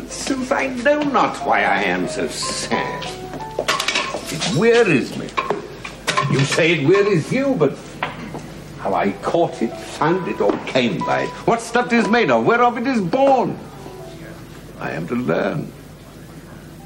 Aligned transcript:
Since 0.00 0.50
I 0.50 0.68
know 0.68 1.02
not 1.02 1.36
why 1.46 1.64
I 1.64 1.82
am 1.82 2.08
so 2.08 2.26
sad, 2.26 3.04
it 4.32 4.56
wearies 4.56 5.14
me. 5.18 5.28
You 6.30 6.40
say 6.40 6.72
it 6.72 6.88
wearies 6.88 7.30
you, 7.30 7.54
but 7.58 7.76
how 8.78 8.94
I 8.94 9.12
caught 9.20 9.60
it, 9.60 9.70
found 9.76 10.26
it, 10.28 10.40
or 10.40 10.56
came 10.64 10.98
by 11.00 11.24
it, 11.24 11.28
what 11.46 11.60
stuff 11.60 11.86
it 11.86 11.92
is 11.92 12.08
made 12.08 12.30
of, 12.30 12.46
whereof 12.46 12.78
it 12.78 12.86
is 12.86 13.02
born, 13.02 13.58
I 14.80 14.92
am 14.92 15.06
to 15.08 15.14
learn. 15.14 15.70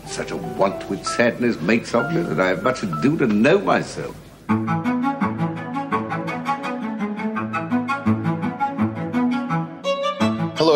Such 0.07 0.33
a 0.33 0.37
want 0.37 0.83
which 0.91 1.05
sadness 1.05 1.61
makes 1.61 1.95
of 1.95 2.13
me 2.13 2.23
that 2.23 2.41
I 2.41 2.49
have 2.49 2.65
much 2.65 2.83
ado 2.83 3.17
to 3.19 3.27
know 3.29 3.61
myself. 3.61 4.17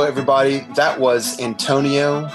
Hello, 0.01 0.09
everybody. 0.09 0.61
That 0.77 0.99
was 0.99 1.39
Antonio 1.41 2.27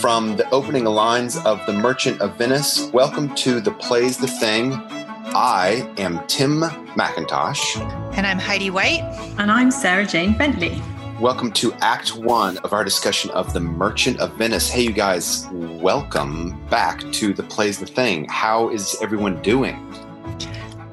from 0.00 0.36
the 0.36 0.48
opening 0.52 0.86
lines 0.86 1.36
of 1.44 1.60
The 1.66 1.74
Merchant 1.74 2.18
of 2.22 2.38
Venice. 2.38 2.90
Welcome 2.94 3.34
to 3.34 3.60
The 3.60 3.72
Plays 3.72 4.16
the 4.16 4.26
Thing. 4.26 4.72
I 4.72 5.86
am 5.98 6.26
Tim 6.28 6.62
McIntosh. 6.62 7.76
And 8.16 8.26
I'm 8.26 8.38
Heidi 8.38 8.70
White. 8.70 9.02
And 9.36 9.52
I'm 9.52 9.70
Sarah 9.70 10.06
Jane 10.06 10.32
Bentley. 10.32 10.80
Welcome 11.20 11.52
to 11.52 11.74
Act 11.82 12.16
One 12.16 12.56
of 12.58 12.72
our 12.72 12.84
discussion 12.84 13.30
of 13.32 13.52
The 13.52 13.60
Merchant 13.60 14.18
of 14.18 14.32
Venice. 14.38 14.70
Hey, 14.70 14.84
you 14.84 14.92
guys, 14.92 15.46
welcome 15.52 16.58
back 16.70 17.00
to 17.12 17.34
The 17.34 17.42
Plays 17.42 17.80
the 17.80 17.86
Thing. 17.86 18.24
How 18.30 18.70
is 18.70 18.96
everyone 19.02 19.42
doing? 19.42 19.76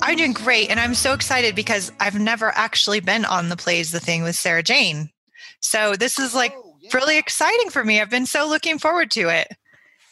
I'm 0.02 0.18
doing 0.18 0.34
great. 0.34 0.70
And 0.70 0.78
I'm 0.78 0.94
so 0.94 1.14
excited 1.14 1.56
because 1.56 1.94
I've 2.02 2.20
never 2.20 2.52
actually 2.53 3.00
been 3.00 3.24
on 3.24 3.47
the 3.47 3.56
Plays 3.56 3.94
the 3.94 4.02
Thing 4.02 4.24
with 4.24 4.36
Sarah 4.36 4.62
Jane. 4.62 5.09
So 5.62 5.96
this 5.96 6.20
is 6.20 6.34
like 6.36 6.56
really 6.94 7.18
exciting 7.18 7.70
for 7.70 7.84
me. 7.84 8.00
I've 8.02 8.10
been 8.10 8.26
so 8.26 8.48
looking 8.48 8.78
forward 8.80 9.12
to 9.12 9.30
it. 9.30 9.48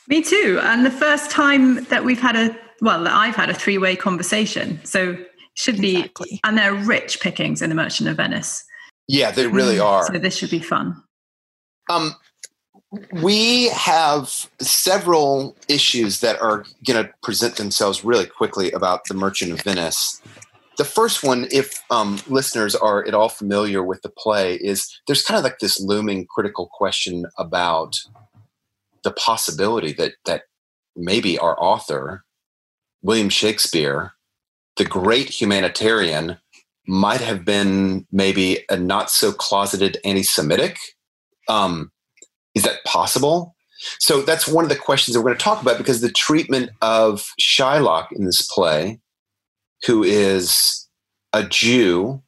Me 0.08 0.22
too. 0.22 0.60
And 0.64 0.86
the 0.86 0.92
first 0.92 1.32
time 1.32 1.84
that 1.86 2.04
we've 2.04 2.20
had 2.20 2.36
a, 2.36 2.58
well, 2.82 3.04
that 3.04 3.14
I've 3.14 3.36
had 3.36 3.50
a 3.50 3.54
three 3.54 3.78
way 3.78 3.96
conversation. 3.96 4.84
So 4.84 5.18
should 5.54 5.78
be, 5.80 5.98
Exactly. 5.98 6.40
and 6.44 6.58
they're 6.58 6.74
rich 6.74 7.20
pickings 7.22 7.62
in 7.62 7.70
The 7.70 7.76
Merchant 7.76 8.10
of 8.10 8.18
Venice. 8.18 8.64
Yeah, 9.08 9.32
they 9.32 9.48
really 9.48 9.80
are. 9.80 10.06
So 10.08 10.14
this 10.18 10.36
should 10.36 10.50
be 10.50 10.60
fun. 10.60 11.02
Um, 11.90 12.16
we 13.22 13.68
have 13.70 14.48
several 14.60 15.56
issues 15.68 16.20
that 16.22 16.42
are 16.42 16.64
going 16.88 17.06
to 17.06 17.12
present 17.22 17.58
themselves 17.58 18.04
really 18.04 18.26
quickly 18.26 18.72
about 18.72 19.06
the 19.06 19.14
Merchant 19.14 19.52
of 19.52 19.62
Venice. 19.62 20.22
The 20.78 20.86
first 20.86 21.24
one, 21.24 21.48
if 21.52 21.84
um, 21.92 22.20
listeners 22.28 22.76
are 22.76 23.06
at 23.06 23.14
all 23.14 23.30
familiar 23.30 23.84
with 23.84 24.02
the 24.02 24.10
play, 24.10 24.56
is 24.56 24.90
there's 25.06 25.24
kind 25.24 25.38
of 25.38 25.44
like 25.44 25.60
this 25.60 25.80
looming 25.80 26.26
critical 26.26 26.70
question 26.74 27.26
about 27.38 28.00
the 29.04 29.12
possibility 29.12 29.94
that 29.94 30.14
that 30.26 30.44
maybe 30.96 31.38
our 31.38 31.62
author, 31.62 32.24
William 33.02 33.30
Shakespeare, 33.30 34.14
the 34.78 34.86
great 34.86 35.30
humanitarian, 35.30 36.38
might 36.88 37.22
have 37.22 37.46
been 37.46 38.08
maybe 38.12 38.66
a 38.70 38.78
not 38.78 39.10
so 39.10 39.32
closeted 39.32 39.98
anti-Semitic. 40.04 40.78
Um, 41.48 41.92
is 42.56 42.64
that 42.64 42.84
possible? 42.86 43.56
So 44.00 44.22
that's 44.22 44.48
one 44.48 44.64
of 44.64 44.70
the 44.70 44.76
questions 44.76 45.14
that 45.14 45.22
we're 45.22 45.30
going 45.30 45.38
to 45.38 45.44
talk 45.44 45.62
about 45.62 45.78
because 45.78 46.02
the 46.02 46.12
treatment 46.12 46.70
of 46.82 47.26
Shylock 47.42 48.08
in 48.12 48.26
this 48.26 48.42
play, 48.42 49.00
who 49.86 50.04
is 50.04 50.88
a 51.34 51.44
Jew, 51.44 52.22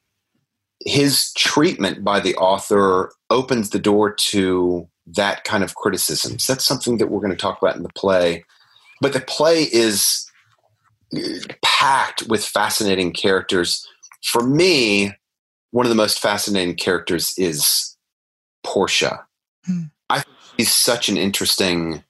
his 0.85 1.31
treatment 1.33 2.03
by 2.03 2.19
the 2.19 2.35
author 2.35 3.11
opens 3.29 3.69
the 3.69 3.79
door 3.79 4.13
to 4.13 4.87
that 5.07 5.43
kind 5.43 5.63
of 5.63 5.75
criticism. 5.75 6.39
So 6.39 6.53
that's 6.53 6.65
something 6.65 6.97
that 6.97 7.07
we're 7.07 7.21
going 7.21 7.31
to 7.31 7.37
talk 7.37 7.61
about 7.61 7.75
in 7.75 7.83
the 7.83 7.89
play. 7.89 8.43
But 9.01 9.13
the 9.13 9.21
play 9.21 9.63
is 9.63 10.29
uh, 11.15 11.19
packed 11.63 12.23
with 12.27 12.43
fascinating 12.43 13.13
characters. 13.13 13.87
For 14.23 14.45
me, 14.45 15.13
one 15.71 15.85
of 15.85 15.89
the 15.89 15.95
most 15.95 16.19
fascinating 16.19 16.75
characters 16.75 17.33
is 17.37 17.95
Portia. 18.63 19.25
Hmm. 19.65 19.83
I 20.09 20.21
think 20.21 20.37
she's 20.57 20.73
such 20.73 21.09
an 21.09 21.17
interesting. 21.17 22.03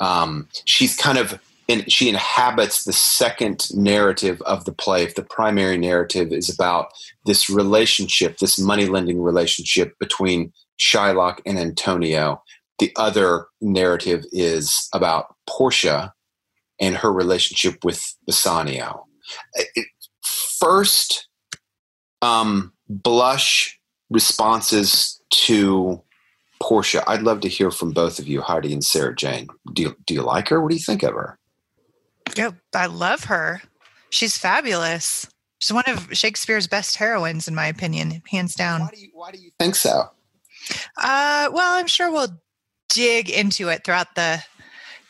Um, 0.00 0.48
she's 0.64 0.96
kind 0.96 1.18
of 1.18 1.38
in, 1.68 1.84
she 1.88 2.08
inhabits 2.08 2.84
the 2.84 2.92
second 2.92 3.66
narrative 3.74 4.40
of 4.42 4.64
the 4.64 4.72
play. 4.72 5.02
If 5.02 5.14
the 5.14 5.22
primary 5.22 5.78
narrative 5.78 6.32
is 6.32 6.52
about 6.52 6.88
this 7.24 7.48
relationship, 7.48 8.38
this 8.38 8.58
money 8.58 8.86
lending 8.86 9.22
relationship 9.22 9.98
between 9.98 10.52
Shylock 10.78 11.40
and 11.46 11.58
Antonio, 11.58 12.42
the 12.78 12.92
other 12.96 13.46
narrative 13.60 14.24
is 14.32 14.88
about 14.92 15.34
Portia 15.48 16.12
and 16.80 16.96
her 16.96 17.12
relationship 17.12 17.84
with 17.84 18.14
Bassanio. 18.26 19.06
First 20.58 21.28
um, 22.20 22.72
blush 22.88 23.78
responses 24.10 25.20
to 25.30 26.02
Portia. 26.60 27.04
I'd 27.06 27.22
love 27.22 27.40
to 27.40 27.48
hear 27.48 27.70
from 27.70 27.92
both 27.92 28.18
of 28.18 28.26
you, 28.26 28.40
Heidi 28.40 28.72
and 28.72 28.84
Sarah 28.84 29.14
Jane. 29.14 29.48
Do 29.72 29.82
you, 29.82 29.96
do 30.06 30.14
you 30.14 30.22
like 30.22 30.48
her? 30.48 30.60
What 30.60 30.70
do 30.70 30.76
you 30.76 30.82
think 30.82 31.02
of 31.02 31.14
her? 31.14 31.38
Yeah, 32.36 32.50
I 32.74 32.86
love 32.86 33.24
her. 33.24 33.62
She's 34.10 34.36
fabulous. 34.36 35.26
She's 35.58 35.72
one 35.72 35.84
of 35.86 36.08
Shakespeare's 36.16 36.66
best 36.66 36.96
heroines, 36.96 37.48
in 37.48 37.54
my 37.54 37.66
opinion, 37.66 38.22
hands 38.30 38.54
down. 38.54 38.82
Why 38.82 38.90
do 38.92 39.00
you, 39.00 39.10
why 39.12 39.30
do 39.30 39.38
you 39.38 39.50
think 39.58 39.74
so? 39.74 40.10
Uh, 40.96 41.48
well, 41.52 41.74
I'm 41.74 41.86
sure 41.86 42.10
we'll 42.10 42.40
dig 42.88 43.30
into 43.30 43.68
it 43.68 43.84
throughout 43.84 44.14
the 44.14 44.42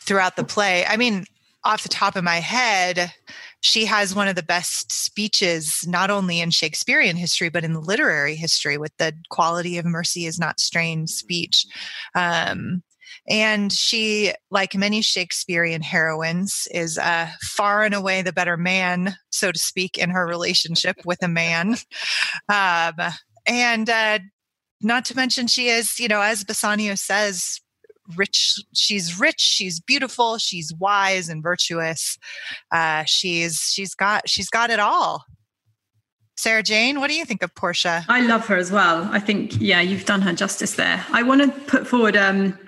throughout 0.01 0.35
the 0.35 0.43
play. 0.43 0.85
I 0.85 0.97
mean, 0.97 1.25
off 1.63 1.83
the 1.83 1.89
top 1.89 2.15
of 2.15 2.23
my 2.23 2.37
head, 2.37 3.11
she 3.61 3.85
has 3.85 4.13
one 4.13 4.27
of 4.27 4.35
the 4.35 4.43
best 4.43 4.91
speeches, 4.91 5.83
not 5.87 6.11
only 6.11 6.39
in 6.39 6.51
Shakespearean 6.51 7.15
history 7.15 7.49
but 7.49 7.63
in 7.63 7.73
the 7.73 7.79
literary 7.79 8.35
history, 8.35 8.77
with 8.77 8.95
the 8.97 9.13
"quality 9.29 9.77
of 9.77 9.85
mercy 9.85 10.25
is 10.25 10.39
not 10.39 10.59
strained" 10.59 11.09
speech. 11.09 11.65
Um, 12.13 12.83
and 13.27 13.71
she, 13.71 14.33
like 14.51 14.75
many 14.75 15.01
Shakespearean 15.01 15.81
heroines, 15.81 16.67
is 16.71 16.97
uh, 16.97 17.29
far 17.41 17.83
and 17.83 17.95
away 17.95 18.21
the 18.21 18.33
better 18.33 18.57
man, 18.57 19.15
so 19.29 19.51
to 19.51 19.59
speak, 19.59 19.97
in 19.97 20.09
her 20.11 20.27
relationship 20.27 20.97
with 21.05 21.21
a 21.23 21.27
man. 21.27 21.77
Um, 22.49 22.93
and 23.47 23.89
uh, 23.89 24.19
not 24.81 25.05
to 25.05 25.15
mention 25.15 25.47
she 25.47 25.67
is 25.67 25.99
you 25.99 26.07
know 26.07 26.21
as 26.21 26.43
bassanio 26.43 26.95
says 26.95 27.59
rich 28.15 28.61
she's 28.73 29.19
rich 29.19 29.39
she's 29.39 29.79
beautiful 29.79 30.37
she's 30.37 30.73
wise 30.79 31.27
and 31.27 31.41
virtuous 31.41 32.17
uh 32.71 33.03
she's 33.05 33.71
she's 33.73 33.95
got 33.95 34.27
she's 34.29 34.49
got 34.49 34.69
it 34.69 34.79
all 34.79 35.25
Sarah 36.37 36.63
Jane, 36.63 36.99
what 36.99 37.09
do 37.09 37.15
you 37.15 37.23
think 37.23 37.41
of 37.43 37.55
Portia? 37.55 38.03
I 38.09 38.19
love 38.19 38.45
her 38.47 38.57
as 38.57 38.69
well. 38.69 39.07
I 39.09 39.21
think, 39.21 39.53
yeah, 39.57 39.79
you've 39.79 40.03
done 40.03 40.21
her 40.21 40.33
justice 40.33 40.75
there. 40.75 41.05
I 41.13 41.23
want 41.23 41.41
to 41.41 41.47
put 41.61 41.87
forward 41.87 42.17
um, 42.17 42.59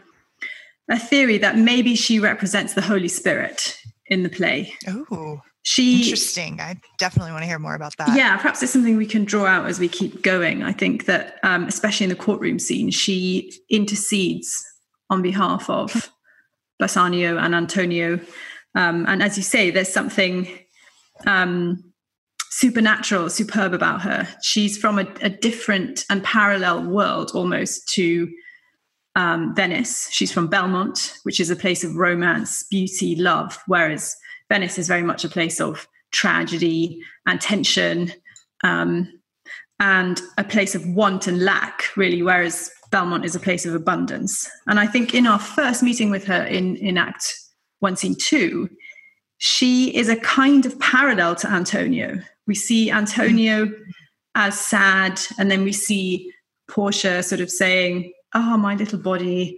a 0.89 0.99
theory 0.99 1.37
that 1.37 1.57
maybe 1.57 1.95
she 1.95 2.19
represents 2.19 2.73
the 2.73 2.81
Holy 2.81 3.07
Spirit 3.07 3.77
in 4.07 4.23
the 4.23 4.29
play. 4.29 4.73
Oh, 4.87 5.41
she 5.63 6.03
interesting. 6.03 6.61
I 6.61 6.79
definitely 6.97 7.33
want 7.33 7.43
to 7.43 7.47
hear 7.47 7.59
more 7.59 7.75
about 7.75 7.97
that. 7.97 8.15
Yeah, 8.15 8.37
perhaps 8.37 8.63
it's 8.63 8.71
something 8.71 8.95
we 8.95 9.05
can 9.05 9.25
draw 9.25 9.45
out 9.45 9.65
as 9.65 9.79
we 9.79 9.89
keep 9.89 10.21
going. 10.21 10.63
I 10.63 10.71
think 10.71 11.05
that, 11.05 11.39
um, 11.43 11.65
especially 11.65 12.05
in 12.05 12.09
the 12.09 12.15
courtroom 12.15 12.57
scene, 12.57 12.89
she 12.89 13.51
intercedes 13.69 14.63
on 15.09 15.21
behalf 15.21 15.69
of 15.69 16.09
Bassanio 16.79 17.37
and 17.37 17.53
Antonio. 17.53 18.19
Um, 18.75 19.05
and 19.09 19.21
as 19.21 19.35
you 19.35 19.43
say, 19.43 19.69
there's 19.69 19.91
something 19.91 20.47
um, 21.25 21.83
supernatural, 22.49 23.29
superb 23.29 23.73
about 23.73 24.01
her. 24.03 24.27
She's 24.41 24.77
from 24.77 24.99
a, 24.99 25.07
a, 25.21 25.29
different 25.29 26.05
and 26.09 26.23
parallel 26.23 26.83
world 26.83 27.31
almost 27.33 27.87
to 27.89 28.31
um, 29.17 29.53
Venice. 29.55 30.07
She's 30.11 30.31
from 30.31 30.47
Belmont, 30.47 31.13
which 31.23 31.39
is 31.39 31.49
a 31.49 31.55
place 31.55 31.83
of 31.83 31.95
romance, 31.95 32.63
beauty, 32.69 33.15
love, 33.15 33.57
whereas 33.65 34.15
Venice 34.47 34.77
is 34.77 34.87
very 34.87 35.03
much 35.03 35.25
a 35.25 35.29
place 35.29 35.59
of 35.59 35.87
tragedy 36.11 37.01
and 37.25 37.41
tension 37.41 38.13
um, 38.63 39.11
and 39.79 40.21
a 40.37 40.43
place 40.43 40.75
of 40.75 40.87
want 40.87 41.27
and 41.27 41.43
lack, 41.43 41.83
really, 41.97 42.21
whereas 42.21 42.71
Belmont 42.91 43.25
is 43.25 43.35
a 43.35 43.39
place 43.39 43.65
of 43.65 43.75
abundance. 43.75 44.49
And 44.67 44.79
I 44.79 44.87
think 44.87 45.13
in 45.13 45.27
our 45.27 45.39
first 45.39 45.83
meeting 45.83 46.09
with 46.11 46.25
her 46.25 46.43
in, 46.45 46.77
in 46.77 46.97
Act 46.97 47.35
One, 47.79 47.95
Scene 47.95 48.15
Two, 48.15 48.69
she 49.39 49.95
is 49.95 50.09
a 50.09 50.15
kind 50.15 50.65
of 50.65 50.79
parallel 50.79 51.35
to 51.37 51.49
Antonio. 51.49 52.21
We 52.45 52.55
see 52.55 52.91
Antonio 52.91 53.71
as 54.35 54.59
sad, 54.59 55.19
and 55.37 55.49
then 55.51 55.63
we 55.63 55.73
see 55.73 56.31
Portia 56.67 57.23
sort 57.23 57.41
of 57.41 57.49
saying, 57.49 58.13
Oh, 58.33 58.57
my 58.57 58.75
little 58.75 58.99
body, 58.99 59.57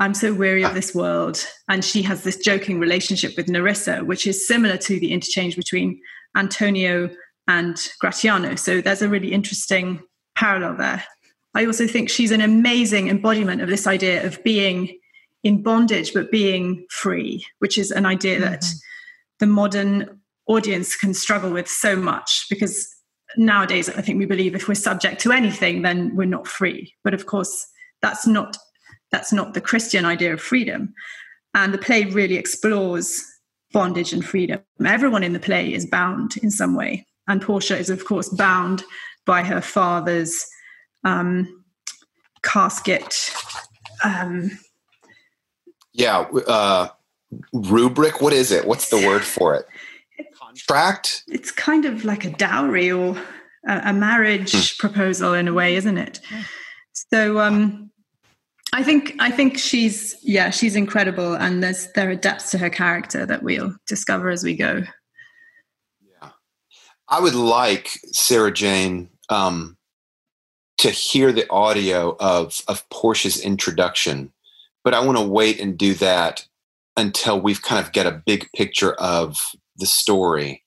I'm 0.00 0.14
so 0.14 0.32
weary 0.32 0.64
of 0.64 0.74
this 0.74 0.94
world. 0.94 1.44
And 1.68 1.84
she 1.84 2.02
has 2.02 2.22
this 2.22 2.36
joking 2.36 2.78
relationship 2.78 3.36
with 3.36 3.48
Nerissa, 3.48 4.04
which 4.04 4.26
is 4.26 4.46
similar 4.46 4.76
to 4.78 5.00
the 5.00 5.12
interchange 5.12 5.56
between 5.56 6.00
Antonio 6.36 7.10
and 7.48 7.76
Gratiano. 8.02 8.58
So 8.58 8.80
there's 8.80 9.02
a 9.02 9.08
really 9.08 9.32
interesting 9.32 10.02
parallel 10.36 10.76
there. 10.76 11.04
I 11.54 11.64
also 11.64 11.86
think 11.86 12.08
she's 12.08 12.30
an 12.30 12.40
amazing 12.40 13.08
embodiment 13.08 13.62
of 13.62 13.68
this 13.68 13.86
idea 13.86 14.24
of 14.24 14.42
being 14.44 14.98
in 15.42 15.62
bondage 15.62 16.12
but 16.12 16.30
being 16.30 16.86
free, 16.90 17.44
which 17.58 17.78
is 17.78 17.90
an 17.90 18.06
idea 18.06 18.36
mm-hmm. 18.36 18.50
that 18.50 18.64
the 19.40 19.46
modern 19.46 20.20
audience 20.46 20.96
can 20.96 21.14
struggle 21.14 21.50
with 21.50 21.68
so 21.68 21.96
much 21.96 22.46
because 22.48 22.88
nowadays 23.36 23.88
I 23.88 24.00
think 24.00 24.18
we 24.18 24.26
believe 24.26 24.54
if 24.54 24.68
we're 24.68 24.74
subject 24.74 25.20
to 25.22 25.32
anything 25.32 25.82
then 25.82 26.14
we're 26.14 26.24
not 26.24 26.46
free. 26.46 26.94
But 27.04 27.14
of 27.14 27.26
course 27.26 27.66
that's 28.02 28.26
not 28.26 28.56
that's 29.10 29.32
not 29.32 29.54
the 29.54 29.60
Christian 29.60 30.04
idea 30.04 30.32
of 30.32 30.40
freedom. 30.40 30.92
And 31.54 31.72
the 31.72 31.78
play 31.78 32.04
really 32.04 32.36
explores 32.36 33.24
bondage 33.72 34.12
and 34.12 34.24
freedom. 34.24 34.60
Everyone 34.84 35.22
in 35.22 35.32
the 35.32 35.40
play 35.40 35.72
is 35.72 35.86
bound 35.86 36.36
in 36.42 36.50
some 36.50 36.74
way. 36.74 37.06
And 37.26 37.42
Portia 37.42 37.76
is, 37.76 37.90
of 37.90 38.04
course, 38.04 38.28
bound 38.28 38.84
by 39.26 39.42
her 39.42 39.60
father's 39.60 40.44
um, 41.04 41.64
casket. 42.42 43.30
Um, 44.04 44.58
yeah, 45.92 46.20
uh, 46.46 46.88
rubric. 47.52 48.20
What 48.20 48.32
is 48.32 48.52
it? 48.52 48.66
What's 48.66 48.88
the 48.88 49.06
word 49.06 49.24
for 49.24 49.54
it? 49.54 49.66
Contract. 50.38 51.24
It's 51.28 51.50
kind 51.50 51.84
of 51.84 52.04
like 52.04 52.24
a 52.24 52.30
dowry 52.30 52.90
or 52.90 53.16
a, 53.66 53.80
a 53.86 53.92
marriage 53.92 54.52
hmm. 54.52 54.86
proposal 54.86 55.34
in 55.34 55.48
a 55.48 55.52
way, 55.52 55.76
isn't 55.76 55.98
it? 55.98 56.20
So 56.92 57.40
um, 57.40 57.87
I 58.72 58.82
think 58.82 59.14
I 59.18 59.30
think 59.30 59.58
she's 59.58 60.16
yeah 60.22 60.50
she's 60.50 60.76
incredible, 60.76 61.34
and 61.34 61.62
there's 61.62 61.90
there 61.94 62.10
are 62.10 62.14
depths 62.14 62.50
to 62.50 62.58
her 62.58 62.70
character 62.70 63.24
that 63.24 63.42
we'll 63.42 63.74
discover 63.86 64.30
as 64.30 64.44
we 64.44 64.56
go. 64.56 64.82
Yeah, 66.00 66.30
I 67.08 67.20
would 67.20 67.34
like 67.34 67.98
Sarah 68.12 68.52
Jane 68.52 69.08
um, 69.30 69.76
to 70.78 70.90
hear 70.90 71.32
the 71.32 71.48
audio 71.50 72.16
of 72.20 72.60
of 72.68 72.88
Portia's 72.90 73.40
introduction, 73.40 74.32
but 74.84 74.92
I 74.92 75.00
want 75.00 75.18
to 75.18 75.26
wait 75.26 75.60
and 75.60 75.78
do 75.78 75.94
that 75.94 76.46
until 76.96 77.40
we've 77.40 77.62
kind 77.62 77.84
of 77.84 77.92
get 77.92 78.06
a 78.06 78.22
big 78.26 78.48
picture 78.54 78.92
of 78.94 79.36
the 79.76 79.86
story. 79.86 80.64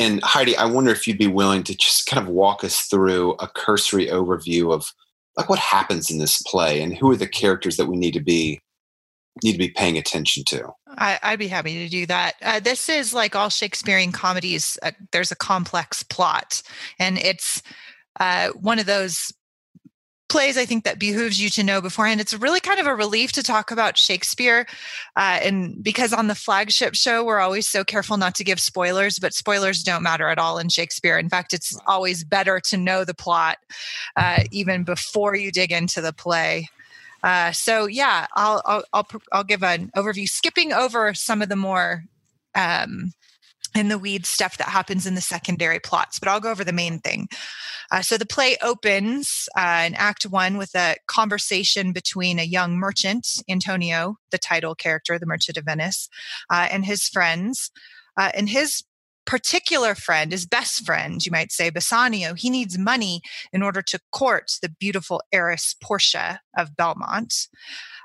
And 0.00 0.20
Heidi, 0.24 0.56
I 0.56 0.64
wonder 0.64 0.90
if 0.90 1.06
you'd 1.06 1.18
be 1.18 1.28
willing 1.28 1.62
to 1.64 1.76
just 1.76 2.06
kind 2.06 2.26
of 2.26 2.32
walk 2.32 2.64
us 2.64 2.80
through 2.80 3.34
a 3.34 3.46
cursory 3.46 4.06
overview 4.06 4.72
of 4.72 4.92
like 5.36 5.48
what 5.48 5.58
happens 5.58 6.10
in 6.10 6.18
this 6.18 6.42
play 6.42 6.82
and 6.82 6.96
who 6.96 7.10
are 7.10 7.16
the 7.16 7.26
characters 7.26 7.76
that 7.76 7.86
we 7.86 7.96
need 7.96 8.12
to 8.12 8.20
be 8.20 8.60
need 9.42 9.52
to 9.52 9.58
be 9.58 9.70
paying 9.70 9.96
attention 9.96 10.44
to. 10.46 10.68
I, 10.98 11.18
would 11.30 11.38
be 11.38 11.48
happy 11.48 11.82
to 11.82 11.88
do 11.88 12.04
that. 12.06 12.34
Uh, 12.42 12.60
this 12.60 12.90
is 12.90 13.14
like 13.14 13.34
all 13.34 13.48
Shakespearean 13.48 14.12
comedies. 14.12 14.78
Uh, 14.82 14.90
there's 15.10 15.32
a 15.32 15.36
complex 15.36 16.02
plot, 16.02 16.62
and 16.98 17.16
it's 17.18 17.62
uh, 18.20 18.48
one 18.50 18.78
of 18.78 18.84
those 18.84 19.32
plays 20.32 20.56
I 20.56 20.64
think 20.64 20.84
that 20.84 20.98
behooves 20.98 21.40
you 21.40 21.50
to 21.50 21.62
know 21.62 21.82
beforehand. 21.82 22.18
It's 22.18 22.32
really 22.32 22.58
kind 22.58 22.80
of 22.80 22.86
a 22.86 22.94
relief 22.94 23.32
to 23.32 23.42
talk 23.42 23.70
about 23.70 23.98
Shakespeare, 23.98 24.66
uh, 25.14 25.38
and 25.42 25.84
because 25.84 26.14
on 26.14 26.26
the 26.26 26.34
flagship 26.34 26.94
show 26.94 27.22
we're 27.22 27.38
always 27.38 27.68
so 27.68 27.84
careful 27.84 28.16
not 28.16 28.34
to 28.36 28.44
give 28.44 28.58
spoilers, 28.58 29.18
but 29.18 29.34
spoilers 29.34 29.82
don't 29.82 30.02
matter 30.02 30.28
at 30.28 30.38
all 30.38 30.58
in 30.58 30.70
Shakespeare. 30.70 31.18
In 31.18 31.28
fact, 31.28 31.52
it's 31.52 31.78
always 31.86 32.24
better 32.24 32.60
to 32.60 32.78
know 32.78 33.04
the 33.04 33.14
plot 33.14 33.58
uh, 34.16 34.44
even 34.50 34.84
before 34.84 35.36
you 35.36 35.52
dig 35.52 35.70
into 35.70 36.00
the 36.00 36.14
play. 36.14 36.68
Uh, 37.22 37.52
so 37.52 37.84
yeah, 37.84 38.26
I'll, 38.34 38.62
I'll, 38.64 38.84
I'll 38.94 39.06
I'll 39.32 39.44
give 39.44 39.62
an 39.62 39.90
overview, 39.94 40.26
skipping 40.26 40.72
over 40.72 41.12
some 41.12 41.42
of 41.42 41.50
the 41.50 41.56
more 41.56 42.04
um, 42.54 43.12
in 43.74 43.88
the 43.88 43.98
weed 43.98 44.26
stuff 44.26 44.58
that 44.58 44.68
happens 44.68 45.06
in 45.06 45.14
the 45.14 45.20
secondary 45.20 45.80
plots, 45.80 46.18
but 46.18 46.28
I'll 46.28 46.40
go 46.40 46.50
over 46.50 46.64
the 46.64 46.72
main 46.72 46.98
thing. 46.98 47.28
Uh, 47.90 48.02
so 48.02 48.16
the 48.16 48.26
play 48.26 48.56
opens 48.62 49.48
uh, 49.56 49.84
in 49.86 49.94
Act 49.94 50.24
One 50.24 50.58
with 50.58 50.74
a 50.74 50.96
conversation 51.06 51.92
between 51.92 52.38
a 52.38 52.44
young 52.44 52.76
merchant, 52.78 53.26
Antonio, 53.48 54.16
the 54.30 54.38
title 54.38 54.74
character, 54.74 55.18
the 55.18 55.26
merchant 55.26 55.56
of 55.56 55.64
Venice, 55.64 56.08
uh, 56.50 56.68
and 56.70 56.84
his 56.84 57.08
friends. 57.08 57.70
Uh, 58.18 58.30
and 58.34 58.48
his 58.48 58.82
particular 59.24 59.94
friend, 59.94 60.32
his 60.32 60.46
best 60.46 60.84
friend, 60.84 61.24
you 61.24 61.32
might 61.32 61.52
say, 61.52 61.70
Bassanio, 61.70 62.34
he 62.34 62.50
needs 62.50 62.76
money 62.76 63.22
in 63.52 63.62
order 63.62 63.80
to 63.82 64.00
court 64.10 64.52
the 64.60 64.68
beautiful 64.68 65.22
heiress 65.32 65.74
Portia 65.82 66.40
of 66.56 66.76
Belmont. 66.76 67.48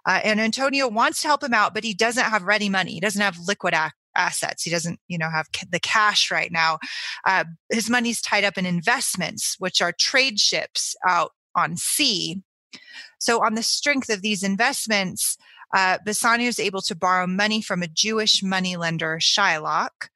Uh, 0.06 0.22
and 0.24 0.40
Antonio 0.40 0.88
wants 0.88 1.22
to 1.22 1.28
help 1.28 1.44
him 1.44 1.54
out, 1.54 1.74
but 1.74 1.84
he 1.84 1.94
doesn't 1.94 2.24
have 2.24 2.44
ready 2.44 2.70
money. 2.70 2.94
He 2.94 3.00
doesn't 3.00 3.22
have 3.22 3.38
liquid 3.46 3.74
ac- 3.74 3.94
assets. 4.18 4.64
He 4.64 4.70
doesn't, 4.70 5.00
you 5.08 5.18
know, 5.18 5.30
have 5.30 5.48
the 5.70 5.80
cash 5.80 6.32
right 6.32 6.52
now. 6.52 6.80
Uh, 7.26 7.46
his 7.72 7.90
money's 7.90 8.22
tied 8.22 8.44
up 8.44 8.58
in 8.58 8.66
investments, 8.66 9.56
which 9.60 9.82
are 9.82 9.92
trade 9.92 10.40
ships 10.40 10.96
out 11.08 11.32
on 11.56 11.78
sea. 11.78 12.42
So, 13.20 13.44
on 13.44 13.56
the 13.56 13.64
strength 13.64 14.10
of 14.10 14.22
these 14.22 14.44
investments, 14.44 15.38
uh, 15.76 15.98
Bassanio 16.06 16.48
is 16.48 16.60
able 16.60 16.82
to 16.82 16.96
borrow 16.96 17.28
money 17.28 17.62
from 17.62 17.82
a 17.82 17.88
Jewish 17.88 18.42
moneylender, 18.44 19.18
Shylock. 19.20 20.10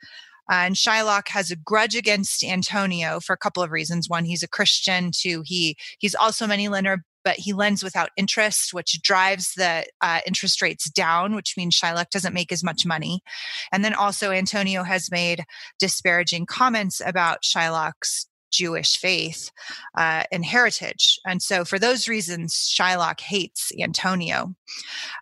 Uh, 0.50 0.55
and 0.55 0.75
Shylock 0.75 1.29
has 1.29 1.51
a 1.51 1.55
grudge 1.55 1.96
against 1.96 2.43
Antonio 2.43 3.20
for 3.20 3.34
a 3.34 3.38
couple 3.38 3.63
of 3.63 3.72
reasons. 3.72 4.10
One, 4.10 4.25
he's 4.25 4.43
a 4.43 4.48
Christian. 4.48 5.12
Two, 5.13 5.43
he 5.46 5.77
he's 6.00 6.15
also 6.15 6.46
a 6.46 6.48
moneylender, 6.48 7.03
but 7.24 7.38
he 7.38 7.54
lends 7.54 7.84
without 7.84 8.10
interest, 8.18 8.74
which 8.74 9.01
drives 9.01 9.54
the 9.56 9.86
uh, 10.01 10.20
interest 10.25 10.62
rates 10.62 10.90
down, 10.90 11.36
which 11.36 11.56
means 11.58 11.80
Shylock 11.80 12.10
doesn't 12.10 12.34
make 12.34 12.51
as 12.51 12.63
much 12.63 12.86
money. 12.86 13.22
And 13.72 13.84
then 13.84 13.94
also, 13.94 14.32
Antonio 14.32 14.84
has 14.84 15.12
made 15.12 15.44
disparaging 15.80 16.46
comments 16.46 17.01
about 17.06 17.44
Shylock's 17.44 18.28
Jewish 18.51 18.98
faith 18.98 19.51
uh, 19.98 20.24
and 20.32 20.46
heritage. 20.46 21.20
And 21.25 21.42
so, 21.42 21.66
for 21.66 21.80
those 21.80 22.08
reasons, 22.08 22.54
Shylock 22.54 23.22
hates 23.22 23.72
Antonio. 23.80 24.56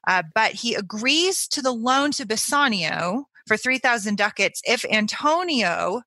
Uh, 0.07 0.23
but 0.33 0.53
he 0.53 0.75
agrees 0.75 1.47
to 1.49 1.61
the 1.61 1.71
loan 1.71 2.11
to 2.11 2.25
Bassanio 2.25 3.25
for 3.47 3.57
3,000 3.57 4.17
ducats 4.17 4.61
if 4.65 4.85
Antonio 4.91 6.01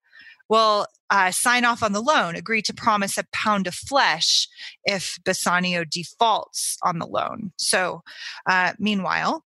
will 0.53 0.87
uh, 1.09 1.31
sign 1.31 1.65
off 1.65 1.83
on 1.83 1.93
the 1.93 2.03
loan, 2.03 2.37
agree 2.37 2.61
to 2.61 2.75
promise 2.75 3.17
a 3.17 3.25
pound 3.33 3.67
of 3.67 3.75
flesh 3.75 4.47
if 4.85 5.19
Bassanio 5.25 5.83
defaults 5.83 6.77
on 6.85 6.99
the 6.99 7.07
loan. 7.07 7.53
So, 7.57 8.03
uh, 8.47 8.75
meanwhile, 8.79 9.45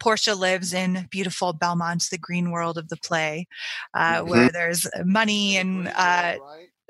Portia 0.00 0.34
lives 0.34 0.74
in 0.74 1.06
beautiful 1.08 1.52
Belmont, 1.52 2.08
the 2.10 2.18
green 2.18 2.50
world 2.50 2.76
of 2.78 2.88
the 2.88 2.96
play, 2.96 3.46
uh, 3.94 4.16
mm-hmm. 4.16 4.28
where 4.28 4.50
there's 4.50 4.88
money 5.04 5.56
and 5.56 5.86
uh, 5.94 6.34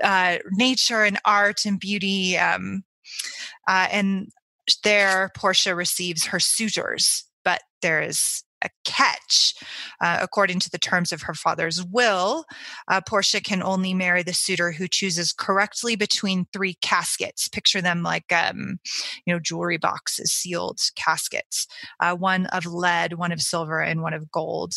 uh, 0.03 0.39
nature 0.53 1.05
and 1.05 1.19
art 1.27 1.67
and 1.67 1.79
beauty. 1.79 2.39
Um, 2.39 2.83
uh, 3.69 3.89
and 3.93 4.29
there, 4.85 5.31
Portia 5.37 5.75
receives 5.75 6.25
her 6.27 6.41
suitors, 6.41 7.25
but 7.45 7.61
there 7.83 8.01
is 8.01 8.43
a 8.63 8.71
catch. 8.85 9.55
Uh, 10.01 10.19
according 10.21 10.59
to 10.61 10.71
the 10.71 10.79
terms 10.79 11.13
of 11.13 11.23
her 11.23 11.35
father's 11.35 11.85
will, 11.85 12.45
uh, 12.89 13.01
Portia 13.01 13.41
can 13.41 13.63
only 13.63 13.95
marry 13.95 14.23
the 14.23 14.33
suitor 14.33 14.73
who 14.73 14.89
chooses 14.89 15.33
correctly 15.33 15.97
between 15.97 16.47
three 16.53 16.75
caskets. 16.81 17.49
Picture 17.49 17.81
them 17.81 18.03
like, 18.03 18.33
um, 18.33 18.79
you 19.25 19.33
know, 19.33 19.41
jewelry 19.41 19.79
boxes, 19.79 20.33
sealed 20.33 20.81
caskets, 20.97 21.67
uh, 22.01 22.15
one 22.15 22.47
of 22.47 22.67
lead, 22.67 23.15
one 23.15 23.33
of 23.33 23.41
silver, 23.41 23.81
and 23.81 24.03
one 24.03 24.15
of 24.15 24.31
gold. 24.31 24.75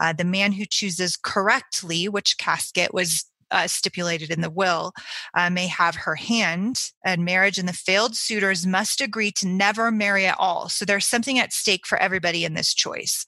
Uh, 0.00 0.12
the 0.12 0.24
man 0.24 0.52
who 0.52 0.64
chooses 0.68 1.16
correctly 1.16 2.08
which 2.08 2.36
casket 2.36 2.92
was 2.92 3.26
uh, 3.50 3.66
stipulated 3.66 4.30
in 4.30 4.40
the 4.40 4.50
will 4.50 4.92
uh, 5.34 5.50
may 5.50 5.66
have 5.66 5.94
her 5.94 6.14
hand 6.14 6.90
and 7.04 7.24
marriage 7.24 7.58
and 7.58 7.68
the 7.68 7.72
failed 7.72 8.16
suitors 8.16 8.66
must 8.66 9.00
agree 9.00 9.30
to 9.32 9.46
never 9.46 9.90
marry 9.90 10.26
at 10.26 10.36
all. 10.38 10.68
So 10.68 10.84
there's 10.84 11.06
something 11.06 11.38
at 11.38 11.52
stake 11.52 11.86
for 11.86 11.98
everybody 11.98 12.44
in 12.44 12.54
this 12.54 12.74
choice. 12.74 13.24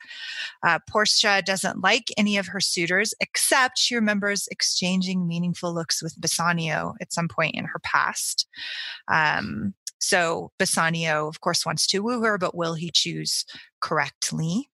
Uh, 0.66 0.78
portia 0.88 1.42
doesn't 1.44 1.82
like 1.82 2.12
any 2.16 2.36
of 2.36 2.48
her 2.48 2.60
suitors 2.60 3.14
except 3.20 3.78
she 3.78 3.94
remembers 3.94 4.48
exchanging 4.50 5.26
meaningful 5.26 5.74
looks 5.74 6.02
with 6.02 6.20
bassanio 6.20 6.94
at 7.00 7.12
some 7.12 7.28
point 7.28 7.54
in 7.54 7.64
her 7.64 7.80
past. 7.82 8.46
Um, 9.08 9.74
so 9.98 10.52
bassanio 10.58 11.26
of 11.28 11.40
course 11.40 11.64
wants 11.64 11.86
to 11.88 12.00
woo 12.00 12.22
her 12.22 12.38
but 12.38 12.54
will 12.54 12.74
he 12.74 12.90
choose 12.92 13.44
correctly? 13.80 14.68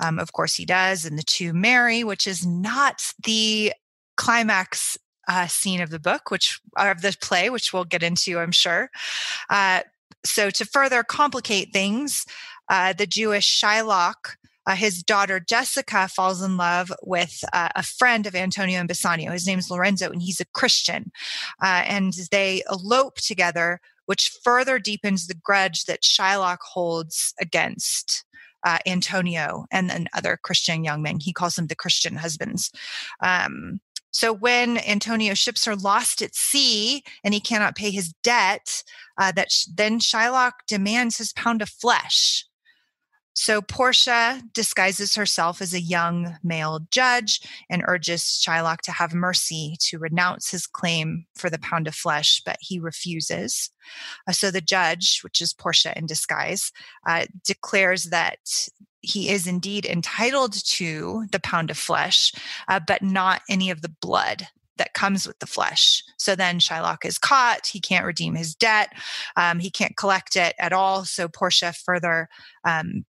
Um, 0.00 0.18
of 0.18 0.32
course, 0.32 0.54
he 0.54 0.64
does, 0.64 1.04
and 1.04 1.18
the 1.18 1.22
two 1.22 1.52
marry, 1.52 2.04
which 2.04 2.26
is 2.26 2.46
not 2.46 3.12
the 3.24 3.72
climax 4.16 4.98
uh, 5.28 5.46
scene 5.46 5.80
of 5.80 5.90
the 5.90 5.98
book, 5.98 6.30
which 6.30 6.60
of 6.76 7.02
the 7.02 7.16
play, 7.20 7.50
which 7.50 7.72
we'll 7.72 7.84
get 7.84 8.02
into, 8.02 8.38
I'm 8.38 8.52
sure. 8.52 8.90
Uh, 9.50 9.80
so, 10.24 10.50
to 10.50 10.64
further 10.64 11.02
complicate 11.02 11.72
things, 11.72 12.24
uh, 12.68 12.92
the 12.92 13.06
Jewish 13.06 13.60
Shylock, 13.60 14.36
uh, 14.66 14.74
his 14.74 15.02
daughter 15.02 15.38
Jessica, 15.38 16.08
falls 16.08 16.42
in 16.42 16.56
love 16.56 16.92
with 17.02 17.44
uh, 17.52 17.68
a 17.74 17.82
friend 17.82 18.26
of 18.26 18.34
Antonio 18.34 18.80
and 18.80 18.88
Bassanio. 18.88 19.32
His 19.32 19.46
name's 19.46 19.70
Lorenzo, 19.70 20.10
and 20.10 20.22
he's 20.22 20.40
a 20.40 20.46
Christian. 20.46 21.12
Uh, 21.62 21.84
and 21.86 22.12
they 22.30 22.62
elope 22.70 23.16
together, 23.16 23.80
which 24.06 24.32
further 24.42 24.78
deepens 24.78 25.26
the 25.26 25.34
grudge 25.34 25.84
that 25.84 26.02
Shylock 26.02 26.58
holds 26.60 27.34
against 27.40 28.24
uh, 28.64 28.78
Antonio 28.84 29.66
and 29.70 29.88
then 29.88 30.08
other 30.12 30.36
Christian 30.42 30.82
young 30.82 31.02
men. 31.02 31.20
He 31.20 31.32
calls 31.32 31.54
them 31.54 31.68
the 31.68 31.76
Christian 31.76 32.16
husbands. 32.16 32.72
Um, 33.20 33.80
so 34.16 34.32
when 34.32 34.78
Antonio's 34.78 35.38
ships 35.38 35.68
are 35.68 35.76
lost 35.76 36.22
at 36.22 36.34
sea 36.34 37.02
and 37.22 37.34
he 37.34 37.40
cannot 37.40 37.76
pay 37.76 37.90
his 37.90 38.14
debt, 38.22 38.82
uh, 39.20 39.30
that 39.32 39.52
sh- 39.52 39.66
then 39.66 40.00
Shylock 40.00 40.52
demands 40.66 41.18
his 41.18 41.34
pound 41.34 41.60
of 41.60 41.68
flesh. 41.68 42.46
So 43.34 43.60
Portia 43.60 44.40
disguises 44.54 45.16
herself 45.16 45.60
as 45.60 45.74
a 45.74 45.82
young 45.82 46.38
male 46.42 46.80
judge 46.90 47.42
and 47.68 47.82
urges 47.86 48.22
Shylock 48.22 48.78
to 48.84 48.92
have 48.92 49.12
mercy 49.12 49.76
to 49.80 49.98
renounce 49.98 50.50
his 50.50 50.66
claim 50.66 51.26
for 51.34 51.50
the 51.50 51.58
pound 51.58 51.86
of 51.86 51.94
flesh, 51.94 52.40
but 52.46 52.56
he 52.62 52.78
refuses. 52.78 53.68
Uh, 54.26 54.32
so 54.32 54.50
the 54.50 54.62
judge, 54.62 55.20
which 55.24 55.42
is 55.42 55.52
Portia 55.52 55.92
in 55.94 56.06
disguise, 56.06 56.72
uh, 57.06 57.26
declares 57.44 58.04
that 58.04 58.38
he 59.06 59.30
is 59.30 59.46
indeed 59.46 59.86
entitled 59.86 60.52
to 60.52 61.26
the 61.30 61.40
pound 61.40 61.70
of 61.70 61.78
flesh, 61.78 62.32
uh, 62.68 62.80
but 62.86 63.02
not 63.02 63.42
any 63.48 63.70
of 63.70 63.82
the 63.82 63.94
blood 64.00 64.48
that 64.78 64.94
comes 64.94 65.26
with 65.26 65.38
the 65.38 65.46
flesh. 65.46 66.02
So 66.18 66.34
then 66.34 66.58
Shylock 66.58 67.04
is 67.04 67.18
caught. 67.18 67.68
He 67.68 67.80
can't 67.80 68.04
redeem 68.04 68.34
his 68.34 68.54
debt. 68.54 68.92
Um, 69.36 69.58
he 69.58 69.70
can't 69.70 69.96
collect 69.96 70.36
it 70.36 70.54
at 70.58 70.72
all. 70.72 71.04
So 71.04 71.28
Portia 71.28 71.72
further 71.72 72.28
um, 72.64 73.06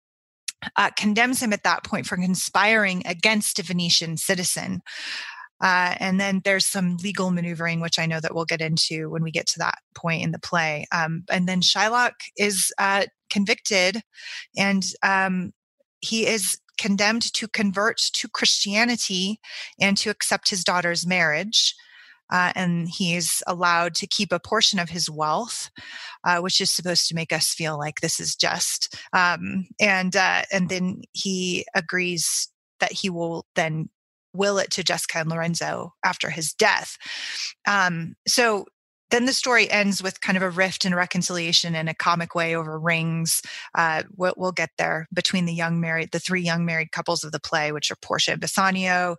uh, 0.76 0.90
condemns 0.98 1.42
him 1.42 1.54
at 1.54 1.64
that 1.64 1.84
point 1.84 2.06
for 2.06 2.18
conspiring 2.18 3.04
against 3.06 3.60
a 3.60 3.64
Venetian 3.64 4.18
citizen. 4.18 4.82
Uh, 5.62 5.94
and 6.00 6.20
then 6.20 6.42
there's 6.44 6.66
some 6.66 6.98
legal 6.98 7.30
maneuvering, 7.30 7.82
which 7.82 8.00
I 8.00 8.08
know 8.08 8.20
that 8.20 8.34
we'll 8.34 8.46
get 8.46 8.62
into 8.62 9.10
when 9.12 9.22
we 9.22 9.30
get 9.30 9.46
to 9.48 9.60
that 9.60 9.78
point 9.94 10.24
in 10.24 10.32
the 10.32 10.40
play. 10.40 10.88
Um, 10.92 11.24
and 11.30 11.48
then 11.48 11.62
Shylock 11.62 12.14
is 12.36 12.72
uh, 12.80 13.06
convicted 13.30 14.02
and 14.58 14.84
um, 15.04 15.54
he 16.02 16.28
is 16.28 16.58
condemned 16.78 17.34
to 17.34 17.48
convert 17.48 17.98
to 17.98 18.28
Christianity 18.28 19.40
and 19.80 19.98
to 19.98 20.10
accept 20.10 20.50
his 20.50 20.64
daughter's 20.64 21.06
marriage 21.06 21.76
uh, 22.32 22.54
and 22.56 22.88
he's 22.88 23.44
allowed 23.46 23.94
to 23.96 24.08
keep 24.08 24.32
a 24.32 24.40
portion 24.40 24.80
of 24.80 24.90
his 24.90 25.10
wealth, 25.10 25.70
uh, 26.24 26.40
which 26.40 26.62
is 26.62 26.72
supposed 26.72 27.08
to 27.08 27.16
make 27.16 27.34
us 27.34 27.54
feel 27.54 27.78
like 27.78 28.00
this 28.00 28.20
is 28.20 28.36
just. 28.36 28.96
Um, 29.14 29.68
and 29.80 30.16
uh, 30.16 30.44
and 30.52 30.70
then 30.70 31.02
he 31.12 31.66
agrees 31.76 32.50
that 32.80 32.94
he 32.94 33.10
will 33.10 33.46
then 33.56 33.90
will 34.34 34.58
it 34.58 34.72
to 34.72 34.84
Jessica 34.84 35.20
and 35.20 35.30
Lorenzo 35.30 35.94
after 36.06 36.30
his 36.30 36.54
death. 36.54 36.98
Um, 37.68 38.16
so 38.28 38.66
then 39.12 39.26
the 39.26 39.34
story 39.34 39.70
ends 39.70 40.02
with 40.02 40.22
kind 40.22 40.38
of 40.38 40.44
a 40.44 40.50
rift 40.50 40.86
and 40.86 40.96
reconciliation 40.96 41.76
in 41.76 41.88
a 41.88 41.94
comic 41.94 42.34
way 42.34 42.56
over 42.56 42.80
rings. 42.80 43.42
Uh, 43.76 44.04
we'll, 44.16 44.34
we'll, 44.38 44.52
get 44.52 44.72
there 44.78 45.08
between 45.14 45.46
the 45.46 45.54
young 45.54 45.80
married, 45.80 46.12
the 46.12 46.20
three 46.20 46.42
young 46.42 46.66
married 46.66 46.92
couples 46.92 47.24
of 47.24 47.32
the 47.32 47.40
play, 47.40 47.72
which 47.72 47.92
are 47.92 47.96
Portia 47.96 48.32
and 48.32 48.42
Bassanio, 48.42 49.18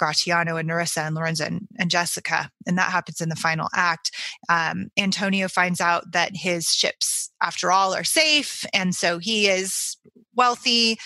Gratiano 0.00 0.58
and 0.58 0.68
Nerissa 0.68 1.02
and 1.02 1.14
Lorenzo 1.14 1.44
and, 1.44 1.66
and, 1.78 1.90
Jessica. 1.90 2.50
And 2.66 2.76
that 2.78 2.90
happens 2.90 3.20
in 3.20 3.28
the 3.28 3.36
final 3.36 3.68
act. 3.74 4.10
Um, 4.48 4.88
Antonio 4.98 5.48
finds 5.48 5.80
out 5.80 6.12
that 6.12 6.34
his 6.34 6.68
ships, 6.68 7.30
after 7.40 7.70
all, 7.70 7.94
are 7.94 8.04
safe. 8.04 8.64
And 8.72 8.94
so 8.94 9.18
he 9.18 9.48
is 9.48 9.96
wealthy 10.34 10.98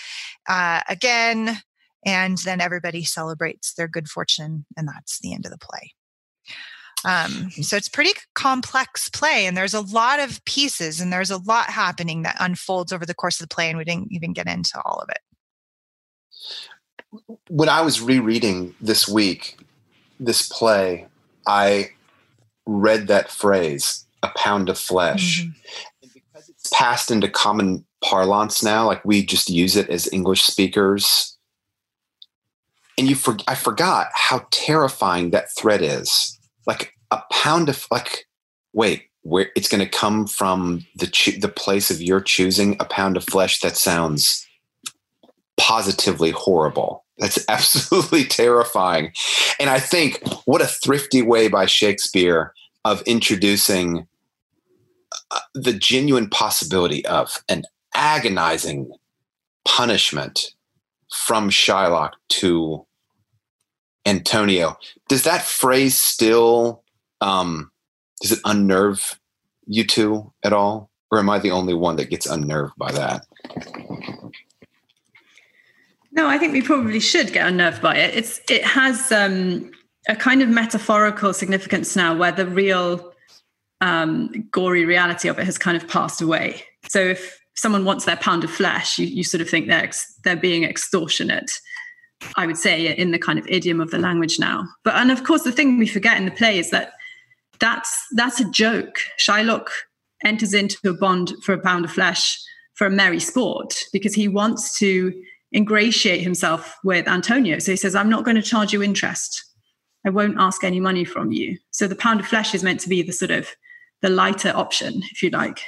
uh, 0.47 0.81
again. 0.89 1.59
And 2.05 2.37
then 2.39 2.61
everybody 2.61 3.03
celebrates 3.03 3.73
their 3.73 3.87
good 3.87 4.07
fortune. 4.07 4.65
And 4.75 4.87
that's 4.87 5.19
the 5.19 5.33
end 5.33 5.45
of 5.45 5.51
the 5.51 5.57
play. 5.57 5.93
Um, 7.05 7.51
so 7.51 7.77
it's 7.77 7.89
pretty 7.89 8.11
complex 8.33 9.09
play, 9.09 9.45
and 9.45 9.55
there's 9.55 9.73
a 9.73 9.81
lot 9.81 10.19
of 10.19 10.43
pieces, 10.45 10.99
and 10.99 11.13
there's 11.13 11.31
a 11.31 11.37
lot 11.37 11.69
happening 11.69 12.23
that 12.23 12.37
unfolds 12.39 12.91
over 12.91 13.05
the 13.05 13.13
course 13.13 13.39
of 13.39 13.47
the 13.47 13.53
play, 13.53 13.69
and 13.69 13.77
we 13.77 13.83
didn't 13.83 14.11
even 14.11 14.33
get 14.33 14.47
into 14.47 14.81
all 14.83 14.99
of 14.99 15.09
it 15.09 15.19
when 17.49 17.69
I 17.69 17.81
was 17.81 18.01
rereading 18.01 18.75
this 18.81 19.07
week 19.07 19.57
this 20.19 20.47
play, 20.47 21.07
I 21.45 21.91
read 22.65 23.07
that 23.07 23.29
phrase, 23.29 24.05
a 24.23 24.29
pound 24.35 24.69
of 24.69 24.77
flesh. 24.77 25.41
Mm-hmm. 25.41 25.51
And 26.01 26.11
because 26.13 26.49
it's 26.49 26.69
passed 26.73 27.11
into 27.11 27.29
common 27.29 27.85
parlance 28.03 28.63
now, 28.63 28.85
like 28.85 29.03
we 29.05 29.25
just 29.25 29.49
use 29.49 29.75
it 29.75 29.89
as 29.89 30.11
English 30.11 30.43
speakers. 30.43 31.37
And 32.97 33.07
you 33.07 33.15
for, 33.15 33.37
I 33.47 33.55
forgot 33.55 34.07
how 34.13 34.47
terrifying 34.49 35.29
that 35.31 35.51
threat 35.55 35.81
is. 35.81 36.36
Like 36.67 36.93
a 37.11 37.21
pound 37.31 37.69
of 37.69 37.87
like, 37.89 38.27
wait, 38.73 39.03
where 39.21 39.49
it's 39.55 39.67
going 39.67 39.83
to 39.83 39.89
come 39.89 40.27
from 40.27 40.85
the 40.95 41.07
cho- 41.07 41.39
the 41.39 41.49
place 41.49 41.91
of 41.91 42.01
your 42.01 42.21
choosing 42.21 42.77
a 42.79 42.85
pound 42.85 43.17
of 43.17 43.23
flesh 43.25 43.59
that 43.61 43.75
sounds 43.75 44.47
positively 45.57 46.31
horrible. 46.31 47.03
That's 47.17 47.43
absolutely 47.49 48.23
terrifying. 48.23 49.11
And 49.59 49.69
I 49.69 49.79
think 49.79 50.21
what 50.45 50.61
a 50.61 50.67
thrifty 50.67 51.21
way 51.21 51.47
by 51.47 51.65
Shakespeare 51.65 52.53
of 52.85 53.01
introducing 53.01 54.07
uh, 55.31 55.39
the 55.53 55.73
genuine 55.73 56.29
possibility 56.29 57.05
of 57.05 57.43
an 57.49 57.63
agonizing 57.93 58.89
punishment 59.65 60.53
from 61.11 61.49
Shylock 61.49 62.11
to 62.29 62.86
Antonio. 64.07 64.77
Does 65.09 65.23
that 65.23 65.41
phrase 65.41 65.95
still 65.97 66.83
um, 67.21 67.71
does 68.21 68.31
it 68.31 68.39
unnerve 68.45 69.19
you 69.67 69.85
two 69.85 70.31
at 70.43 70.53
all? 70.53 70.89
Or 71.11 71.19
am 71.19 71.29
I 71.29 71.39
the 71.39 71.51
only 71.51 71.73
one 71.73 71.95
that 71.97 72.09
gets 72.09 72.25
unnerved 72.25 72.73
by 72.77 72.91
that? 72.91 73.25
No, 76.11 76.27
I 76.27 76.37
think 76.37 76.51
we 76.51 76.61
probably 76.61 76.99
should 76.99 77.31
get 77.31 77.47
unnerved 77.47 77.81
by 77.81 77.95
it. 77.95 78.15
It's 78.15 78.41
it 78.49 78.63
has 78.65 79.11
um, 79.11 79.71
a 80.09 80.15
kind 80.15 80.41
of 80.41 80.49
metaphorical 80.49 81.33
significance 81.33 81.95
now, 81.95 82.15
where 82.15 82.31
the 82.31 82.45
real 82.45 83.13
um, 83.79 84.47
gory 84.51 84.83
reality 84.83 85.29
of 85.29 85.39
it 85.39 85.45
has 85.45 85.57
kind 85.57 85.77
of 85.77 85.87
passed 85.87 86.21
away. 86.21 86.63
So 86.89 86.99
if 86.99 87.39
someone 87.55 87.85
wants 87.85 88.05
their 88.05 88.17
pound 88.17 88.43
of 88.43 88.51
flesh, 88.51 88.97
you, 88.99 89.05
you 89.05 89.23
sort 89.23 89.41
of 89.41 89.49
think 89.49 89.67
they're 89.67 89.83
ex- 89.83 90.13
they're 90.23 90.35
being 90.35 90.63
extortionate. 90.63 91.51
I 92.35 92.47
would 92.47 92.57
say 92.57 92.95
in 92.95 93.11
the 93.11 93.19
kind 93.19 93.37
of 93.37 93.47
idiom 93.47 93.79
of 93.79 93.91
the 93.91 93.99
language 93.99 94.39
now. 94.39 94.67
But 94.83 94.95
and 94.95 95.11
of 95.11 95.23
course, 95.23 95.43
the 95.43 95.51
thing 95.51 95.77
we 95.77 95.87
forget 95.87 96.17
in 96.17 96.25
the 96.25 96.31
play 96.31 96.57
is 96.57 96.71
that 96.71 96.93
that's 97.59 98.05
that's 98.15 98.39
a 98.39 98.49
joke. 98.51 98.99
Shylock 99.19 99.67
enters 100.23 100.53
into 100.53 100.77
a 100.89 100.93
bond 100.93 101.33
for 101.43 101.53
a 101.53 101.59
pound 101.59 101.85
of 101.85 101.91
flesh 101.91 102.39
for 102.73 102.87
a 102.87 102.91
merry 102.91 103.19
sport 103.19 103.75
because 103.91 104.13
he 104.13 104.27
wants 104.27 104.77
to 104.79 105.13
ingratiate 105.51 106.21
himself 106.21 106.75
with 106.83 107.07
Antonio. 107.07 107.59
So 107.59 107.71
he 107.71 107.77
says, 107.77 107.95
I'm 107.95 108.09
not 108.09 108.23
going 108.23 108.35
to 108.35 108.41
charge 108.41 108.73
you 108.73 108.83
interest. 108.83 109.43
I 110.05 110.09
won't 110.09 110.39
ask 110.39 110.63
any 110.63 110.79
money 110.79 111.03
from 111.03 111.31
you. 111.31 111.57
So 111.71 111.87
the 111.87 111.95
pound 111.95 112.19
of 112.19 112.27
flesh 112.27 112.53
is 112.53 112.63
meant 112.63 112.79
to 112.81 112.89
be 112.89 113.01
the 113.01 113.11
sort 113.11 113.31
of 113.31 113.49
the 114.01 114.09
lighter 114.09 114.53
option, 114.55 115.01
if 115.11 115.23
you 115.23 115.29
like. 115.29 115.59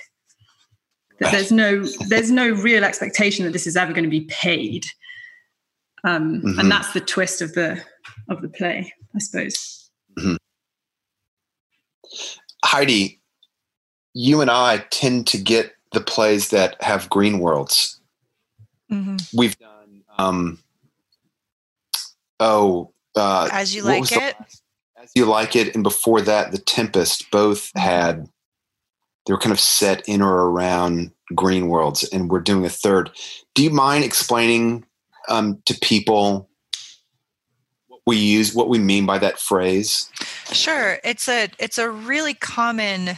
That 1.20 1.32
there's 1.32 1.52
no 1.52 1.84
there's 2.08 2.32
no 2.32 2.52
real 2.52 2.86
expectation 2.86 3.44
that 3.46 3.52
this 3.52 3.68
is 3.68 3.76
ever 3.76 3.92
going 3.92 4.06
to 4.06 4.10
be 4.10 4.22
paid. 4.30 4.86
Um, 6.04 6.42
Mhm. 6.42 6.60
And 6.60 6.72
that's 6.72 6.94
the 6.94 7.02
twist 7.02 7.42
of 7.42 7.54
the 7.54 7.84
of 8.30 8.42
the 8.42 8.50
play, 8.50 8.94
I 9.16 9.20
suppose. 9.20 9.90
Heidi, 12.64 13.20
you 14.14 14.42
and 14.42 14.50
I 14.52 14.80
tend 14.92 15.28
to 15.28 15.38
get 15.38 15.76
the 15.92 16.02
plays 16.02 16.50
that 16.50 16.82
have 16.84 17.10
green 17.10 17.40
worlds. 17.40 18.00
Mhm. 18.92 19.34
We've 19.34 19.58
done, 19.58 20.04
um, 20.18 20.64
oh, 22.40 22.92
uh, 23.16 23.50
As 23.52 23.74
you 23.76 23.84
like 23.84 24.12
it. 24.12 24.36
As 24.98 25.12
you 25.16 25.26
like 25.26 25.56
it, 25.56 25.74
and 25.74 25.84
before 25.84 26.22
that, 26.22 26.52
The 26.52 26.58
Tempest. 26.58 27.30
Both 27.32 27.72
had 27.76 28.30
they 29.26 29.34
were 29.34 29.40
kind 29.40 29.52
of 29.54 29.60
set 29.60 30.08
in 30.08 30.22
or 30.22 30.50
around 30.50 31.12
green 31.36 31.68
worlds, 31.68 32.04
and 32.04 32.30
we're 32.30 32.40
doing 32.40 32.66
a 32.66 32.70
third. 32.70 33.12
Do 33.54 33.64
you 33.64 33.70
mind 33.70 34.04
explaining 34.04 34.86
um, 35.28 35.62
to 35.66 35.78
people 35.80 36.50
what 37.88 38.02
we 38.06 38.18
use, 38.18 38.54
what 38.54 38.70
we 38.70 38.80
mean 38.80 39.06
by 39.06 39.18
that 39.20 39.40
phrase? 39.40 40.10
Sure, 40.52 41.00
it's 41.04 41.28
a 41.28 41.50
it's 41.60 41.78
a 41.78 41.90
really 41.90 42.34
common 42.34 43.18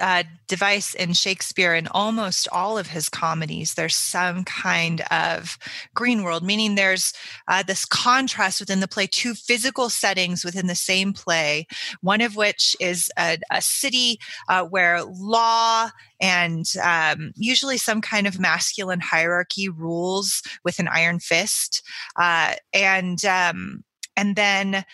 uh, 0.00 0.24
device 0.48 0.94
in 0.94 1.12
Shakespeare 1.12 1.74
in 1.74 1.86
almost 1.88 2.48
all 2.52 2.78
of 2.78 2.88
his 2.88 3.08
comedies. 3.08 3.74
There's 3.74 3.96
some 3.96 4.44
kind 4.44 5.02
of 5.10 5.58
green 5.94 6.22
world, 6.22 6.42
meaning 6.42 6.74
there's 6.74 7.12
uh, 7.48 7.62
this 7.62 7.84
contrast 7.84 8.60
within 8.60 8.80
the 8.80 8.88
play, 8.88 9.06
two 9.06 9.34
physical 9.34 9.88
settings 9.88 10.44
within 10.44 10.66
the 10.66 10.74
same 10.74 11.12
play. 11.12 11.66
One 12.00 12.20
of 12.20 12.36
which 12.36 12.74
is 12.80 13.10
a, 13.18 13.38
a 13.50 13.62
city 13.62 14.18
uh, 14.48 14.64
where 14.64 15.02
law 15.04 15.90
and 16.20 16.66
um, 16.82 17.32
usually 17.36 17.78
some 17.78 18.00
kind 18.00 18.26
of 18.26 18.40
masculine 18.40 19.00
hierarchy 19.00 19.68
rules 19.68 20.42
with 20.64 20.78
an 20.78 20.88
iron 20.88 21.18
fist, 21.18 21.82
uh, 22.16 22.54
and 22.72 23.24
um, 23.24 23.84
and 24.16 24.36
then 24.36 24.84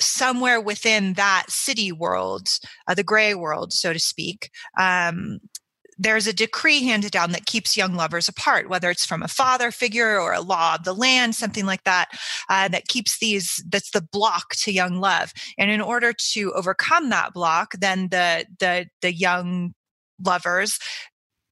somewhere 0.00 0.60
within 0.60 1.14
that 1.14 1.44
city 1.48 1.92
world, 1.92 2.48
uh, 2.86 2.94
the 2.94 3.04
gray 3.04 3.34
world, 3.34 3.72
so 3.72 3.92
to 3.92 3.98
speak, 3.98 4.50
um, 4.78 5.40
there's 5.98 6.28
a 6.28 6.32
decree 6.32 6.84
handed 6.84 7.10
down 7.10 7.32
that 7.32 7.46
keeps 7.46 7.76
young 7.76 7.94
lovers 7.94 8.28
apart, 8.28 8.68
whether 8.68 8.88
it's 8.88 9.04
from 9.04 9.22
a 9.22 9.28
father 9.28 9.72
figure 9.72 10.20
or 10.20 10.32
a 10.32 10.40
law 10.40 10.76
of 10.76 10.84
the 10.84 10.94
land, 10.94 11.34
something 11.34 11.66
like 11.66 11.82
that, 11.84 12.08
uh, 12.48 12.68
that 12.68 12.86
keeps 12.86 13.18
these, 13.18 13.62
that's 13.68 13.90
the 13.90 14.06
block 14.12 14.54
to 14.54 14.72
young 14.72 15.00
love. 15.00 15.32
And 15.58 15.70
in 15.70 15.80
order 15.80 16.12
to 16.32 16.52
overcome 16.52 17.10
that 17.10 17.34
block, 17.34 17.72
then 17.80 18.08
the, 18.10 18.46
the, 18.60 18.86
the 19.02 19.12
young 19.12 19.74
lovers 20.24 20.78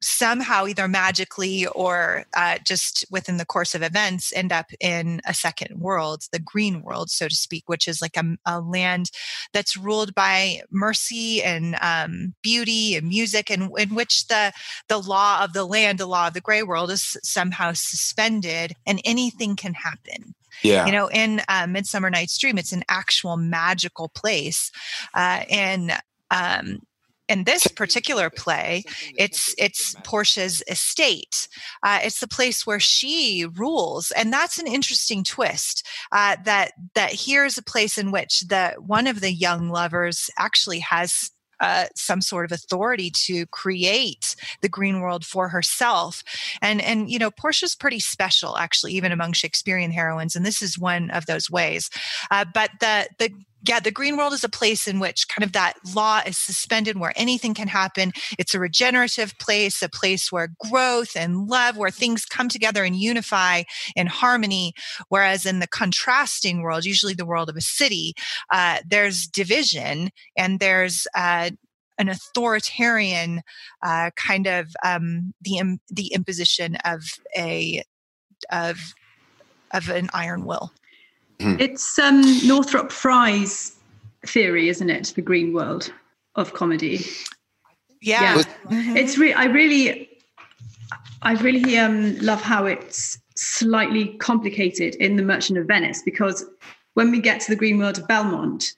somehow 0.03 0.67
either 0.67 0.87
magically 0.89 1.67
or 1.69 2.25
uh, 2.37 2.59
just 2.65 3.05
within 3.11 3.39
the 3.39 3.47
course 3.47 3.75
of 3.75 3.83
events 3.83 4.33
end 4.35 4.53
up 4.53 4.67
in 4.81 5.21
a 5.27 5.33
second 5.33 5.81
world 5.81 6.25
the 6.33 6.39
green 6.39 6.83
world 6.83 7.11
so 7.11 7.29
to 7.29 7.35
speak 7.35 7.65
which 7.67 7.89
is 7.89 8.03
like 8.03 8.17
a, 8.17 8.37
a 8.45 8.61
land 8.61 9.11
that's 9.53 9.77
ruled 9.77 10.15
by 10.15 10.61
mercy 10.71 11.43
and 11.43 11.77
um, 11.81 12.35
beauty 12.43 12.95
and 12.95 13.09
music 13.09 13.51
and 13.51 13.71
in 13.79 13.95
which 13.95 14.27
the 14.29 14.53
the 14.89 14.99
law 14.99 15.43
of 15.43 15.53
the 15.55 15.65
land 15.65 15.99
the 15.99 16.07
law 16.07 16.29
of 16.29 16.35
the 16.35 16.41
gray 16.41 16.63
world 16.63 16.91
is 16.91 17.17
somehow 17.23 17.73
suspended 17.73 18.75
and 18.87 19.01
anything 19.05 19.57
can 19.57 19.73
happen 19.75 20.35
Yeah. 20.63 20.85
you 20.85 20.93
know 20.93 21.09
in 21.09 21.41
uh, 21.49 21.67
midsummer 21.67 22.11
night's 22.11 22.37
dream 22.37 22.59
it's 22.59 22.73
an 22.73 22.85
actual 22.89 23.37
magical 23.37 24.09
place 24.11 24.71
uh, 25.15 25.43
and 25.51 25.93
um, 26.31 26.81
in 27.29 27.45
this 27.45 27.67
particular 27.69 28.31
play 28.31 28.85
it's 29.17 29.55
it's 29.59 29.95
portia's 30.05 30.63
estate 30.69 31.49
uh, 31.83 31.99
it's 32.03 32.21
the 32.21 32.29
place 32.29 32.67
where 32.67 32.81
she 32.81 33.47
rules 33.55 34.11
and 34.13 34.33
that's 34.33 34.59
an 34.59 34.67
interesting 34.67 35.25
twist 35.25 35.87
uh, 36.13 36.37
that 36.45 36.73
that 36.95 37.13
here's 37.13 37.59
a 37.59 37.63
place 37.63 37.99
in 37.99 38.11
which 38.11 38.41
the 38.49 38.75
one 38.79 39.07
of 39.07 39.21
the 39.21 39.33
young 39.33 39.69
lovers 39.71 40.31
actually 40.39 40.81
has 40.81 41.31
uh, 41.61 41.87
some 41.95 42.21
sort 42.21 42.45
of 42.45 42.53
authority 42.53 43.11
to 43.11 43.47
create 43.47 44.37
the 44.61 44.69
green 44.69 45.01
world 45.01 45.25
for 45.25 45.49
herself 45.49 46.23
and 46.61 46.83
and 46.83 47.11
you 47.11 47.19
know 47.19 47.31
portia's 47.31 47.75
pretty 47.75 47.99
special 48.01 48.59
actually 48.59 48.93
even 48.93 49.11
among 49.11 49.33
shakespearean 49.33 49.91
heroines 49.91 50.37
and 50.37 50.45
this 50.45 50.61
is 50.61 50.79
one 50.79 51.11
of 51.11 51.25
those 51.27 51.51
ways 51.51 51.89
uh, 52.31 52.45
but 52.53 52.71
the 52.81 53.09
the 53.19 53.31
yeah, 53.63 53.81
the 53.81 53.91
green 53.91 54.17
world 54.17 54.33
is 54.33 54.45
a 54.45 54.49
place 54.49 54.87
in 54.87 55.01
which 55.01 55.29
kind 55.29 55.45
of 55.45 55.53
that 55.53 55.75
law 55.95 56.21
is 56.25 56.39
suspended 56.39 56.99
where 56.99 57.13
anything 57.17 57.55
can 57.55 57.69
happen. 57.69 58.13
It's 58.39 58.55
a 58.55 58.61
regenerative 58.61 59.37
place, 59.39 59.83
a 59.83 59.89
place 59.89 60.31
where 60.31 60.49
growth 60.71 61.17
and 61.17 61.49
love, 61.49 61.77
where 61.77 61.91
things 61.91 62.27
come 62.27 62.49
together 62.49 62.85
and 62.85 62.97
unify 62.97 63.63
in 63.95 64.07
harmony. 64.07 64.75
Whereas 65.09 65.47
in 65.47 65.61
the 65.61 65.67
contrasting 65.67 66.63
world, 66.63 66.85
usually 66.85 67.15
the 67.15 67.27
world 67.27 67.49
of 67.49 67.57
a 67.57 67.61
city, 67.61 68.15
uh, 68.53 68.79
there's 68.87 69.27
division 69.27 70.11
and 70.37 70.61
there's 70.61 71.07
uh, 71.15 71.51
an 71.99 72.09
authoritarian 72.09 73.43
uh, 73.83 74.11
kind 74.17 74.47
of 74.47 74.69
um, 74.85 75.33
the 75.41 75.59
im- 75.59 75.81
the 75.89 76.13
imposition 76.13 76.77
of 76.85 77.03
a 77.37 77.83
of 78.51 78.95
of 79.73 79.89
an 79.89 80.09
iron 80.13 80.45
will. 80.45 80.73
It's 81.39 81.99
um, 81.99 82.23
Northrop 82.47 82.91
Frye's 82.91 83.77
theory, 84.27 84.69
isn't 84.69 84.91
it? 84.91 85.13
The 85.15 85.23
green 85.23 85.53
world 85.53 85.93
of 86.35 86.55
comedy. 86.55 87.05
Yeah, 88.01 88.43
Yeah. 88.71 88.95
It's 88.97 89.19
re- 89.19 89.33
I 89.33 89.47
really, 89.47 90.09
I 91.23 91.35
really 91.35 91.79
um, 91.79 92.19
love 92.19 92.41
how 92.41 92.67
it's 92.67 93.19
slightly 93.35 94.09
complicated 94.19 94.95
in 94.97 95.17
The 95.17 95.23
Merchant 95.23 95.59
of 95.59 95.67
Venice 95.67 96.03
because 96.03 96.45
when 96.95 97.11
we 97.11 97.21
get 97.21 97.41
to 97.43 97.51
the 97.51 97.57
green 97.57 97.79
world 97.79 97.99
of 97.99 98.09
Belmont, 98.09 98.75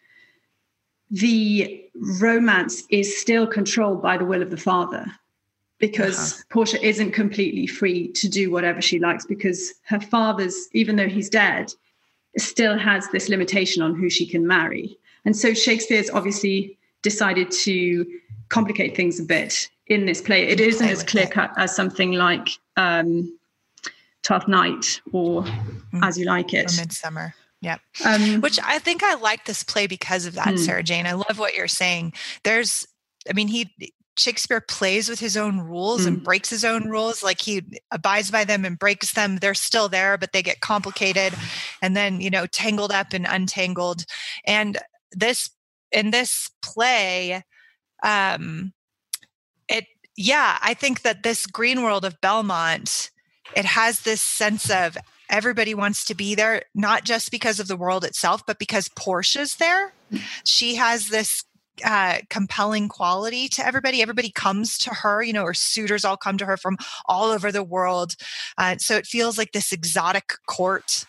the 1.10 1.84
romance 2.20 2.82
is 2.90 3.20
still 3.20 3.46
controlled 3.46 4.02
by 4.02 4.18
the 4.18 4.24
will 4.24 4.42
of 4.42 4.50
the 4.50 4.56
father 4.56 5.06
because 5.78 6.44
Portia 6.50 6.84
isn't 6.84 7.12
completely 7.12 7.66
free 7.66 8.08
to 8.12 8.28
do 8.28 8.50
whatever 8.50 8.82
she 8.82 8.98
likes 8.98 9.24
because 9.24 9.74
her 9.84 10.00
father's, 10.00 10.68
even 10.72 10.96
though 10.96 11.08
he's 11.08 11.30
dead, 11.30 11.72
still 12.36 12.78
has 12.78 13.08
this 13.08 13.28
limitation 13.28 13.82
on 13.82 13.94
who 13.94 14.10
she 14.10 14.26
can 14.26 14.46
marry. 14.46 14.98
And 15.24 15.36
so 15.36 15.54
Shakespeare's 15.54 16.10
obviously 16.10 16.78
decided 17.02 17.50
to 17.50 18.06
complicate 18.48 18.96
things 18.96 19.18
a 19.20 19.22
bit 19.24 19.68
in 19.86 20.06
this 20.06 20.20
play. 20.20 20.44
It 20.48 20.60
isn't 20.60 20.86
as 20.86 21.02
clear 21.02 21.26
cut 21.26 21.52
as 21.56 21.74
something 21.74 22.12
like 22.12 22.48
um, 22.76 23.36
Twelfth 24.22 24.48
Night 24.48 25.00
or 25.12 25.44
As 26.02 26.18
You 26.18 26.26
Like 26.26 26.52
or 26.54 26.58
It. 26.58 26.76
midsummer. 26.76 27.34
Yep. 27.60 27.80
Um, 28.04 28.40
Which 28.40 28.58
I 28.62 28.78
think 28.78 29.02
I 29.02 29.14
like 29.14 29.44
this 29.46 29.64
play 29.64 29.86
because 29.86 30.26
of 30.26 30.34
that, 30.34 30.50
Hmm. 30.50 30.56
Sarah 30.56 30.82
Jane. 30.82 31.06
I 31.06 31.12
love 31.12 31.38
what 31.38 31.54
you're 31.54 31.66
saying. 31.66 32.12
There's, 32.44 32.86
I 33.28 33.32
mean, 33.32 33.48
he 33.48 33.70
Shakespeare 34.18 34.60
plays 34.60 35.08
with 35.08 35.20
his 35.20 35.36
own 35.36 35.60
rules 35.60 36.04
and 36.04 36.18
Mm. 36.20 36.24
breaks 36.24 36.50
his 36.50 36.64
own 36.64 36.88
rules. 36.88 37.22
Like 37.22 37.40
he 37.40 37.62
abides 37.90 38.30
by 38.30 38.44
them 38.44 38.64
and 38.64 38.78
breaks 38.78 39.12
them. 39.12 39.36
They're 39.36 39.54
still 39.54 39.88
there, 39.88 40.18
but 40.18 40.32
they 40.32 40.42
get 40.42 40.60
complicated 40.60 41.34
and 41.82 41.96
then, 41.96 42.20
you 42.20 42.30
know, 42.30 42.46
tangled 42.46 42.92
up 42.92 43.12
and 43.12 43.26
untangled. 43.28 44.04
And 44.46 44.78
this, 45.12 45.50
in 45.92 46.10
this 46.10 46.50
play, 46.62 47.44
um, 48.02 48.72
it, 49.68 49.86
yeah, 50.16 50.58
I 50.62 50.74
think 50.74 51.02
that 51.02 51.22
this 51.22 51.46
green 51.46 51.82
world 51.82 52.04
of 52.04 52.20
Belmont, 52.20 53.10
it 53.56 53.64
has 53.64 54.00
this 54.00 54.20
sense 54.20 54.70
of 54.70 54.98
everybody 55.30 55.74
wants 55.74 56.04
to 56.06 56.14
be 56.14 56.34
there, 56.34 56.62
not 56.74 57.04
just 57.04 57.30
because 57.30 57.60
of 57.60 57.68
the 57.68 57.76
world 57.76 58.04
itself, 58.04 58.42
but 58.46 58.58
because 58.58 58.88
Portia's 58.96 59.56
there. 59.56 59.92
She 60.44 60.76
has 60.76 61.08
this 61.08 61.44
uh, 61.84 62.18
compelling 62.30 62.88
quality 62.88 63.48
to 63.48 63.66
everybody. 63.66 64.02
Everybody 64.02 64.30
comes 64.30 64.78
to 64.78 64.90
her, 64.90 65.22
you 65.22 65.32
know, 65.32 65.44
or 65.44 65.54
suitors 65.54 66.04
all 66.04 66.16
come 66.16 66.38
to 66.38 66.46
her 66.46 66.56
from 66.56 66.76
all 67.06 67.30
over 67.30 67.50
the 67.52 67.62
world. 67.62 68.14
Uh, 68.56 68.76
so 68.78 68.96
it 68.96 69.06
feels 69.06 69.38
like 69.38 69.52
this 69.52 69.72
exotic 69.72 70.32
court 70.46 71.04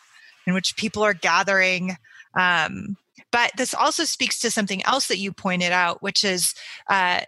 in 0.45 0.53
which 0.53 0.75
people 0.75 1.03
are 1.03 1.13
gathering. 1.13 1.97
Um, 2.38 2.97
but 3.32 3.51
this 3.58 3.73
also 3.73 4.05
speaks 4.05 4.39
to 4.41 4.51
something 4.51 4.84
else 4.86 5.08
that 5.08 5.19
you 5.19 5.32
pointed 5.32 5.71
out, 5.71 6.01
which 6.01 6.23
is 6.23 6.53
uh, 6.89 7.21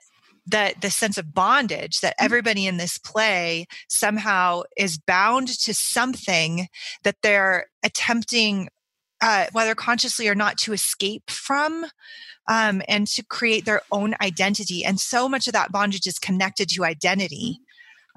the 0.48 0.74
the 0.82 0.90
sense 0.90 1.18
of 1.18 1.34
bondage 1.34 2.02
that 2.02 2.16
everybody 2.20 2.66
in 2.66 2.78
this 2.78 2.98
play 2.98 3.68
somehow 3.88 4.64
is 4.76 4.98
bound 4.98 5.48
to 5.48 5.74
something 5.74 6.68
that 7.04 7.18
they're 7.22 7.68
attempting 7.84 8.70
uh, 9.22 9.46
whether 9.52 9.76
consciously 9.76 10.28
or 10.28 10.36
not 10.36 10.58
to 10.58 10.74
escape 10.74 11.30
from 11.30 11.86
um, 12.48 12.82
and 12.88 13.08
to 13.08 13.24
create 13.24 13.66
their 13.66 13.82
own 13.92 14.16
identity 14.22 14.84
and 14.84 15.00
so 15.00 15.30
much 15.30 15.48
of 15.48 15.54
that 15.54 15.72
bondage 15.72 16.08
is 16.08 16.20
connected 16.20 16.70
to 16.70 16.84
identity 16.84 17.60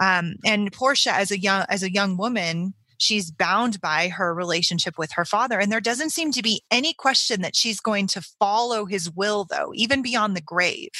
um, 0.01 0.35
and 0.45 0.73
portia 0.73 1.13
as 1.13 1.31
a 1.31 1.39
young 1.39 1.65
as 1.69 1.83
a 1.83 1.93
young 1.93 2.17
woman 2.17 2.75
she's 2.99 3.31
bound 3.31 3.81
by 3.81 4.09
her 4.09 4.33
relationship 4.35 4.97
with 4.99 5.13
her 5.13 5.25
father 5.25 5.59
and 5.61 5.71
there 5.71 5.81
doesn't 5.81 6.11
seem 6.11 6.33
to 6.33 6.43
be 6.43 6.63
any 6.71 6.93
question 6.95 7.43
that 7.43 7.57
she's 7.57 7.81
going 7.81 8.07
to 8.07 8.21
follow 8.41 8.87
his 8.87 9.11
will 9.11 9.45
though 9.51 9.73
even 9.75 10.03
beyond 10.03 10.37
the 10.37 10.41
grave 10.43 10.91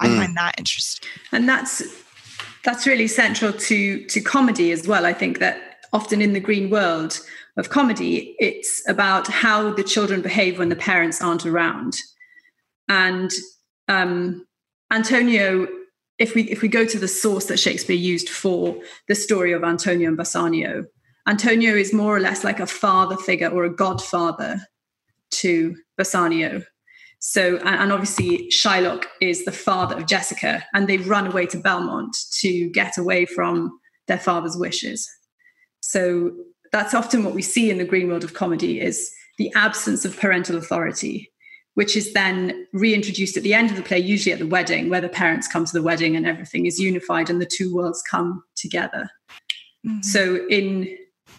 i 0.00 0.06
Mm. 0.06 0.18
find 0.18 0.36
that 0.36 0.54
interesting 0.58 1.08
and 1.32 1.48
that's 1.48 1.82
that's 2.64 2.86
really 2.86 3.08
central 3.08 3.52
to 3.52 4.04
to 4.06 4.20
comedy 4.20 4.72
as 4.72 4.86
well. 4.86 5.04
I 5.06 5.12
think 5.12 5.38
that 5.38 5.78
often 5.92 6.20
in 6.22 6.32
the 6.32 6.40
green 6.40 6.70
world 6.70 7.20
of 7.56 7.68
comedy, 7.68 8.34
it's 8.38 8.82
about 8.88 9.28
how 9.28 9.72
the 9.72 9.84
children 9.84 10.22
behave 10.22 10.58
when 10.58 10.68
the 10.68 10.76
parents 10.76 11.20
aren't 11.20 11.46
around. 11.46 11.96
And 12.88 13.30
um, 13.88 14.46
Antonio, 14.90 15.68
if 16.18 16.34
we 16.34 16.42
if 16.44 16.62
we 16.62 16.68
go 16.68 16.84
to 16.84 16.98
the 16.98 17.08
source 17.08 17.46
that 17.46 17.58
Shakespeare 17.58 17.96
used 17.96 18.28
for 18.28 18.76
the 19.08 19.14
story 19.14 19.52
of 19.52 19.64
Antonio 19.64 20.08
and 20.08 20.16
Bassanio, 20.16 20.86
Antonio 21.28 21.74
is 21.74 21.92
more 21.92 22.16
or 22.16 22.20
less 22.20 22.44
like 22.44 22.60
a 22.60 22.66
father 22.66 23.16
figure 23.16 23.48
or 23.48 23.64
a 23.64 23.74
godfather 23.74 24.60
to 25.30 25.76
Bassanio. 25.96 26.62
So, 27.18 27.58
and 27.58 27.92
obviously 27.92 28.48
Shylock 28.48 29.04
is 29.20 29.44
the 29.44 29.52
father 29.52 29.96
of 29.96 30.06
Jessica, 30.06 30.64
and 30.74 30.88
they 30.88 30.98
run 30.98 31.28
away 31.28 31.46
to 31.46 31.58
Belmont 31.58 32.16
to 32.40 32.68
get 32.70 32.98
away 32.98 33.26
from 33.26 33.78
their 34.08 34.18
father's 34.18 34.56
wishes. 34.56 35.08
So 35.80 36.32
that's 36.72 36.94
often 36.94 37.22
what 37.22 37.34
we 37.34 37.42
see 37.42 37.70
in 37.70 37.78
the 37.78 37.84
green 37.84 38.08
world 38.08 38.24
of 38.24 38.34
comedy 38.34 38.80
is 38.80 39.14
the 39.38 39.52
absence 39.54 40.04
of 40.04 40.18
parental 40.18 40.56
authority, 40.56 41.30
which 41.74 41.96
is 41.96 42.12
then 42.12 42.66
reintroduced 42.72 43.36
at 43.36 43.42
the 43.42 43.54
end 43.54 43.70
of 43.70 43.76
the 43.76 43.82
play, 43.82 43.98
usually 43.98 44.32
at 44.32 44.38
the 44.38 44.46
wedding, 44.46 44.88
where 44.88 45.00
the 45.00 45.08
parents 45.08 45.46
come 45.46 45.64
to 45.64 45.72
the 45.72 45.82
wedding 45.82 46.16
and 46.16 46.26
everything 46.26 46.66
is 46.66 46.80
unified 46.80 47.30
and 47.30 47.40
the 47.40 47.46
two 47.46 47.74
worlds 47.74 48.02
come 48.10 48.42
together. 48.56 49.08
Mm-hmm. 49.86 50.02
So 50.02 50.46
in 50.48 50.96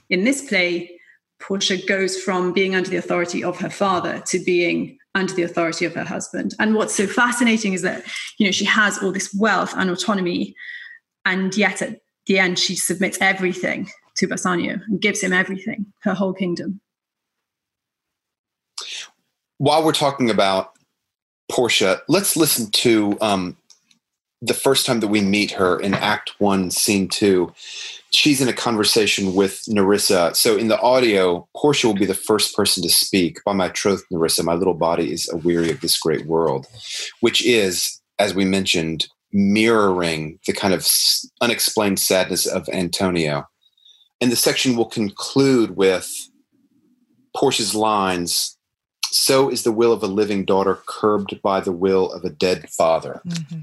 in 0.09 0.23
this 0.23 0.47
play, 0.47 0.99
Portia 1.39 1.77
goes 1.85 2.21
from 2.21 2.53
being 2.53 2.75
under 2.75 2.89
the 2.89 2.97
authority 2.97 3.43
of 3.43 3.59
her 3.59 3.69
father 3.69 4.21
to 4.27 4.39
being 4.39 4.97
under 5.15 5.33
the 5.33 5.43
authority 5.43 5.85
of 5.85 5.93
her 5.93 6.03
husband. 6.03 6.53
And 6.59 6.75
what's 6.75 6.95
so 6.95 7.07
fascinating 7.07 7.73
is 7.73 7.81
that, 7.83 8.03
you 8.37 8.45
know, 8.45 8.51
she 8.51 8.65
has 8.65 8.97
all 8.99 9.11
this 9.11 9.33
wealth 9.33 9.73
and 9.75 9.89
autonomy, 9.89 10.55
and 11.25 11.55
yet 11.55 11.81
at 11.81 12.01
the 12.25 12.39
end 12.39 12.59
she 12.59 12.75
submits 12.75 13.17
everything 13.21 13.89
to 14.17 14.27
Bassanio 14.27 14.79
and 14.87 15.01
gives 15.01 15.21
him 15.21 15.33
everything, 15.33 15.85
her 16.01 16.13
whole 16.13 16.33
kingdom. 16.33 16.79
While 19.57 19.83
we're 19.83 19.93
talking 19.93 20.29
about 20.29 20.71
Portia, 21.51 22.01
let's 22.07 22.35
listen 22.35 22.71
to 22.71 23.17
um, 23.21 23.57
the 24.41 24.53
first 24.53 24.85
time 24.85 24.99
that 24.99 25.07
we 25.07 25.21
meet 25.21 25.51
her 25.51 25.79
in 25.79 25.93
Act 25.93 26.33
One, 26.39 26.71
Scene 26.71 27.07
Two 27.07 27.53
she's 28.13 28.41
in 28.41 28.47
a 28.47 28.53
conversation 28.53 29.33
with 29.33 29.63
Nerissa. 29.67 30.31
So 30.35 30.55
in 30.55 30.67
the 30.67 30.79
audio, 30.79 31.47
Portia 31.55 31.87
will 31.87 31.95
be 31.95 32.05
the 32.05 32.13
first 32.13 32.55
person 32.55 32.83
to 32.83 32.89
speak. 32.89 33.43
By 33.43 33.53
my 33.53 33.69
troth, 33.69 34.03
Nerissa, 34.11 34.43
my 34.43 34.53
little 34.53 34.73
body 34.73 35.11
is 35.11 35.29
aweary 35.33 35.71
of 35.71 35.81
this 35.81 35.97
great 35.97 36.25
world, 36.25 36.67
which 37.21 37.45
is, 37.45 37.99
as 38.19 38.33
we 38.33 38.45
mentioned, 38.45 39.07
mirroring 39.31 40.39
the 40.45 40.53
kind 40.53 40.73
of 40.73 40.87
unexplained 41.41 41.99
sadness 41.99 42.45
of 42.45 42.69
Antonio. 42.69 43.47
And 44.23 44.31
the 44.31 44.37
section 44.37 44.77
will 44.77 44.85
conclude 44.85 45.75
with 45.75 46.09
Portia's 47.35 47.75
lines 47.75 48.57
So 49.13 49.49
is 49.49 49.63
the 49.63 49.71
will 49.73 49.91
of 49.91 50.01
a 50.01 50.07
living 50.07 50.45
daughter 50.45 50.79
curbed 50.87 51.41
by 51.41 51.59
the 51.59 51.73
will 51.73 52.09
of 52.13 52.23
a 52.23 52.29
dead 52.29 52.69
father. 52.69 53.21
Mm-hmm. 53.27 53.59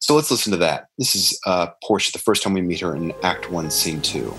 So 0.00 0.16
let's 0.16 0.32
listen 0.32 0.50
to 0.50 0.58
that. 0.58 0.88
This 0.98 1.14
is 1.14 1.40
uh, 1.46 1.68
Portia, 1.84 2.10
the 2.10 2.18
first 2.18 2.42
time 2.42 2.54
we 2.54 2.60
meet 2.60 2.80
her 2.80 2.94
in 2.96 3.14
Act 3.22 3.50
One, 3.52 3.70
Scene 3.70 4.02
Two. 4.02 4.34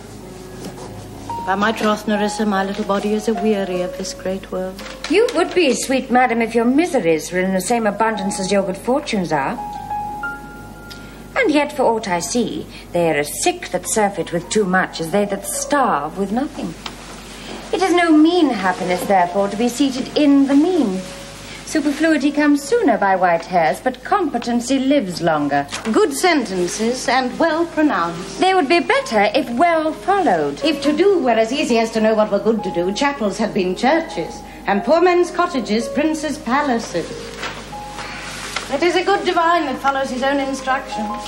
By 1.45 1.55
my 1.55 1.71
troth, 1.71 2.05
Nerissa, 2.07 2.45
my 2.45 2.65
little 2.65 2.83
body 2.83 3.13
is 3.13 3.27
aweary 3.27 3.83
of 3.83 3.97
this 3.97 4.13
great 4.13 4.51
world. 4.51 4.75
You 5.09 5.25
would 5.35 5.55
be, 5.55 5.73
sweet 5.73 6.11
madam, 6.11 6.41
if 6.41 6.53
your 6.53 6.65
miseries 6.65 7.31
were 7.31 7.39
in 7.39 7.53
the 7.53 7.61
same 7.61 7.87
abundance 7.87 8.41
as 8.41 8.51
your 8.51 8.63
good 8.63 8.77
fortunes 8.77 9.31
are. 9.31 9.57
And 11.38 11.54
yet, 11.54 11.71
for 11.71 11.84
aught 11.84 12.08
I 12.08 12.19
see, 12.19 12.65
they 12.93 13.12
are 13.12 13.19
as 13.19 13.43
sick 13.43 13.69
that 13.69 13.88
surfeit 13.88 14.34
with 14.34 14.50
too 14.50 14.65
much 14.65 15.00
as 15.00 15.12
they 15.12 15.23
that 15.26 15.45
starve 15.45 16.17
with 16.17 16.32
nothing. 16.32 16.73
It 17.71 17.84
is 17.84 17.93
no 17.93 18.12
mean 18.12 18.50
happiness, 18.50 19.06
therefore, 19.06 19.47
to 19.50 19.56
be 19.56 19.69
seated 19.69 20.17
in 20.17 20.47
the 20.47 20.56
mean. 20.56 21.00
Superfluity 21.65 22.32
comes 22.32 22.63
sooner 22.63 22.97
by 22.97 23.15
white 23.15 23.45
hairs, 23.45 23.82
but 23.82 24.04
competency 24.04 24.80
lives 24.80 25.21
longer. 25.21 25.67
Good 25.91 26.13
sentences 26.13 27.08
and 27.08 27.38
well 27.38 27.65
pronounced. 27.67 28.39
They 28.39 28.54
would 28.54 28.69
be 28.69 28.80
better 28.80 29.30
if 29.36 29.50
well 29.52 29.91
followed. 29.91 30.63
If 30.63 30.82
to 30.84 30.95
do 30.95 31.19
were 31.19 31.32
as 31.32 31.52
easy 31.52 31.78
as 31.78 31.91
to 31.91 32.02
know 32.02 32.15
what 32.15 32.32
were 32.32 32.39
good 32.39 32.63
to 32.63 32.71
do, 32.71 32.93
chapels 32.93 33.38
had 33.38 33.54
been 33.54 33.76
churches, 33.76 34.41
and 34.65 34.84
poor 34.84 35.02
men's 35.02 35.30
cottages 35.30 35.88
princes' 35.89 36.38
palaces. 36.39 37.37
It 38.69 38.84
is 38.84 38.97
a 38.97 39.03
good 39.03 39.23
divine 39.23 39.65
that 39.67 39.77
follows 39.77 40.10
his 40.10 40.23
own 40.23 40.41
instructions. 40.41 41.23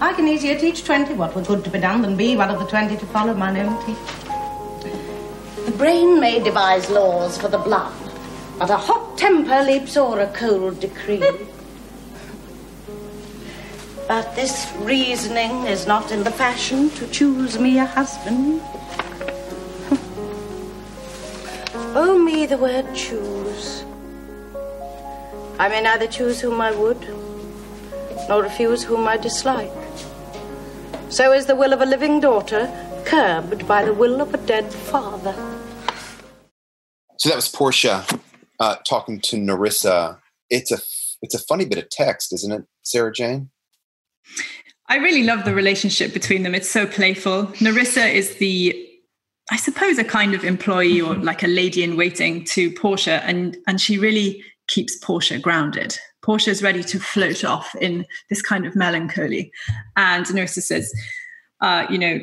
I 0.00 0.12
can 0.12 0.28
easier 0.28 0.56
teach 0.56 0.84
twenty 0.84 1.14
what 1.14 1.34
were 1.34 1.42
good 1.42 1.64
to 1.64 1.70
be 1.70 1.80
done 1.80 2.00
than 2.00 2.16
be 2.16 2.36
one 2.36 2.48
of 2.48 2.60
the 2.60 2.66
twenty 2.66 2.96
to 2.96 3.06
follow 3.06 3.34
mine 3.34 3.56
own 3.56 3.76
teaching. 3.84 3.96
The 5.64 5.74
brain 5.76 6.20
may 6.20 6.38
devise 6.38 6.88
laws 6.88 7.36
for 7.36 7.48
the 7.48 7.58
blood, 7.58 7.92
but 8.56 8.70
a 8.70 8.76
hot 8.76 9.18
temper 9.18 9.64
leaps 9.64 9.96
o'er 9.96 10.20
a 10.20 10.32
cold 10.32 10.78
decree. 10.78 11.18
but 14.06 14.36
this 14.36 14.72
reasoning 14.78 15.64
is 15.66 15.88
not 15.88 16.12
in 16.12 16.22
the 16.22 16.30
fashion 16.30 16.88
to 16.90 17.08
choose 17.08 17.58
me 17.58 17.80
a 17.80 17.84
husband. 17.84 18.62
oh, 21.96 22.16
me, 22.16 22.46
the 22.46 22.58
word 22.58 22.94
choose. 22.94 23.29
I 25.60 25.68
may 25.68 25.82
neither 25.82 26.06
choose 26.06 26.40
whom 26.40 26.58
I 26.58 26.70
would, 26.70 27.06
nor 28.30 28.42
refuse 28.42 28.82
whom 28.82 29.06
I 29.06 29.18
dislike. 29.18 29.70
So 31.10 31.34
is 31.34 31.44
the 31.44 31.54
will 31.54 31.74
of 31.74 31.82
a 31.82 31.84
living 31.84 32.18
daughter 32.18 32.62
curbed 33.04 33.68
by 33.68 33.84
the 33.84 33.92
will 33.92 34.22
of 34.22 34.32
a 34.32 34.38
dead 34.38 34.72
father. 34.72 35.34
So 37.18 37.28
that 37.28 37.36
was 37.36 37.46
Portia 37.46 38.06
uh, 38.58 38.76
talking 38.88 39.20
to 39.20 39.36
Nerissa. 39.36 40.18
It's 40.48 40.72
a 40.72 40.78
it's 41.20 41.34
a 41.34 41.38
funny 41.38 41.66
bit 41.66 41.76
of 41.76 41.90
text, 41.90 42.32
isn't 42.32 42.52
it, 42.52 42.64
Sarah 42.82 43.12
Jane? 43.12 43.50
I 44.88 44.96
really 44.96 45.24
love 45.24 45.44
the 45.44 45.54
relationship 45.54 46.14
between 46.14 46.42
them. 46.42 46.54
It's 46.54 46.70
so 46.70 46.86
playful. 46.86 47.52
Nerissa 47.60 48.06
is 48.06 48.36
the, 48.36 48.74
I 49.50 49.56
suppose, 49.56 49.98
a 49.98 50.04
kind 50.04 50.32
of 50.32 50.42
employee 50.42 51.02
or 51.02 51.16
like 51.16 51.42
a 51.42 51.48
lady 51.48 51.82
in 51.82 51.98
waiting 51.98 52.44
to 52.46 52.72
Portia, 52.72 53.22
and 53.24 53.58
and 53.66 53.78
she 53.78 53.98
really 53.98 54.42
keeps 54.70 54.96
Portia 54.96 55.38
grounded. 55.38 55.98
Portia 56.22 56.50
is 56.50 56.62
ready 56.62 56.82
to 56.84 56.98
float 56.98 57.44
off 57.44 57.74
in 57.80 58.06
this 58.28 58.40
kind 58.40 58.66
of 58.66 58.76
melancholy, 58.76 59.52
and 59.96 60.32
Nerissa 60.32 60.62
says, 60.62 60.92
uh, 61.60 61.86
you 61.90 61.98
know, 61.98 62.20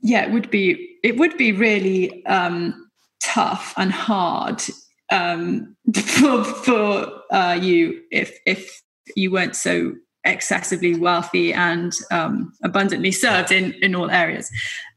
yeah, 0.00 0.24
it 0.24 0.32
would 0.32 0.50
be 0.50 0.98
it 1.02 1.16
would 1.16 1.36
be 1.36 1.52
really 1.52 2.24
um, 2.26 2.88
tough 3.22 3.74
and 3.76 3.90
hard 3.90 4.62
um, 5.10 5.76
for 5.94 6.44
for 6.44 7.22
uh, 7.32 7.58
you 7.60 8.00
if 8.10 8.38
if 8.46 8.82
you 9.16 9.30
weren't 9.30 9.56
so 9.56 9.92
excessively 10.24 10.98
wealthy 10.98 11.52
and 11.52 11.92
um, 12.10 12.52
abundantly 12.62 13.12
served 13.12 13.50
in 13.50 13.72
in 13.82 13.94
all 13.94 14.10
areas, 14.10 14.50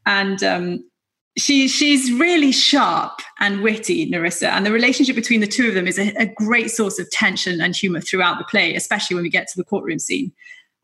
and 0.06 0.42
um, 0.42 0.89
she 1.40 1.68
she's 1.68 2.12
really 2.12 2.52
sharp 2.52 3.20
and 3.38 3.62
witty, 3.62 4.06
Nerissa, 4.06 4.50
and 4.50 4.66
the 4.66 4.72
relationship 4.72 5.16
between 5.16 5.40
the 5.40 5.46
two 5.46 5.68
of 5.68 5.74
them 5.74 5.86
is 5.86 5.98
a, 5.98 6.14
a, 6.16 6.26
great 6.26 6.70
source 6.70 6.98
of 6.98 7.10
tension 7.10 7.60
and 7.60 7.74
humor 7.74 8.00
throughout 8.00 8.38
the 8.38 8.44
play, 8.44 8.74
especially 8.74 9.14
when 9.14 9.22
we 9.22 9.30
get 9.30 9.48
to 9.48 9.56
the 9.56 9.64
courtroom 9.64 9.98
scene. 9.98 10.32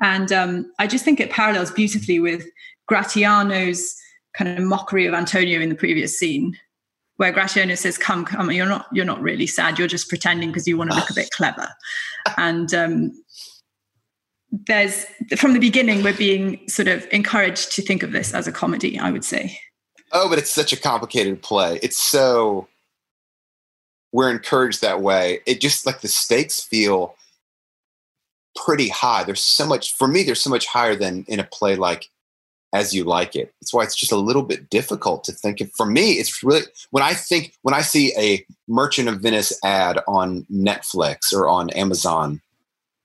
And 0.00 0.32
um, 0.32 0.72
I 0.78 0.86
just 0.86 1.04
think 1.04 1.20
it 1.20 1.30
parallels 1.30 1.70
beautifully 1.70 2.20
with 2.20 2.44
Gratiano's 2.90 3.94
kind 4.36 4.58
of 4.58 4.64
mockery 4.64 5.06
of 5.06 5.14
Antonio 5.14 5.60
in 5.60 5.68
the 5.68 5.74
previous 5.74 6.18
scene, 6.18 6.56
where 7.16 7.32
Gratiano 7.32 7.76
says, 7.76 7.98
"Come, 7.98 8.24
come, 8.24 8.50
you're 8.50 8.66
not 8.66 8.86
you're 8.92 9.04
not 9.04 9.20
really 9.20 9.46
sad. 9.46 9.78
You're 9.78 9.88
just 9.88 10.08
pretending 10.08 10.50
because 10.50 10.66
you 10.66 10.76
want 10.76 10.90
to 10.90 10.96
look 10.96 11.10
a 11.10 11.14
bit 11.14 11.30
clever." 11.30 11.68
And 12.38 12.74
um, 12.74 13.12
there's 14.50 15.06
from 15.36 15.52
the 15.52 15.60
beginning 15.60 16.02
we're 16.02 16.12
being 16.12 16.68
sort 16.68 16.88
of 16.88 17.06
encouraged 17.12 17.70
to 17.76 17.82
think 17.82 18.02
of 18.02 18.10
this 18.10 18.34
as 18.34 18.48
a 18.48 18.52
comedy. 18.52 18.98
I 18.98 19.12
would 19.12 19.24
say. 19.24 19.56
Oh, 20.12 20.28
but 20.28 20.38
it's 20.38 20.52
such 20.52 20.72
a 20.72 20.80
complicated 20.80 21.42
play. 21.42 21.80
It's 21.82 22.00
so 22.00 22.68
we're 24.12 24.30
encouraged 24.30 24.80
that 24.80 25.02
way. 25.02 25.40
It 25.46 25.60
just 25.60 25.84
like 25.84 26.00
the 26.00 26.08
stakes 26.08 26.60
feel 26.60 27.16
pretty 28.56 28.88
high. 28.88 29.24
There's 29.24 29.42
so 29.42 29.66
much 29.66 29.94
for 29.94 30.08
me. 30.08 30.22
There's 30.22 30.40
so 30.40 30.50
much 30.50 30.66
higher 30.66 30.96
than 30.96 31.24
in 31.28 31.40
a 31.40 31.44
play 31.44 31.76
like 31.76 32.08
as 32.72 32.94
you 32.94 33.04
like 33.04 33.36
it. 33.36 33.52
That's 33.60 33.72
why 33.72 33.84
it's 33.84 33.94
just 33.94 34.12
a 34.12 34.16
little 34.16 34.42
bit 34.42 34.70
difficult 34.70 35.24
to 35.24 35.32
think 35.32 35.60
of. 35.60 35.70
For 35.72 35.86
me, 35.86 36.12
it's 36.12 36.42
really 36.42 36.62
when 36.90 37.02
I 37.02 37.14
think 37.14 37.54
when 37.62 37.74
I 37.74 37.82
see 37.82 38.12
a 38.18 38.44
Merchant 38.68 39.08
of 39.08 39.20
Venice 39.20 39.52
ad 39.64 40.00
on 40.08 40.46
Netflix 40.52 41.32
or 41.32 41.48
on 41.48 41.70
Amazon, 41.70 42.40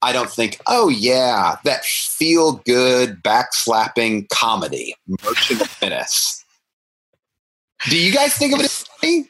I 0.02 0.14
don't 0.14 0.32
think, 0.32 0.60
oh 0.68 0.90
yeah, 0.90 1.58
that 1.64 1.86
feel 1.86 2.54
good 2.66 3.22
backslapping 3.22 4.30
comedy, 4.30 4.96
Merchant 5.24 5.62
of 5.62 5.70
Venice. 5.72 6.41
Do 7.90 7.98
you 7.98 8.12
guys 8.14 8.36
think 8.36 8.54
of 8.54 8.60
it 8.60 8.66
as 8.66 8.84
funny? 8.84 9.28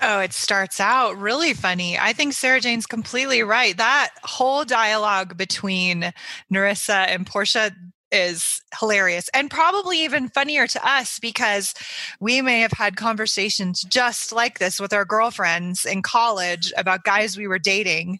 Oh, 0.00 0.18
it 0.18 0.32
starts 0.32 0.80
out 0.80 1.16
really 1.16 1.54
funny. 1.54 1.98
I 1.98 2.12
think 2.12 2.32
Sarah 2.32 2.60
Jane's 2.60 2.86
completely 2.86 3.42
right. 3.42 3.76
That 3.76 4.10
whole 4.24 4.64
dialogue 4.64 5.36
between 5.36 6.12
Nerissa 6.50 6.94
and 6.94 7.26
Portia 7.26 7.70
is 8.10 8.60
hilarious 8.78 9.30
and 9.32 9.50
probably 9.50 10.04
even 10.04 10.28
funnier 10.28 10.66
to 10.66 10.86
us 10.86 11.18
because 11.18 11.72
we 12.20 12.42
may 12.42 12.60
have 12.60 12.72
had 12.72 12.96
conversations 12.96 13.82
just 13.82 14.32
like 14.32 14.58
this 14.58 14.78
with 14.78 14.92
our 14.92 15.04
girlfriends 15.04 15.84
in 15.84 16.02
college 16.02 16.72
about 16.76 17.04
guys 17.04 17.36
we 17.36 17.46
were 17.46 17.58
dating 17.58 18.18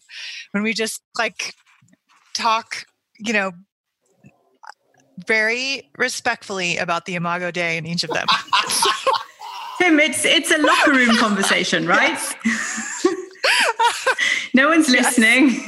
when 0.51 0.63
we 0.63 0.73
just 0.73 1.01
like 1.17 1.53
talk, 2.33 2.85
you 3.19 3.33
know, 3.33 3.51
very 5.27 5.89
respectfully 5.97 6.77
about 6.77 7.05
the 7.05 7.15
Imago 7.15 7.51
Dei 7.51 7.77
in 7.77 7.85
each 7.85 8.03
of 8.03 8.09
them. 8.09 8.27
Tim, 9.79 9.99
it's 9.99 10.23
it's 10.25 10.51
a 10.51 10.57
locker 10.59 10.91
room 10.91 11.15
conversation, 11.17 11.87
right? 11.87 12.19
no 14.53 14.69
one's 14.69 14.89
listening. 14.89 15.61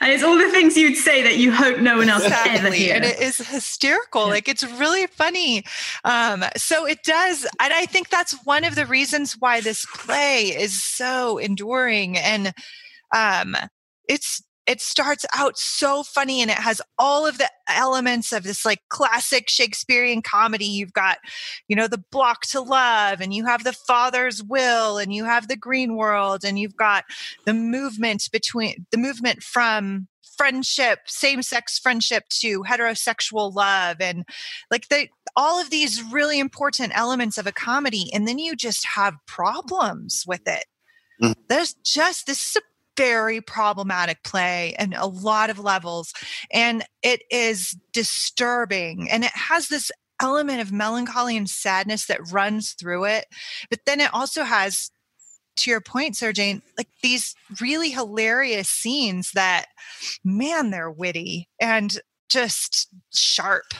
and 0.00 0.12
it's 0.12 0.22
all 0.22 0.36
the 0.36 0.50
things 0.50 0.76
you'd 0.76 0.96
say 0.96 1.22
that 1.22 1.38
you 1.38 1.52
hope 1.52 1.78
no 1.78 1.98
one 1.98 2.08
else 2.08 2.24
exactly. 2.24 2.58
ever 2.58 2.70
hears. 2.72 2.96
And 2.96 3.04
it 3.04 3.20
is 3.20 3.38
hysterical. 3.38 4.26
Yeah. 4.26 4.32
Like 4.32 4.48
it's 4.48 4.64
really 4.64 5.06
funny. 5.06 5.64
Um, 6.04 6.44
so 6.56 6.86
it 6.86 7.02
does, 7.04 7.46
and 7.60 7.72
I 7.72 7.86
think 7.86 8.10
that's 8.10 8.36
one 8.44 8.64
of 8.64 8.74
the 8.74 8.86
reasons 8.86 9.34
why 9.38 9.60
this 9.60 9.86
play 9.94 10.46
is 10.48 10.82
so 10.82 11.38
enduring. 11.38 12.18
And 12.18 12.52
um, 13.14 13.56
it's 14.08 14.42
it 14.66 14.80
starts 14.80 15.26
out 15.34 15.58
so 15.58 16.02
funny 16.02 16.40
and 16.40 16.50
it 16.50 16.56
has 16.58 16.80
all 16.98 17.26
of 17.26 17.38
the 17.38 17.50
elements 17.68 18.32
of 18.32 18.44
this 18.44 18.64
like 18.64 18.80
classic 18.88 19.48
Shakespearean 19.48 20.22
comedy. 20.22 20.66
You've 20.66 20.92
got, 20.92 21.18
you 21.68 21.74
know, 21.74 21.88
the 21.88 22.02
block 22.10 22.42
to 22.48 22.60
love 22.60 23.20
and 23.20 23.34
you 23.34 23.44
have 23.44 23.64
the 23.64 23.72
father's 23.72 24.42
will 24.42 24.98
and 24.98 25.12
you 25.12 25.24
have 25.24 25.48
the 25.48 25.56
green 25.56 25.96
world 25.96 26.44
and 26.44 26.58
you've 26.58 26.76
got 26.76 27.04
the 27.44 27.54
movement 27.54 28.28
between 28.32 28.86
the 28.90 28.98
movement 28.98 29.42
from 29.42 30.06
friendship, 30.36 31.00
same 31.06 31.42
sex 31.42 31.78
friendship 31.78 32.24
to 32.28 32.62
heterosexual 32.62 33.52
love 33.54 33.96
and 34.00 34.24
like 34.70 34.88
the 34.88 35.08
all 35.36 35.60
of 35.60 35.70
these 35.70 36.02
really 36.10 36.38
important 36.38 36.92
elements 36.94 37.38
of 37.38 37.46
a 37.46 37.52
comedy 37.52 38.10
and 38.12 38.26
then 38.28 38.38
you 38.38 38.54
just 38.54 38.86
have 38.86 39.14
problems 39.26 40.24
with 40.26 40.42
it. 40.46 40.64
Mm. 41.22 41.34
There's 41.48 41.74
just 41.84 42.26
this 42.26 42.50
is 42.50 42.56
a 42.56 42.71
very 42.96 43.40
problematic 43.40 44.22
play 44.22 44.74
and 44.78 44.94
a 44.94 45.06
lot 45.06 45.50
of 45.50 45.58
levels. 45.58 46.12
And 46.52 46.84
it 47.02 47.22
is 47.30 47.76
disturbing. 47.92 49.10
And 49.10 49.24
it 49.24 49.32
has 49.34 49.68
this 49.68 49.90
element 50.20 50.60
of 50.60 50.72
melancholy 50.72 51.36
and 51.36 51.48
sadness 51.50 52.06
that 52.06 52.30
runs 52.30 52.72
through 52.72 53.06
it. 53.06 53.26
But 53.70 53.80
then 53.86 54.00
it 54.00 54.12
also 54.12 54.44
has, 54.44 54.90
to 55.56 55.70
your 55.70 55.80
point, 55.80 56.16
Sarah 56.16 56.32
Jane, 56.32 56.62
like 56.78 56.88
these 57.02 57.34
really 57.60 57.90
hilarious 57.90 58.68
scenes 58.68 59.32
that, 59.32 59.66
man, 60.24 60.70
they're 60.70 60.90
witty 60.90 61.48
and 61.60 61.98
just 62.28 62.88
sharp. 63.12 63.74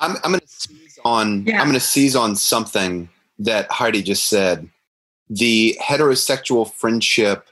I'm, 0.00 0.16
I'm 0.24 0.32
going 0.32 0.40
to 0.40 0.48
seize 0.48 0.98
on. 1.04 1.46
Yeah. 1.46 1.60
I'm 1.60 1.66
going 1.66 1.74
to 1.74 1.80
seize 1.80 2.16
on 2.16 2.34
something 2.34 3.08
that 3.38 3.70
Heidi 3.70 4.02
just 4.02 4.28
said. 4.28 4.68
The 5.28 5.78
heterosexual 5.80 6.72
friendship 6.72 7.48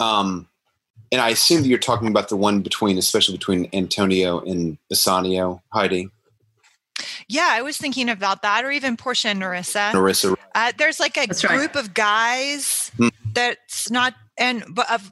um, 0.00 0.48
and 1.12 1.20
I 1.20 1.30
assume 1.30 1.62
that 1.62 1.68
you're 1.68 1.78
talking 1.78 2.08
about 2.08 2.28
the 2.28 2.36
one 2.36 2.60
between, 2.60 2.98
especially 2.98 3.36
between 3.36 3.68
Antonio 3.72 4.40
and 4.40 4.78
Bassanio, 4.88 5.62
Heidi. 5.72 6.08
Yeah, 7.28 7.48
I 7.50 7.62
was 7.62 7.76
thinking 7.76 8.08
about 8.08 8.42
that, 8.42 8.64
or 8.64 8.70
even 8.70 8.96
Portia 8.96 9.28
and 9.28 9.38
Nerissa. 9.38 9.92
Nerissa. 9.92 10.36
Uh, 10.54 10.72
there's 10.76 11.00
like 11.00 11.16
a 11.16 11.26
that's 11.26 11.44
group 11.44 11.74
right. 11.74 11.84
of 11.84 11.94
guys 11.94 12.90
hmm. 12.96 13.08
that's 13.32 13.90
not, 13.90 14.14
and 14.36 14.64
but 14.70 14.90
of 14.90 15.10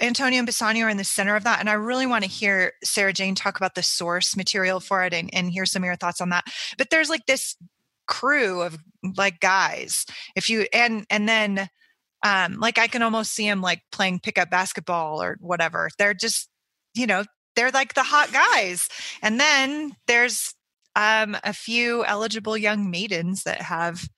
Antonio 0.00 0.38
and 0.38 0.46
Bassanio 0.46 0.86
are 0.86 0.88
in 0.88 0.96
the 0.96 1.04
center 1.04 1.36
of 1.36 1.44
that. 1.44 1.60
And 1.60 1.68
I 1.68 1.74
really 1.74 2.06
want 2.06 2.24
to 2.24 2.30
hear 2.30 2.72
Sarah 2.82 3.12
Jane 3.12 3.34
talk 3.34 3.56
about 3.56 3.74
the 3.74 3.82
source 3.82 4.36
material 4.36 4.80
for 4.80 5.04
it 5.04 5.12
and, 5.12 5.30
and 5.32 5.50
hear 5.50 5.66
some 5.66 5.82
of 5.82 5.86
your 5.86 5.96
thoughts 5.96 6.20
on 6.20 6.30
that. 6.30 6.44
But 6.78 6.90
there's 6.90 7.10
like 7.10 7.26
this 7.26 7.56
crew 8.06 8.62
of 8.62 8.78
like 9.16 9.40
guys. 9.40 10.06
If 10.34 10.50
you 10.50 10.66
and 10.72 11.06
and 11.10 11.28
then 11.28 11.68
um, 12.22 12.58
like 12.60 12.78
I 12.78 12.86
can 12.86 13.02
almost 13.02 13.32
see 13.32 13.48
them 13.48 13.60
like 13.60 13.82
playing 13.92 14.20
pickup 14.20 14.50
basketball 14.50 15.22
or 15.22 15.36
whatever. 15.40 15.88
They're 15.98 16.14
just, 16.14 16.48
you 16.94 17.06
know, 17.06 17.24
they're 17.56 17.70
like 17.70 17.94
the 17.94 18.02
hot 18.02 18.32
guys. 18.32 18.88
And 19.22 19.40
then 19.40 19.92
there's 20.06 20.54
um, 20.96 21.36
a 21.44 21.52
few 21.52 22.04
eligible 22.04 22.56
young 22.56 22.90
maidens 22.90 23.44
that 23.44 23.62
have 23.62 24.08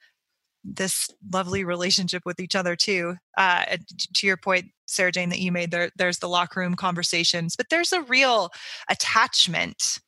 this 0.64 1.10
lovely 1.32 1.64
relationship 1.64 2.22
with 2.24 2.40
each 2.40 2.54
other 2.54 2.76
too. 2.76 3.16
Uh, 3.36 3.64
to 4.14 4.26
your 4.26 4.36
point, 4.36 4.66
Sarah 4.86 5.12
Jane, 5.12 5.30
that 5.30 5.40
you 5.40 5.50
made 5.52 5.70
there, 5.70 5.90
there's 5.96 6.18
the 6.18 6.28
locker 6.28 6.60
room 6.60 6.74
conversations, 6.74 7.56
but 7.56 7.66
there's 7.70 7.92
a 7.92 8.02
real 8.02 8.50
attachment 8.88 9.98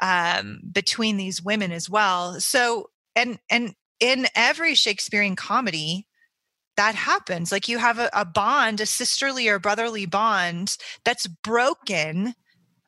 um, 0.00 0.60
between 0.70 1.16
these 1.16 1.42
women 1.42 1.72
as 1.72 1.88
well. 1.88 2.40
So, 2.40 2.90
and 3.16 3.38
and 3.50 3.74
in 4.00 4.26
every 4.34 4.74
Shakespearean 4.74 5.36
comedy, 5.36 6.06
that 6.76 6.94
happens. 6.94 7.52
Like 7.52 7.68
you 7.68 7.78
have 7.78 7.98
a, 7.98 8.10
a, 8.12 8.24
bond, 8.24 8.80
a 8.80 8.86
sisterly 8.86 9.48
or 9.48 9.58
brotherly 9.58 10.06
bond 10.06 10.76
that's 11.04 11.26
broken 11.26 12.34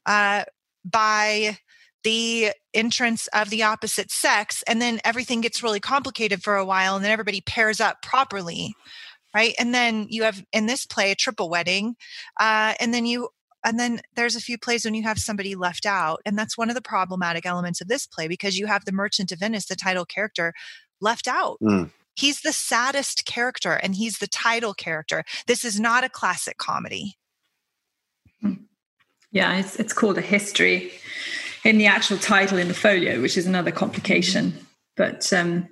uh, 0.05 0.45
by 0.85 1.59
the 2.05 2.51
entrance 2.73 3.27
of 3.29 3.51
the 3.51 3.63
opposite 3.63 4.11
sex. 4.11 4.63
And 4.67 4.81
then 4.81 5.01
everything 5.05 5.41
gets 5.41 5.63
really 5.63 5.81
complicated 5.81 6.43
for 6.43 6.57
a 6.57 6.65
while, 6.65 6.97
and 6.97 7.05
then 7.05 7.13
everybody 7.13 7.41
pairs 7.41 7.81
up 7.81 8.03
properly. 8.03 8.75
Right. 9.35 9.55
And 9.59 9.75
then 9.75 10.07
you 10.09 10.23
have 10.23 10.43
in 10.53 10.65
this 10.65 10.87
play 10.87 11.11
a 11.11 11.15
triple 11.15 11.51
wedding. 11.51 11.97
Uh, 12.41 12.73
and 12.81 12.95
then 12.95 13.05
you 13.05 13.29
and 13.67 13.81
then 13.81 14.01
there's 14.15 14.37
a 14.37 14.41
few 14.41 14.57
plays 14.57 14.85
when 14.85 14.95
you 14.95 15.03
have 15.03 15.19
somebody 15.19 15.57
left 15.57 15.85
out. 15.85 16.21
And 16.25 16.39
that's 16.39 16.57
one 16.57 16.69
of 16.71 16.77
the 16.77 16.81
problematic 16.81 17.45
elements 17.45 17.81
of 17.81 17.89
this 17.89 18.07
play 18.07 18.29
because 18.29 18.57
you 18.57 18.67
have 18.67 18.85
the 18.85 18.93
Merchant 18.93 19.33
of 19.33 19.41
Venice, 19.41 19.67
the 19.67 19.75
title 19.75 20.07
character, 20.07 20.55
left 21.01 21.27
out. 21.27 21.59
Mm. 21.61 21.91
He's 22.17 22.41
the 22.41 22.53
saddest 22.53 23.27
character 23.27 23.73
and 23.73 23.95
he's 23.95 24.19
the 24.19 24.27
title 24.27 24.75
character. 24.75 25.25
This 25.47 25.65
is 25.65 25.79
not 25.79 26.05
a 26.05 26.09
classic 26.09 26.59
comedy. 26.59 27.17
Hmm. 28.41 28.55
Yeah, 29.31 29.57
it's, 29.59 29.77
it's 29.77 29.93
called 29.93 30.19
a 30.19 30.23
history 30.23 30.93
in 31.65 31.79
the 31.79 31.87
actual 31.87 32.19
title 32.19 32.59
in 32.59 32.69
the 32.69 32.75
folio, 32.75 33.21
which 33.21 33.37
is 33.37 33.47
another 33.47 33.71
complication. 33.71 34.55
But 34.97 35.33
um, 35.33 35.69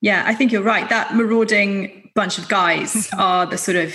yeah, 0.00 0.24
I 0.26 0.34
think 0.34 0.52
you're 0.52 0.62
right. 0.62 0.88
That 0.88 1.14
marauding 1.14 2.10
bunch 2.14 2.38
of 2.38 2.48
guys 2.48 3.08
are 3.18 3.46
the 3.46 3.58
sort 3.58 3.76
of 3.76 3.94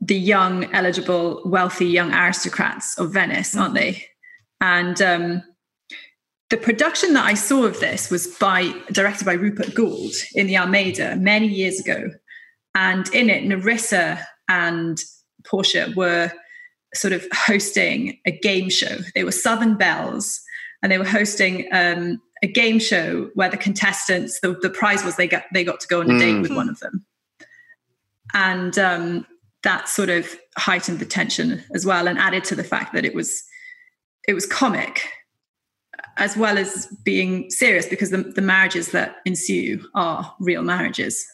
the 0.00 0.16
young, 0.16 0.72
eligible, 0.72 1.42
wealthy 1.44 1.86
young 1.86 2.12
aristocrats 2.12 2.98
of 2.98 3.12
Venice, 3.12 3.56
aren't 3.56 3.74
they? 3.74 4.04
And 4.60 5.00
um, 5.02 5.42
the 6.50 6.56
production 6.56 7.14
that 7.14 7.24
I 7.24 7.34
saw 7.34 7.64
of 7.64 7.80
this 7.80 8.10
was 8.10 8.28
by 8.38 8.72
directed 8.92 9.24
by 9.24 9.32
Rupert 9.32 9.74
Goold 9.74 10.12
in 10.34 10.46
the 10.46 10.56
Almeida 10.56 11.16
many 11.16 11.48
years 11.48 11.80
ago, 11.80 12.10
and 12.74 13.08
in 13.12 13.30
it, 13.30 13.44
Nerissa 13.44 14.24
and 14.48 14.98
Portia 15.44 15.92
were 15.96 16.30
sort 16.94 17.12
of 17.12 17.26
hosting 17.34 18.18
a 18.26 18.30
game 18.30 18.70
show. 18.70 18.98
They 19.14 19.24
were 19.24 19.32
Southern 19.32 19.76
Belles, 19.76 20.40
and 20.82 20.92
they 20.92 20.98
were 20.98 21.04
hosting 21.04 21.68
um, 21.72 22.20
a 22.42 22.46
game 22.46 22.78
show 22.78 23.30
where 23.34 23.48
the 23.48 23.56
contestants, 23.56 24.40
the, 24.40 24.56
the 24.62 24.70
prize 24.70 25.04
was 25.04 25.16
they 25.16 25.26
got 25.26 25.44
they 25.52 25.64
got 25.64 25.80
to 25.80 25.88
go 25.88 26.00
on 26.00 26.10
a 26.10 26.18
date 26.18 26.40
with 26.40 26.50
mm-hmm. 26.50 26.56
one 26.56 26.68
of 26.68 26.78
them, 26.78 27.04
and 28.34 28.78
um, 28.78 29.26
that 29.64 29.88
sort 29.88 30.10
of 30.10 30.36
heightened 30.56 31.00
the 31.00 31.06
tension 31.06 31.64
as 31.74 31.84
well, 31.84 32.06
and 32.06 32.20
added 32.20 32.44
to 32.44 32.54
the 32.54 32.64
fact 32.64 32.92
that 32.92 33.04
it 33.04 33.16
was 33.16 33.42
it 34.28 34.34
was 34.34 34.46
comic 34.46 35.08
as 36.18 36.36
well 36.36 36.56
as 36.56 36.86
being 37.04 37.50
serious 37.50 37.86
because 37.86 38.10
the, 38.10 38.18
the 38.18 38.42
marriages 38.42 38.92
that 38.92 39.16
ensue 39.24 39.84
are 39.94 40.34
real 40.40 40.62
marriages 40.62 41.26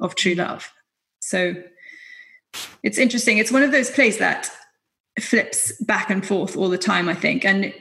of 0.00 0.14
true 0.14 0.34
love. 0.34 0.72
So 1.20 1.54
it's 2.82 2.98
interesting. 2.98 3.38
It's 3.38 3.52
one 3.52 3.62
of 3.62 3.72
those 3.72 3.90
plays 3.90 4.18
that 4.18 4.50
flips 5.20 5.72
back 5.82 6.10
and 6.10 6.26
forth 6.26 6.56
all 6.56 6.68
the 6.68 6.78
time, 6.78 7.08
I 7.08 7.14
think. 7.14 7.44
And 7.44 7.74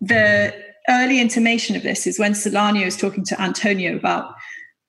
the 0.00 0.54
early 0.88 1.20
intimation 1.20 1.76
of 1.76 1.82
this 1.82 2.06
is 2.06 2.18
when 2.18 2.32
Salanio 2.32 2.86
is 2.86 2.96
talking 2.96 3.24
to 3.26 3.40
Antonio 3.40 3.94
about 3.94 4.34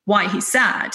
why 0.06 0.28
he's 0.28 0.48
sad. 0.48 0.92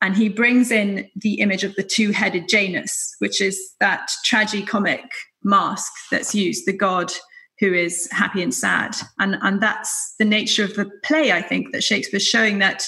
And 0.00 0.16
he 0.16 0.28
brings 0.28 0.70
in 0.70 1.08
the 1.16 1.34
image 1.34 1.64
of 1.64 1.74
the 1.74 1.82
two 1.82 2.12
headed 2.12 2.48
Janus, 2.48 3.14
which 3.18 3.40
is 3.40 3.74
that 3.80 4.10
tragicomic 4.26 5.04
mask 5.44 5.92
that's 6.10 6.34
used, 6.34 6.66
the 6.66 6.72
god 6.72 7.12
who 7.60 7.74
is 7.74 8.08
happy 8.12 8.42
and 8.42 8.54
sad. 8.54 8.94
And, 9.18 9.36
and 9.42 9.60
that's 9.60 10.14
the 10.18 10.24
nature 10.24 10.64
of 10.64 10.74
the 10.74 10.90
play, 11.02 11.32
I 11.32 11.42
think, 11.42 11.72
that 11.72 11.82
Shakespeare's 11.82 12.26
showing 12.26 12.58
that 12.58 12.84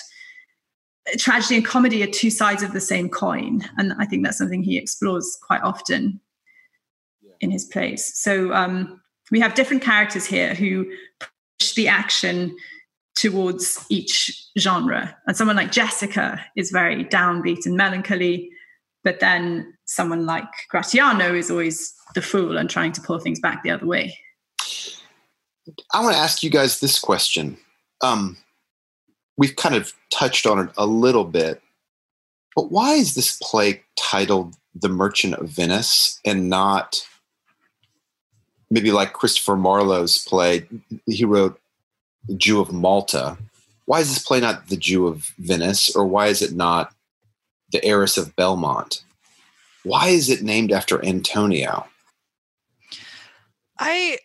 tragedy 1.18 1.56
and 1.56 1.64
comedy 1.64 2.02
are 2.02 2.06
two 2.06 2.30
sides 2.30 2.62
of 2.62 2.72
the 2.72 2.80
same 2.80 3.08
coin. 3.08 3.62
And 3.78 3.94
I 3.98 4.06
think 4.06 4.24
that's 4.24 4.38
something 4.38 4.62
he 4.62 4.78
explores 4.78 5.38
quite 5.42 5.62
often 5.62 6.20
in 7.40 7.50
his 7.50 7.64
plays. 7.64 8.12
So 8.14 8.52
um, 8.52 9.00
we 9.30 9.40
have 9.40 9.54
different 9.54 9.82
characters 9.82 10.26
here 10.26 10.54
who 10.54 10.86
push 11.18 11.72
the 11.72 11.88
action 11.88 12.56
towards 13.16 13.84
each 13.88 14.46
genre. 14.58 15.16
And 15.26 15.36
someone 15.36 15.56
like 15.56 15.72
Jessica 15.72 16.44
is 16.56 16.70
very 16.70 17.04
downbeat 17.04 17.66
and 17.66 17.76
melancholy, 17.76 18.50
but 19.02 19.20
then 19.20 19.74
someone 19.86 20.26
like 20.26 20.48
Gratiano 20.72 21.36
is 21.36 21.50
always 21.50 21.92
the 22.14 22.22
fool 22.22 22.56
and 22.56 22.70
trying 22.70 22.92
to 22.92 23.00
pull 23.00 23.18
things 23.18 23.40
back 23.40 23.62
the 23.62 23.70
other 23.70 23.86
way. 23.86 24.16
I 25.92 26.02
want 26.02 26.14
to 26.14 26.20
ask 26.20 26.42
you 26.42 26.50
guys 26.50 26.80
this 26.80 26.98
question. 26.98 27.56
Um, 28.00 28.36
we've 29.36 29.56
kind 29.56 29.74
of 29.74 29.92
touched 30.10 30.46
on 30.46 30.58
it 30.58 30.70
a 30.76 30.86
little 30.86 31.24
bit, 31.24 31.62
but 32.56 32.70
why 32.70 32.94
is 32.94 33.14
this 33.14 33.38
play 33.42 33.82
titled 33.98 34.54
The 34.74 34.88
Merchant 34.88 35.34
of 35.34 35.48
Venice 35.48 36.20
and 36.24 36.48
not 36.48 37.06
maybe 38.70 38.92
like 38.92 39.12
Christopher 39.12 39.56
Marlowe's 39.56 40.18
play? 40.18 40.66
He 41.06 41.24
wrote 41.24 41.60
The 42.26 42.34
Jew 42.34 42.60
of 42.60 42.72
Malta. 42.72 43.36
Why 43.86 44.00
is 44.00 44.08
this 44.08 44.24
play 44.24 44.40
not 44.40 44.68
The 44.68 44.76
Jew 44.76 45.06
of 45.06 45.32
Venice, 45.38 45.94
or 45.94 46.06
why 46.06 46.28
is 46.28 46.42
it 46.42 46.52
not 46.52 46.94
The 47.72 47.84
Heiress 47.84 48.16
of 48.16 48.34
Belmont? 48.36 49.02
Why 49.82 50.08
is 50.08 50.28
it 50.28 50.42
named 50.42 50.72
after 50.72 51.04
Antonio? 51.04 51.86
I 53.78 54.18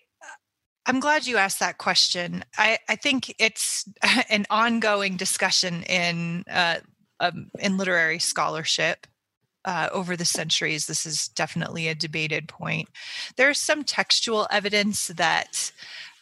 I'm 0.85 0.99
glad 0.99 1.25
you 1.25 1.37
asked 1.37 1.59
that 1.59 1.77
question. 1.77 2.43
I, 2.57 2.77
I 2.87 2.95
think 2.95 3.33
it's 3.39 3.85
an 4.29 4.45
ongoing 4.49 5.17
discussion 5.17 5.83
in 5.83 6.43
uh, 6.49 6.77
um, 7.19 7.49
in 7.59 7.77
literary 7.77 8.19
scholarship 8.19 9.07
uh, 9.63 9.89
over 9.91 10.15
the 10.15 10.25
centuries. 10.25 10.85
This 10.85 11.05
is 11.05 11.27
definitely 11.29 11.87
a 11.87 11.95
debated 11.95 12.47
point. 12.47 12.89
There's 13.35 13.59
some 13.59 13.83
textual 13.83 14.47
evidence 14.51 15.07
that 15.07 15.71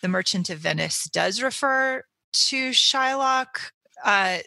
the 0.02 0.08
Merchant 0.08 0.49
of 0.49 0.60
Venice 0.60 1.10
does 1.10 1.41
refer 1.41 2.04
to 2.34 2.69
Shylock. 2.71 3.71
Uh, 4.04 4.39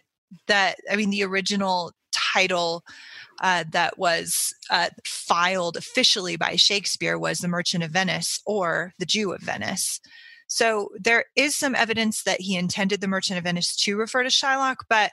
that 0.49 0.77
I 0.91 0.97
mean, 0.97 1.11
the 1.11 1.25
original 1.25 1.93
title 2.13 2.85
uh, 3.41 3.65
that 3.71 3.99
was 3.99 4.55
uh, 4.71 4.91
filed 5.05 5.77
officially 5.77 6.37
by 6.37 6.57
Shakespeare 6.57 7.19
was 7.19 7.39
The 7.39 7.49
Merchant 7.49 7.85
of 7.85 7.91
Venice 7.91 8.41
or 8.47 8.93
The 8.99 9.07
Jew 9.07 9.33
of 9.33 9.41
Venice. 9.41 10.01
So 10.49 10.91
there 10.99 11.25
is 11.35 11.57
some 11.57 11.75
evidence 11.75 12.23
that 12.23 12.41
he 12.41 12.57
intended 12.57 13.01
The 13.01 13.09
Merchant 13.09 13.39
of 13.39 13.45
Venice 13.45 13.77
to 13.85 13.97
refer 13.97 14.23
to 14.23 14.29
Shylock, 14.29 14.77
but 14.89 15.11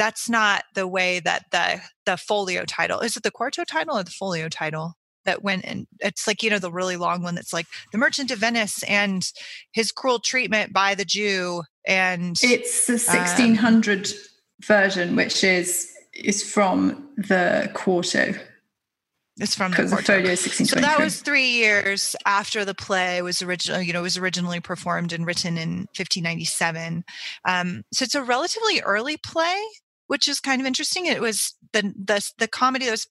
that's 0.00 0.30
not 0.30 0.64
the 0.74 0.88
way 0.88 1.20
that 1.20 1.44
the 1.50 1.78
the 2.06 2.16
folio 2.16 2.64
title 2.64 3.00
is 3.00 3.18
it 3.18 3.22
the 3.22 3.30
quarto 3.30 3.64
title 3.64 3.98
or 3.98 4.02
the 4.02 4.10
folio 4.10 4.48
title 4.48 4.94
that 5.26 5.42
went 5.42 5.62
and 5.66 5.86
it's 5.98 6.26
like 6.26 6.42
you 6.42 6.48
know 6.48 6.58
the 6.58 6.72
really 6.72 6.96
long 6.96 7.22
one 7.22 7.34
that's 7.34 7.52
like 7.52 7.66
the 7.92 7.98
merchant 7.98 8.30
of 8.30 8.38
venice 8.38 8.82
and 8.84 9.30
his 9.72 9.92
cruel 9.92 10.18
treatment 10.18 10.72
by 10.72 10.94
the 10.94 11.04
jew 11.04 11.62
and 11.86 12.38
it's 12.42 12.86
the 12.86 12.94
1600 12.94 14.06
um, 14.06 14.14
version 14.62 15.16
which 15.16 15.44
is 15.44 15.92
is 16.24 16.42
from 16.42 17.08
the 17.16 17.70
quarto. 17.74 18.34
It's 19.38 19.54
from 19.54 19.72
the, 19.72 19.84
the 19.84 19.88
folio 19.88 20.28
1623. 20.28 20.66
So 20.66 20.80
that 20.80 20.98
was 20.98 21.22
three 21.22 21.48
years 21.48 22.14
after 22.26 22.64
the 22.64 22.74
play 22.74 23.22
was 23.22 23.40
originally, 23.40 23.86
you 23.86 23.92
know, 23.92 24.02
was 24.02 24.18
originally 24.18 24.60
performed 24.60 25.12
and 25.12 25.24
written 25.24 25.56
in 25.56 25.86
1597. 25.96 27.04
Um, 27.48 27.82
so 27.92 28.04
it's 28.04 28.14
a 28.14 28.22
relatively 28.22 28.80
early 28.80 29.16
play, 29.16 29.56
which 30.08 30.28
is 30.28 30.40
kind 30.40 30.60
of 30.60 30.66
interesting. 30.66 31.06
It 31.06 31.22
was 31.22 31.54
the 31.72 31.94
the 31.96 32.30
the 32.38 32.48
comedy 32.48 32.84
that 32.84 32.90
was 32.90 33.06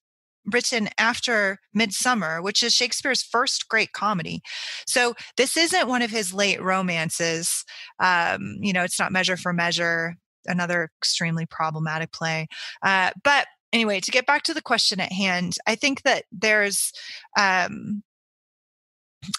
written 0.46 0.90
after 0.98 1.60
Midsummer, 1.74 2.42
which 2.42 2.64
is 2.64 2.74
Shakespeare's 2.74 3.24
first 3.24 3.68
great 3.68 3.92
comedy. 3.94 4.42
So 4.88 5.16
this 5.38 5.58
isn't 5.58 5.88
one 5.88 6.02
of 6.02 6.12
his 6.12 6.34
late 6.34 6.62
romances. 6.62 7.64
Um, 8.00 8.58
you 8.62 8.74
know, 8.74 8.84
it's 8.84 9.00
not 9.00 9.12
Measure 9.12 9.38
for 9.38 9.54
Measure 9.54 10.16
another 10.46 10.92
extremely 11.00 11.46
problematic 11.46 12.12
play. 12.12 12.48
Uh, 12.82 13.12
but 13.24 13.48
anyway, 13.74 14.00
to 14.00 14.12
get 14.12 14.26
back 14.26 14.44
to 14.44 14.54
the 14.54 14.62
question 14.62 15.00
at 15.00 15.12
hand, 15.12 15.58
I 15.68 15.76
think 15.76 16.04
that 16.04 16.26
there's, 16.32 16.92
um, 17.38 18.04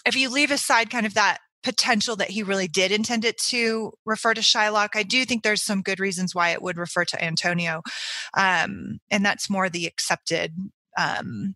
if 0.05 0.15
you 0.15 0.29
leave 0.29 0.51
aside 0.51 0.89
kind 0.89 1.05
of 1.05 1.13
that 1.15 1.39
potential 1.63 2.15
that 2.15 2.31
he 2.31 2.43
really 2.43 2.67
did 2.67 2.91
intend 2.91 3.23
it 3.25 3.37
to 3.37 3.93
refer 4.05 4.33
to 4.33 4.41
Shylock, 4.41 4.89
I 4.95 5.03
do 5.03 5.25
think 5.25 5.43
there's 5.43 5.63
some 5.63 5.81
good 5.81 5.99
reasons 5.99 6.33
why 6.33 6.49
it 6.49 6.61
would 6.61 6.77
refer 6.77 7.05
to 7.05 7.23
Antonio. 7.23 7.81
Um, 8.35 8.99
and 9.09 9.25
that's 9.25 9.49
more 9.49 9.69
the 9.69 9.85
accepted 9.85 10.53
um, 10.97 11.55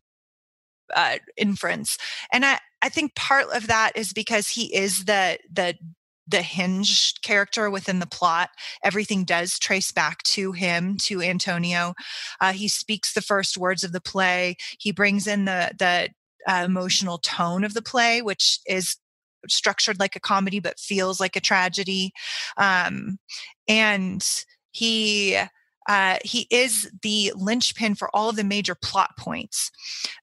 uh, 0.96 1.18
inference. 1.38 1.98
And 2.32 2.46
I, 2.46 2.60
I 2.82 2.90
think 2.90 3.16
part 3.16 3.48
of 3.52 3.68
that 3.68 3.94
is 3.96 4.14
because 4.14 4.50
he 4.50 4.76
is 4.76 5.06
the 5.06 5.40
the 5.52 5.76
the 6.28 6.42
hinge 6.42 7.14
character 7.22 7.70
within 7.70 8.00
the 8.00 8.08
plot. 8.08 8.50
Everything 8.84 9.24
does 9.24 9.60
trace 9.60 9.92
back 9.92 10.24
to 10.24 10.52
him, 10.52 10.98
to 10.98 11.22
Antonio. 11.22 11.94
Uh, 12.42 12.54
he 12.54 12.68
speaks 12.68 13.14
the 13.14 13.22
first 13.22 13.58
words 13.58 13.84
of 13.84 13.92
the 13.92 14.02
play. 14.02 14.56
He 14.80 14.92
brings 14.92 15.28
in 15.28 15.46
the 15.46 15.72
the 15.78 16.10
uh, 16.48 16.64
emotional 16.64 17.18
tone 17.18 17.64
of 17.64 17.74
the 17.74 17.82
play, 17.82 18.22
which 18.22 18.60
is 18.68 18.98
structured 19.48 20.00
like 20.00 20.16
a 20.16 20.20
comedy 20.20 20.60
but 20.60 20.80
feels 20.80 21.20
like 21.20 21.36
a 21.36 21.42
tragedy. 21.42 22.12
Um, 22.58 23.18
and 23.68 24.26
he 24.72 25.40
uh, 25.88 26.18
he 26.24 26.48
is 26.50 26.90
the 27.04 27.32
linchpin 27.36 27.94
for 27.94 28.10
all 28.14 28.30
of 28.30 28.36
the 28.36 28.44
major 28.44 28.76
plot 28.76 29.12
points. 29.20 29.70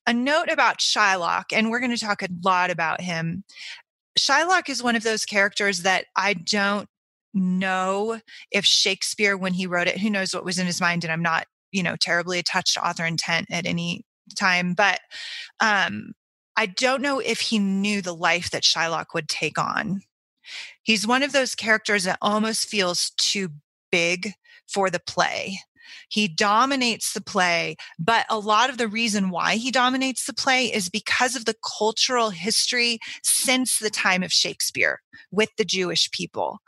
A 0.06 0.12
note 0.12 0.48
about 0.50 0.78
Shylock, 0.78 1.44
and 1.52 1.70
we're 1.70 1.78
going 1.78 1.94
to 1.94 2.04
talk 2.04 2.22
a 2.22 2.28
lot 2.42 2.70
about 2.70 3.00
him. 3.00 3.44
Shylock 4.18 4.68
is 4.68 4.82
one 4.82 4.96
of 4.96 5.02
those 5.02 5.24
characters 5.24 5.82
that 5.82 6.06
I 6.16 6.34
don't 6.34 6.88
know 7.34 8.20
if 8.50 8.64
Shakespeare, 8.64 9.36
when 9.36 9.54
he 9.54 9.66
wrote 9.66 9.88
it, 9.88 9.98
who 9.98 10.10
knows 10.10 10.34
what 10.34 10.44
was 10.44 10.58
in 10.58 10.66
his 10.66 10.80
mind, 10.80 11.04
and 11.04 11.12
I'm 11.12 11.22
not, 11.22 11.46
you 11.70 11.82
know, 11.82 11.96
terribly 11.96 12.38
attached 12.38 12.74
to 12.74 12.86
author 12.86 13.04
intent 13.06 13.46
at 13.50 13.66
any 13.66 14.04
time, 14.36 14.74
but 14.74 15.00
um, 15.60 16.12
I 16.56 16.66
don't 16.66 17.02
know 17.02 17.20
if 17.20 17.40
he 17.40 17.58
knew 17.58 18.02
the 18.02 18.14
life 18.14 18.50
that 18.50 18.62
Shylock 18.62 19.06
would 19.14 19.28
take 19.28 19.58
on. 19.58 20.02
He's 20.82 21.06
one 21.06 21.22
of 21.22 21.32
those 21.32 21.54
characters 21.54 22.04
that 22.04 22.18
almost 22.20 22.68
feels 22.68 23.12
too 23.18 23.50
big 23.90 24.34
for 24.68 24.90
the 24.90 25.00
play. 25.00 25.60
He 26.08 26.28
dominates 26.28 27.12
the 27.12 27.20
play, 27.20 27.76
but 27.98 28.26
a 28.28 28.38
lot 28.38 28.70
of 28.70 28.78
the 28.78 28.88
reason 28.88 29.30
why 29.30 29.56
he 29.56 29.70
dominates 29.70 30.26
the 30.26 30.34
play 30.34 30.66
is 30.66 30.88
because 30.88 31.36
of 31.36 31.44
the 31.44 31.56
cultural 31.78 32.30
history 32.30 32.98
since 33.22 33.78
the 33.78 33.90
time 33.90 34.22
of 34.22 34.32
Shakespeare 34.32 35.00
with 35.30 35.50
the 35.56 35.64
Jewish 35.64 36.10
people. 36.10 36.60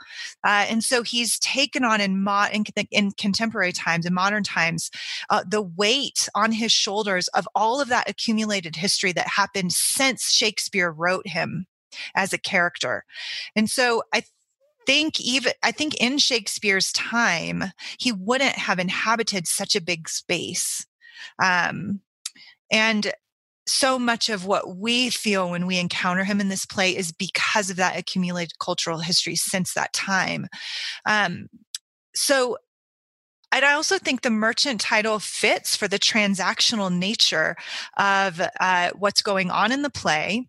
Uh, 0.44 0.66
and 0.68 0.82
so 0.82 1.02
he's 1.02 1.38
taken 1.38 1.84
on 1.84 2.00
in, 2.00 2.22
mo- 2.22 2.48
in, 2.52 2.64
in 2.90 3.12
contemporary 3.12 3.72
times, 3.72 4.06
in 4.06 4.14
modern 4.14 4.42
times, 4.42 4.90
uh, 5.30 5.44
the 5.46 5.62
weight 5.62 6.28
on 6.34 6.52
his 6.52 6.72
shoulders 6.72 7.28
of 7.28 7.48
all 7.54 7.80
of 7.80 7.88
that 7.88 8.08
accumulated 8.08 8.76
history 8.76 9.12
that 9.12 9.28
happened 9.28 9.72
since 9.72 10.30
Shakespeare 10.30 10.90
wrote 10.90 11.26
him 11.26 11.66
as 12.14 12.32
a 12.32 12.38
character. 12.38 13.04
And 13.54 13.70
so 13.70 14.02
I 14.12 14.24
think 14.86 15.20
even 15.20 15.52
I 15.62 15.72
think 15.72 15.94
in 15.96 16.18
Shakespeare's 16.18 16.92
time, 16.92 17.64
he 17.98 18.12
wouldn't 18.12 18.56
have 18.56 18.78
inhabited 18.78 19.46
such 19.46 19.74
a 19.76 19.80
big 19.80 20.08
space. 20.08 20.86
Um, 21.42 22.00
and 22.70 23.12
so 23.66 23.98
much 23.98 24.28
of 24.28 24.44
what 24.44 24.76
we 24.76 25.08
feel 25.10 25.50
when 25.50 25.66
we 25.66 25.78
encounter 25.78 26.24
him 26.24 26.40
in 26.40 26.48
this 26.48 26.66
play 26.66 26.94
is 26.94 27.12
because 27.12 27.70
of 27.70 27.76
that 27.76 27.96
accumulated 27.96 28.58
cultural 28.58 28.98
history 28.98 29.36
since 29.36 29.72
that 29.72 29.92
time. 29.92 30.46
Um, 31.06 31.48
so 32.14 32.58
and 33.54 33.64
I 33.64 33.74
also 33.74 33.98
think 33.98 34.22
the 34.22 34.30
merchant 34.30 34.80
title 34.80 35.20
fits 35.20 35.76
for 35.76 35.86
the 35.86 35.98
transactional 35.98 36.92
nature 36.92 37.54
of 37.96 38.40
uh, 38.58 38.90
what's 38.98 39.22
going 39.22 39.52
on 39.52 39.70
in 39.70 39.82
the 39.82 39.90
play 39.90 40.48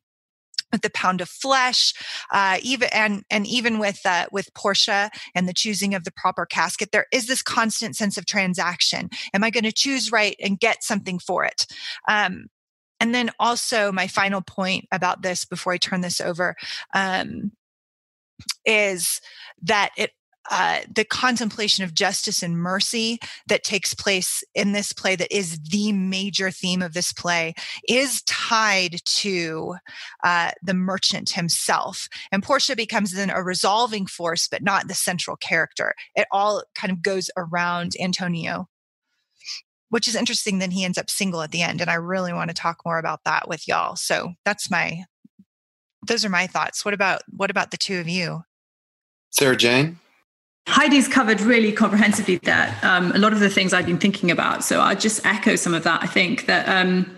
the 0.81 0.89
pound 0.89 1.21
of 1.21 1.29
flesh, 1.29 1.93
uh, 2.31 2.57
even 2.61 2.89
and 2.91 3.23
and 3.29 3.47
even 3.47 3.79
with 3.79 4.01
uh, 4.05 4.25
with 4.31 4.53
Portia 4.53 5.09
and 5.33 5.47
the 5.47 5.53
choosing 5.53 5.93
of 5.93 6.03
the 6.03 6.11
proper 6.11 6.45
casket, 6.45 6.91
there 6.91 7.07
is 7.11 7.27
this 7.27 7.41
constant 7.41 7.95
sense 7.95 8.17
of 8.17 8.25
transaction. 8.25 9.09
Am 9.33 9.43
I 9.43 9.49
going 9.49 9.63
to 9.63 9.71
choose 9.71 10.11
right 10.11 10.35
and 10.41 10.59
get 10.59 10.83
something 10.83 11.19
for 11.19 11.45
it? 11.45 11.65
Um, 12.07 12.47
and 12.99 13.13
then 13.13 13.29
also 13.39 13.91
my 13.91 14.07
final 14.07 14.41
point 14.41 14.85
about 14.91 15.21
this 15.21 15.45
before 15.45 15.73
I 15.73 15.77
turn 15.77 16.01
this 16.01 16.21
over 16.21 16.55
um, 16.93 17.51
is 18.65 19.21
that 19.61 19.91
it 19.97 20.11
uh, 20.51 20.79
the 20.93 21.03
contemplation 21.03 21.83
of 21.83 21.93
justice 21.93 22.43
and 22.43 22.57
mercy 22.57 23.19
that 23.47 23.63
takes 23.63 23.93
place 23.93 24.43
in 24.53 24.71
this 24.71 24.93
play, 24.93 25.15
that 25.15 25.35
is 25.35 25.59
the 25.59 25.91
major 25.91 26.51
theme 26.51 26.81
of 26.81 26.93
this 26.93 27.11
play, 27.11 27.53
is 27.87 28.21
tied 28.23 28.97
to 29.05 29.75
uh, 30.23 30.51
the 30.61 30.73
merchant 30.73 31.31
himself. 31.31 32.07
And 32.31 32.43
Portia 32.43 32.75
becomes 32.75 33.11
then 33.11 33.29
a 33.29 33.43
resolving 33.43 34.05
force, 34.05 34.47
but 34.47 34.63
not 34.63 34.87
the 34.87 34.93
central 34.93 35.35
character. 35.37 35.95
It 36.15 36.27
all 36.31 36.63
kind 36.75 36.91
of 36.91 37.01
goes 37.01 37.29
around 37.37 37.95
Antonio. 37.99 38.69
Which 39.89 40.07
is 40.07 40.15
interesting. 40.15 40.57
Then 40.59 40.71
he 40.71 40.83
ends 40.83 40.97
up 40.97 41.09
single 41.09 41.41
at 41.41 41.51
the 41.51 41.61
end, 41.61 41.79
and 41.79 41.89
I 41.89 41.93
really 41.93 42.33
want 42.33 42.49
to 42.49 42.55
talk 42.55 42.79
more 42.85 42.97
about 42.97 43.23
that 43.23 43.47
with 43.47 43.67
y'all. 43.67 43.95
So 43.95 44.33
that's 44.43 44.69
my, 44.69 45.05
those 46.05 46.25
are 46.25 46.29
my 46.29 46.47
thoughts. 46.47 46.83
What 46.83 46.93
about 46.93 47.21
what 47.29 47.51
about 47.51 47.71
the 47.71 47.77
two 47.77 47.99
of 47.99 48.09
you? 48.09 48.41
Sarah 49.29 49.55
Jane. 49.55 49.99
Heidi's 50.67 51.07
covered 51.07 51.41
really 51.41 51.71
comprehensively 51.71 52.37
there 52.37 52.75
um, 52.81 53.11
a 53.11 53.17
lot 53.17 53.33
of 53.33 53.39
the 53.39 53.49
things 53.49 53.73
I've 53.73 53.85
been 53.85 53.99
thinking 53.99 54.31
about. 54.31 54.63
So 54.63 54.79
I'll 54.79 54.95
just 54.95 55.25
echo 55.25 55.55
some 55.55 55.73
of 55.73 55.83
that. 55.83 56.01
I 56.01 56.07
think 56.07 56.47
that 56.47 56.67
um, 56.67 57.15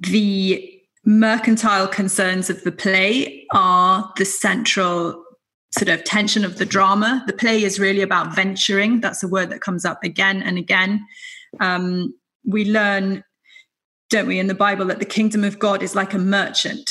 the 0.00 0.74
mercantile 1.04 1.88
concerns 1.88 2.50
of 2.50 2.62
the 2.64 2.72
play 2.72 3.46
are 3.52 4.12
the 4.16 4.24
central 4.26 5.24
sort 5.76 5.88
of 5.88 6.04
tension 6.04 6.44
of 6.44 6.58
the 6.58 6.66
drama. 6.66 7.24
The 7.26 7.32
play 7.32 7.62
is 7.62 7.80
really 7.80 8.02
about 8.02 8.34
venturing. 8.34 9.00
That's 9.00 9.22
a 9.22 9.28
word 9.28 9.50
that 9.50 9.60
comes 9.60 9.84
up 9.84 10.04
again 10.04 10.42
and 10.42 10.58
again. 10.58 11.06
Um, 11.60 12.14
we 12.44 12.64
learn, 12.64 13.24
don't 14.10 14.26
we, 14.26 14.38
in 14.38 14.46
the 14.48 14.54
Bible 14.54 14.86
that 14.86 14.98
the 14.98 15.04
kingdom 15.04 15.44
of 15.44 15.58
God 15.58 15.82
is 15.82 15.94
like 15.94 16.14
a 16.14 16.18
merchant 16.18 16.90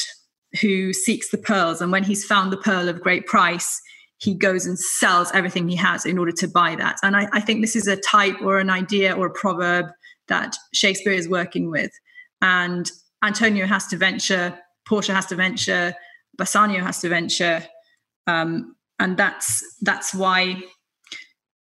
who 0.62 0.94
seeks 0.94 1.30
the 1.30 1.38
pearls. 1.38 1.82
And 1.82 1.92
when 1.92 2.04
he's 2.04 2.26
found 2.26 2.52
the 2.52 2.58
pearl 2.58 2.90
of 2.90 3.02
great 3.02 3.28
price, 3.28 3.82
he 4.20 4.34
goes 4.34 4.66
and 4.66 4.80
sells 4.80 5.32
everything 5.34 5.68
he 5.68 5.76
has 5.76 6.06
in 6.06 6.18
order 6.18 6.32
to 6.32 6.48
buy 6.48 6.76
that. 6.76 6.98
And 7.04 7.16
I, 7.16 7.28
I 7.34 7.40
think 7.40 7.62
this 7.62 7.76
is 7.76 7.88
a 7.88 7.98
type 7.98 8.42
or 8.42 8.60
an 8.60 8.70
idea 8.70 9.14
or 9.14 9.28
a 9.28 9.34
proverb 9.34 9.86
that 10.28 10.56
Shakespeare 10.74 11.14
is 11.14 11.30
working 11.30 11.70
with. 11.70 11.92
And 12.42 12.90
Antonio 13.24 13.66
has 13.66 13.88
to 13.88 13.98
venture, 13.98 14.58
Portia 14.88 15.14
has 15.14 15.28
to 15.28 15.36
venture, 15.36 15.96
Bassanio 16.38 16.82
has 16.84 17.00
to 17.02 17.10
venture, 17.10 17.64
um, 18.28 18.76
and 19.00 19.18
that's 19.18 19.64
that's 19.82 20.14
why 20.14 20.62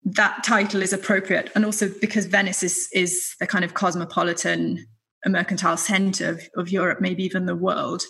that 0.04 0.44
title 0.44 0.82
is 0.82 0.94
appropriate, 0.94 1.52
and 1.56 1.66
also 1.66 1.90
because 2.02 2.26
Venice 2.26 2.64
is 2.64 2.88
is 2.94 3.36
the 3.40 3.48
kind 3.48 3.64
of 3.64 3.74
cosmopolitan, 3.74 4.86
mercantile 5.26 5.78
center 5.78 6.30
of, 6.30 6.42
of 6.58 6.70
Europe, 6.70 7.00
maybe 7.02 7.24
even 7.24 7.46
the 7.46 7.56
world. 7.56 8.04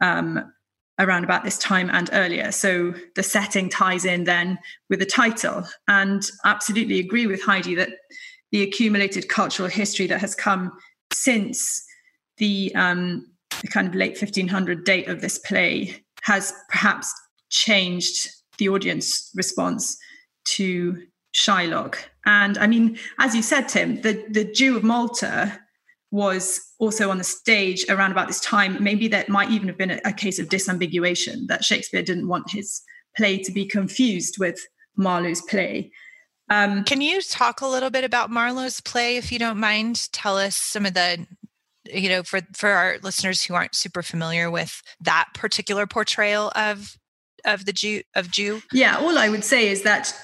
Um, 0.00 0.52
around 0.98 1.24
about 1.24 1.44
this 1.44 1.58
time 1.58 1.90
and 1.90 2.08
earlier. 2.12 2.50
So 2.50 2.94
the 3.14 3.22
setting 3.22 3.68
ties 3.68 4.04
in 4.04 4.24
then 4.24 4.58
with 4.88 4.98
the 4.98 5.06
title. 5.06 5.64
And 5.88 6.22
absolutely 6.44 6.98
agree 6.98 7.26
with 7.26 7.42
Heidi 7.42 7.74
that 7.74 7.90
the 8.50 8.62
accumulated 8.62 9.28
cultural 9.28 9.68
history 9.68 10.06
that 10.06 10.20
has 10.20 10.34
come 10.34 10.72
since 11.12 11.84
the, 12.38 12.74
um, 12.74 13.26
the 13.60 13.68
kind 13.68 13.86
of 13.86 13.94
late 13.94 14.20
1500 14.20 14.84
date 14.84 15.08
of 15.08 15.20
this 15.20 15.38
play 15.38 16.02
has 16.22 16.52
perhaps 16.68 17.12
changed 17.50 18.30
the 18.58 18.68
audience 18.68 19.30
response 19.34 19.98
to 20.44 21.02
Shylock. 21.34 21.96
And 22.24 22.56
I 22.58 22.66
mean, 22.66 22.98
as 23.18 23.34
you 23.34 23.42
said, 23.42 23.68
Tim, 23.68 24.00
the, 24.00 24.24
the 24.30 24.44
Jew 24.44 24.76
of 24.76 24.82
Malta 24.82 25.60
was 26.16 26.72
also 26.78 27.10
on 27.10 27.18
the 27.18 27.24
stage 27.24 27.84
around 27.90 28.10
about 28.10 28.26
this 28.26 28.40
time. 28.40 28.82
Maybe 28.82 29.06
that 29.08 29.28
might 29.28 29.50
even 29.50 29.68
have 29.68 29.76
been 29.76 29.90
a, 29.90 30.00
a 30.06 30.12
case 30.14 30.38
of 30.38 30.48
disambiguation, 30.48 31.46
that 31.48 31.62
Shakespeare 31.62 32.02
didn't 32.02 32.26
want 32.26 32.50
his 32.50 32.80
play 33.18 33.36
to 33.42 33.52
be 33.52 33.66
confused 33.66 34.38
with 34.38 34.58
Marlowe's 34.96 35.42
play. 35.42 35.92
Um, 36.48 36.84
Can 36.84 37.02
you 37.02 37.20
talk 37.20 37.60
a 37.60 37.66
little 37.66 37.90
bit 37.90 38.02
about 38.02 38.30
Marlowe's 38.30 38.80
play, 38.80 39.18
if 39.18 39.30
you 39.30 39.38
don't 39.38 39.60
mind? 39.60 40.10
Tell 40.12 40.38
us 40.38 40.56
some 40.56 40.86
of 40.86 40.94
the 40.94 41.26
you 41.84 42.08
know 42.08 42.22
for 42.22 42.40
for 42.54 42.70
our 42.70 42.96
listeners 43.02 43.44
who 43.44 43.54
aren't 43.54 43.74
super 43.74 44.02
familiar 44.02 44.50
with 44.50 44.82
that 45.00 45.28
particular 45.34 45.86
portrayal 45.86 46.50
of 46.56 46.96
of 47.44 47.66
the 47.66 47.74
Jew 47.74 48.02
of 48.14 48.30
Jew? 48.30 48.62
Yeah, 48.72 48.96
all 48.96 49.18
I 49.18 49.28
would 49.28 49.44
say 49.44 49.68
is 49.68 49.82
that 49.82 50.14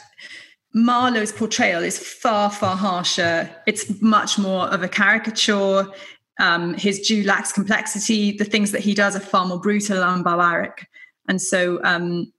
Marlowe's 0.75 1.33
portrayal 1.33 1.83
is 1.83 1.99
far 1.99 2.51
far 2.51 2.77
harsher. 2.77 3.51
It's 3.67 4.01
much 4.01 4.39
more 4.39 4.69
of 4.69 4.83
a 4.83 4.89
caricature. 4.89 5.87
Um, 6.41 6.75
his 6.75 7.01
Jew 7.01 7.25
lacks 7.25 7.53
complexity. 7.53 8.33
The 8.33 8.45
things 8.45 8.73
that 8.73 8.81
he 8.81 8.95
does 8.95 9.15
are 9.15 9.21
far 9.21 9.47
more 9.47 9.61
brutal 9.61 10.03
and 10.03 10.25
barbaric. 10.25 10.89
And 11.29 11.41
so 11.41 11.83
um, 11.85 12.33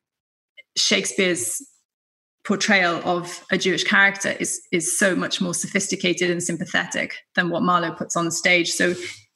Shakespeare's 0.76 1.62
portrayal 2.44 3.02
of 3.06 3.46
a 3.52 3.58
Jewish 3.58 3.84
character 3.84 4.36
is 4.40 4.62
is 4.72 4.98
so 4.98 5.16
much 5.16 5.40
more 5.40 5.54
sophisticated 5.54 6.30
and 6.30 6.42
sympathetic 6.42 7.16
than 7.36 7.50
what 7.50 7.62
Marlowe 7.62 7.94
puts 7.94 8.16
on 8.16 8.30
stage. 8.32 8.72
So 8.72 8.90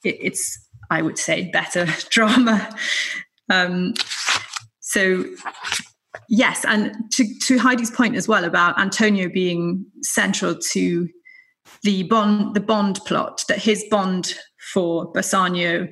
it, 0.04 0.16
it's, 0.20 0.58
I 0.90 1.02
would 1.02 1.18
say, 1.18 1.50
better 1.52 1.86
drama. 2.10 2.74
Um, 3.48 3.94
so 4.80 5.24
yes, 6.28 6.64
and 6.64 6.94
to, 7.12 7.24
to 7.40 7.58
Heidi's 7.58 7.90
point 7.90 8.16
as 8.16 8.28
well 8.28 8.44
about 8.44 8.78
Antonio 8.78 9.28
being 9.28 9.84
central 10.02 10.54
to 10.72 11.08
the 11.82 12.04
bond 12.04 12.54
the 12.54 12.60
bond 12.60 13.00
plot 13.06 13.44
that 13.48 13.58
his 13.58 13.84
bond 13.90 14.34
for 14.72 15.10
Bassanio 15.12 15.88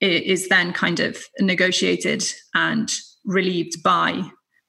is 0.00 0.48
then 0.48 0.72
kind 0.72 1.00
of 1.00 1.18
negotiated 1.40 2.24
and 2.54 2.88
relieved 3.24 3.82
by 3.82 4.22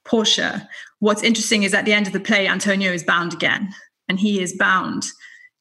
Portia. 0.06 0.68
What's 1.00 1.24
interesting 1.24 1.64
is 1.64 1.74
at 1.74 1.86
the 1.86 1.94
end 1.94 2.08
of 2.08 2.14
the 2.14 2.20
play, 2.20 2.48
Antonio 2.48 2.92
is 2.92 3.04
bound 3.04 3.34
again, 3.34 3.70
and 4.08 4.20
he 4.20 4.42
is 4.42 4.58
bound 4.58 5.06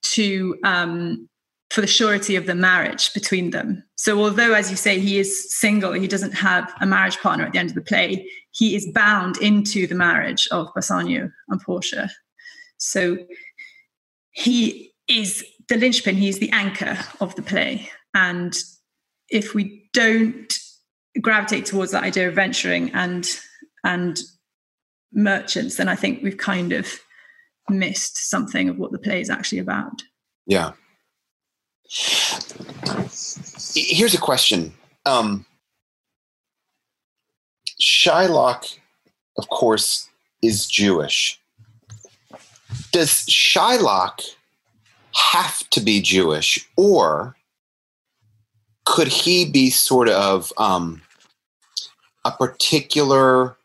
to 0.03 0.57
um, 0.65 1.29
for 1.71 1.81
the 1.81 1.87
surety 1.87 2.35
of 2.37 2.47
the 2.47 2.55
marriage 2.55 3.13
between 3.13 3.51
them. 3.51 3.85
So, 3.97 4.19
although, 4.21 4.55
as 4.55 4.71
you 4.71 4.77
say, 4.77 4.99
he 4.99 5.19
is 5.19 5.59
single, 5.59 5.93
he 5.93 6.09
doesn't 6.09 6.33
have 6.33 6.73
a 6.81 6.87
marriage 6.87 7.19
partner 7.19 7.45
at 7.45 7.53
the 7.53 7.59
end 7.59 7.71
of 7.71 7.75
the 7.75 7.83
play, 7.83 8.29
he 8.53 8.75
is 8.75 8.91
bound 8.93 9.37
into 9.39 9.87
the 9.87 9.95
marriage 9.95 10.49
of 10.51 10.69
Bassanio 10.75 11.31
and 11.49 11.61
Portia. 11.61 12.11
So, 12.79 13.19
he 14.33 14.93
is 15.09 15.45
the 15.69 15.77
linchpin, 15.77 16.17
he 16.17 16.29
is 16.29 16.39
the 16.39 16.51
anchor 16.51 16.99
of 17.21 17.35
the 17.35 17.43
play. 17.43 17.91
And 18.15 18.57
if 19.29 19.55
we 19.55 19.89
don't 19.93 20.53
gravitate 21.21 21.67
towards 21.67 21.93
that 21.93 22.05
idea 22.05 22.29
of 22.29 22.35
venturing 22.35 22.91
and 22.93 23.29
and 23.85 24.19
merchants, 25.13 25.77
then 25.77 25.89
I 25.89 25.95
think 25.95 26.23
we've 26.23 26.37
kind 26.37 26.73
of 26.73 27.01
missed 27.69 28.31
something 28.31 28.69
of 28.69 28.79
what 28.79 28.93
the 28.93 28.99
play 28.99 29.21
is 29.21 29.31
actually 29.31 29.59
about. 29.59 30.03
Yeah, 30.47 30.73
Here's 33.75 34.15
a 34.15 34.19
question. 34.19 34.75
Um, 35.07 35.47
Shylock, 37.81 38.79
of 39.39 39.49
course, 39.49 40.09
is 40.43 40.67
Jewish. 40.67 41.41
Does 42.93 43.27
Shylock 43.27 44.21
have 45.15 45.69
to 45.71 45.81
be 45.81 46.03
Jewish, 46.03 46.69
or 46.77 47.37
could 48.85 49.09
he 49.09 49.45
be 49.45 49.71
sort 49.71 50.09
of 50.09 50.53
um, 50.59 51.01
a 52.25 52.31
particular 52.31 53.57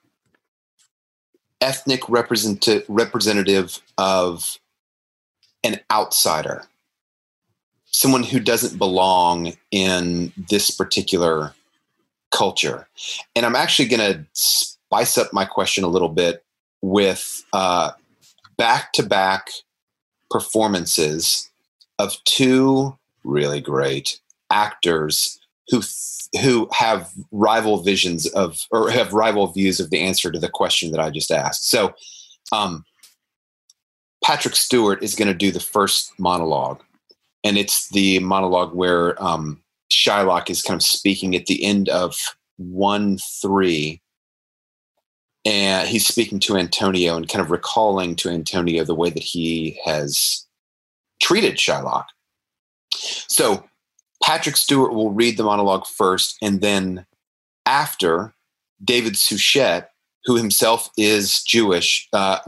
ethnic 1.60 2.08
representative 2.08 3.82
of 3.98 4.60
an 5.64 5.80
outsider? 5.92 6.66
Someone 7.94 8.24
who 8.24 8.40
doesn't 8.40 8.78
belong 8.78 9.54
in 9.72 10.34
this 10.50 10.72
particular 10.72 11.54
culture. 12.32 12.88
And 13.36 13.46
I'm 13.46 13.56
actually 13.56 13.88
going 13.88 14.14
to 14.14 14.26
spice 14.34 15.18
up 15.18 15.32
my 15.32 15.46
question 15.46 15.84
a 15.84 15.90
little 15.90 16.10
bit 16.10 16.44
with 16.82 17.46
back 18.58 18.92
to 18.94 19.04
back 19.04 19.50
performances 20.30 21.50
of 22.00 22.18
two 22.26 22.98
really 23.24 23.62
great 23.62 24.20
actors 24.50 25.40
who 25.70 25.82
who 26.42 26.68
have 26.72 27.12
rival 27.32 27.84
visions 27.84 28.26
of 28.32 28.66
or 28.72 28.90
have 28.90 29.14
rival 29.14 29.48
views 29.48 29.80
of 29.80 29.92
the 29.92 30.00
answer 30.00 30.32
to 30.32 30.40
the 30.40 30.50
question 30.50 30.92
that 30.92 31.00
I 31.00 31.12
just 31.12 31.32
asked. 31.32 31.70
So 31.70 31.94
um, 32.52 32.84
Patrick 34.24 34.56
Stewart 34.56 35.04
is 35.04 35.16
going 35.16 35.28
to 35.28 35.34
do 35.34 35.52
the 35.52 35.60
first 35.60 36.12
monologue 36.20 36.82
and 37.44 37.58
it's 37.58 37.90
the 37.90 38.20
monologue 38.20 38.74
where 38.74 39.22
um, 39.24 39.62
Shylock 39.92 40.50
is 40.50 40.62
kind 40.62 40.80
of 40.80 40.84
speaking 40.84 41.36
at 41.36 41.46
the 41.46 41.64
end 41.64 41.90
of 41.90 42.16
one 42.58 43.18
three, 43.42 44.02
and 45.46 45.88
he's 45.88 46.08
speaking 46.08 46.40
to 46.42 46.58
Antonio 46.58 47.16
and 47.18 47.28
kind 47.28 47.44
of 47.44 47.52
recalling 47.52 48.16
to 48.18 48.30
Antonio 48.30 48.84
the 48.84 48.96
way 48.96 49.10
that 49.10 49.24
he 49.24 49.80
has 49.84 50.48
treated 51.22 51.58
Shylock. 51.58 52.06
So 52.94 53.66
Patrick 54.24 54.56
Stewart 54.56 54.94
will 54.94 55.12
read 55.12 55.38
the 55.38 55.44
monologue 55.44 55.86
first, 55.86 56.38
and 56.42 56.62
then 56.62 57.06
after, 57.66 58.34
David 58.84 59.18
Suchet 59.18 59.90
who 60.26 60.36
himself 60.38 60.90
is 60.98 61.44
Jewish. 61.44 62.08
Uh, 62.14 62.40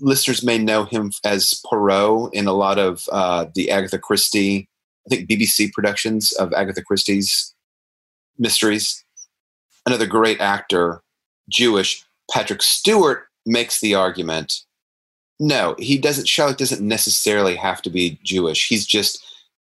listeners 0.00 0.44
may 0.44 0.58
know 0.58 0.84
him 0.84 1.12
as 1.24 1.60
Poirot 1.66 2.32
in 2.32 2.46
a 2.46 2.52
lot 2.52 2.78
of 2.78 3.08
uh, 3.10 3.46
the 3.54 3.70
Agatha 3.70 3.98
Christie, 3.98 4.68
I 5.06 5.14
think 5.14 5.28
BBC 5.28 5.72
productions 5.72 6.32
of 6.32 6.52
Agatha 6.52 6.82
Christie's 6.82 7.54
mysteries. 8.38 9.04
Another 9.86 10.06
great 10.06 10.40
actor, 10.40 11.02
Jewish. 11.48 12.04
Patrick 12.30 12.62
Stewart 12.62 13.26
makes 13.44 13.80
the 13.80 13.94
argument. 13.94 14.60
No, 15.40 15.74
he 15.78 15.98
doesn't. 15.98 16.26
Shylock 16.26 16.56
doesn't 16.56 16.86
necessarily 16.86 17.56
have 17.56 17.82
to 17.82 17.90
be 17.90 18.18
Jewish. 18.22 18.68
He's 18.68 18.86
just 18.86 19.22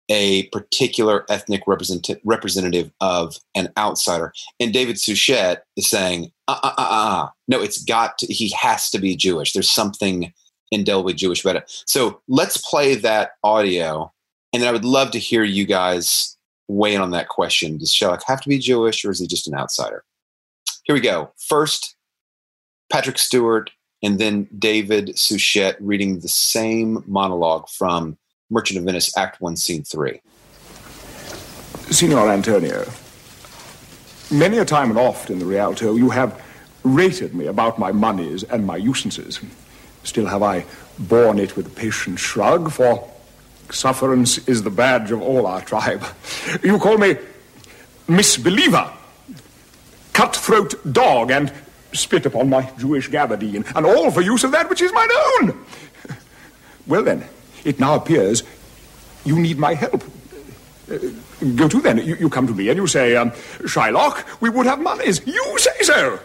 a 0.09 0.47
particular 0.47 1.25
ethnic 1.29 1.61
represent- 1.67 2.19
representative 2.23 2.91
of 3.01 3.37
an 3.55 3.69
outsider. 3.77 4.33
And 4.59 4.73
David 4.73 4.99
Suchet 4.99 5.63
is 5.75 5.89
saying, 5.89 6.31
uh, 6.47 6.59
uh, 6.63 6.73
uh, 6.77 6.87
uh, 6.89 7.27
no, 7.47 7.61
it's 7.61 7.83
got 7.83 8.17
to, 8.19 8.27
he 8.27 8.49
has 8.49 8.89
to 8.91 8.99
be 8.99 9.15
Jewish. 9.15 9.53
There's 9.53 9.71
something 9.71 10.33
indelibly 10.71 11.13
Jewish 11.13 11.43
about 11.43 11.57
it. 11.57 11.83
So 11.85 12.21
let's 12.27 12.57
play 12.57 12.95
that 12.95 13.31
audio. 13.43 14.11
And 14.53 14.61
then 14.61 14.69
I 14.69 14.73
would 14.73 14.85
love 14.85 15.11
to 15.11 15.19
hear 15.19 15.43
you 15.43 15.65
guys 15.65 16.37
weigh 16.67 16.95
in 16.95 17.01
on 17.01 17.11
that 17.11 17.29
question. 17.29 17.77
Does 17.77 17.93
Shylock 17.93 18.23
have 18.27 18.41
to 18.41 18.49
be 18.49 18.59
Jewish 18.59 19.03
or 19.03 19.11
is 19.11 19.19
he 19.19 19.27
just 19.27 19.47
an 19.47 19.55
outsider? 19.55 20.03
Here 20.83 20.93
we 20.93 21.01
go. 21.01 21.31
First, 21.37 21.95
Patrick 22.91 23.17
Stewart 23.17 23.71
and 24.03 24.19
then 24.19 24.47
David 24.57 25.17
Suchet 25.17 25.75
reading 25.79 26.19
the 26.19 26.27
same 26.27 27.03
monologue 27.07 27.67
from 27.69 28.17
Merchant 28.49 28.79
of 28.79 28.85
Venice, 28.85 29.15
Act 29.17 29.41
1, 29.41 29.57
Scene 29.57 29.83
3. 29.83 30.21
Signor 31.91 32.29
Antonio, 32.29 32.85
many 34.31 34.57
a 34.57 34.65
time 34.65 34.89
and 34.89 34.97
oft 34.99 35.29
in 35.29 35.39
the 35.39 35.45
Rialto 35.45 35.95
you 35.95 36.09
have 36.09 36.41
rated 36.83 37.33
me 37.33 37.47
about 37.47 37.77
my 37.77 37.91
moneys 37.91 38.43
and 38.43 38.65
my 38.65 38.79
usances. 38.79 39.43
Still 40.03 40.27
have 40.27 40.43
I 40.43 40.65
borne 40.97 41.39
it 41.39 41.57
with 41.57 41.67
a 41.67 41.69
patient 41.71 42.19
shrug, 42.19 42.71
for 42.71 43.09
sufferance 43.69 44.37
is 44.47 44.63
the 44.63 44.69
badge 44.69 45.11
of 45.11 45.21
all 45.21 45.45
our 45.45 45.61
tribe. 45.61 46.03
You 46.63 46.79
call 46.79 46.97
me 46.97 47.17
misbeliever, 48.07 48.89
cutthroat 50.13 50.93
dog, 50.93 51.31
and 51.31 51.51
spit 51.91 52.25
upon 52.25 52.49
my 52.49 52.71
Jewish 52.77 53.09
gabardine, 53.09 53.69
and 53.75 53.85
all 53.85 54.09
for 54.11 54.21
use 54.21 54.45
of 54.45 54.51
that 54.51 54.69
which 54.69 54.81
is 54.81 54.93
mine 54.93 55.09
own. 55.41 55.65
Well 56.85 57.03
then, 57.03 57.27
it 57.67 57.79
now 57.79 57.95
appears 57.95 58.43
you 59.25 59.37
need 59.37 59.59
my 59.59 59.73
help. 59.73 60.03
Uh, 60.89 60.97
go 61.55 61.67
to 61.67 61.81
then. 61.81 61.97
You, 61.97 62.15
you, 62.15 62.29
come 62.29 62.47
to 62.47 62.53
me 62.53 62.69
and 62.69 62.77
you 62.77 62.87
say, 62.87 63.15
um, 63.15 63.31
Shylock, 63.71 64.41
we 64.41 64.49
would 64.49 64.65
have 64.65 64.79
monies. 64.79 65.21
You 65.27 65.59
say 65.59 65.81
so. 65.81 66.19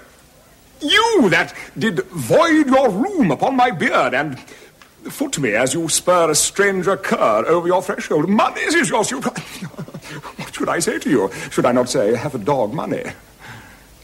You 0.80 1.28
that 1.30 1.54
did 1.76 2.04
void 2.06 2.66
your 2.66 2.90
room 2.90 3.32
upon 3.32 3.56
my 3.56 3.70
beard 3.72 4.14
and 4.14 4.38
foot 4.38 5.38
me 5.38 5.54
as 5.54 5.74
you 5.74 5.88
spur 5.88 6.30
a 6.30 6.34
stranger 6.34 6.96
cur 6.96 7.44
over 7.46 7.66
your 7.66 7.82
threshold. 7.82 8.28
Monies 8.28 8.74
is 8.74 8.88
yours. 8.88 9.10
You... 9.20 9.20
what 9.20 10.54
should 10.54 10.68
I 10.68 10.78
say 10.78 10.98
to 10.98 11.10
you? 11.10 11.30
Should 11.50 11.64
I 11.64 11.72
not 11.72 11.88
say, 11.88 12.14
have 12.14 12.34
a 12.34 12.38
dog 12.38 12.74
money? 12.74 13.02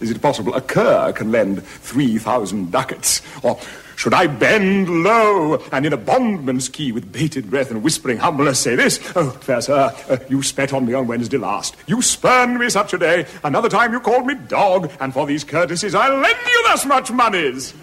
Is 0.00 0.10
it 0.10 0.22
possible 0.22 0.54
a 0.54 0.60
cur 0.60 1.12
can 1.12 1.30
lend 1.30 1.62
3,000 1.62 2.70
ducats? 2.70 3.20
Or 3.42 3.58
should 3.98 4.14
I 4.14 4.28
bend 4.28 4.88
low 5.02 5.56
and 5.72 5.84
in 5.84 5.92
a 5.92 5.98
bondman's 5.98 6.68
key 6.68 6.92
with 6.92 7.10
bated 7.10 7.50
breath 7.50 7.72
and 7.72 7.82
whispering 7.82 8.18
humbleness 8.18 8.60
say 8.60 8.76
this? 8.76 9.00
Oh, 9.16 9.30
fair 9.30 9.60
sir, 9.60 9.92
uh, 10.08 10.18
you 10.28 10.40
spat 10.44 10.72
on 10.72 10.86
me 10.86 10.94
on 10.94 11.08
Wednesday 11.08 11.36
last. 11.36 11.74
You 11.88 12.00
spurned 12.00 12.60
me 12.60 12.70
such 12.70 12.94
a 12.94 12.98
day. 12.98 13.26
Another 13.42 13.68
time 13.68 13.92
you 13.92 13.98
called 13.98 14.24
me 14.24 14.36
dog, 14.36 14.92
and 15.00 15.12
for 15.12 15.26
these 15.26 15.42
courtesies 15.42 15.96
I'll 15.96 16.16
lend 16.16 16.38
you 16.46 16.62
thus 16.68 16.86
much 16.86 17.10
monies. 17.10 17.74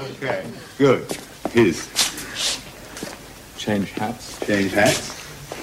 Okay, 0.00 0.42
good. 0.78 1.04
His. 1.50 1.86
Change 3.58 3.90
hats. 3.90 4.40
Change 4.46 4.72
hats. 4.72 5.62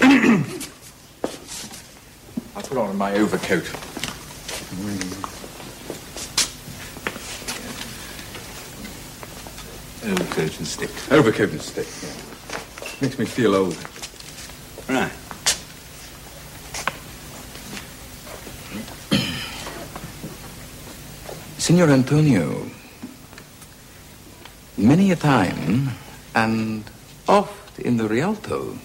I'll 2.54 2.62
put 2.62 2.78
on 2.78 2.96
my 2.96 3.14
overcoat. 3.14 3.64
Mm. 3.64 5.29
Overcoat 10.02 10.58
and 10.58 10.66
stick. 10.66 10.90
Overcoat 11.12 11.50
and 11.50 11.60
stick, 11.60 11.86
yeah. 12.02 12.08
Makes 13.02 13.18
me 13.18 13.26
feel 13.26 13.54
old. 13.54 13.76
Right. 14.88 15.12
Signor 21.58 21.90
Antonio, 21.90 22.66
many 24.78 25.12
a 25.12 25.16
time 25.16 25.90
and 26.34 26.84
oft 27.28 27.78
in 27.78 27.98
the 27.98 28.08
Rialto, 28.08 28.78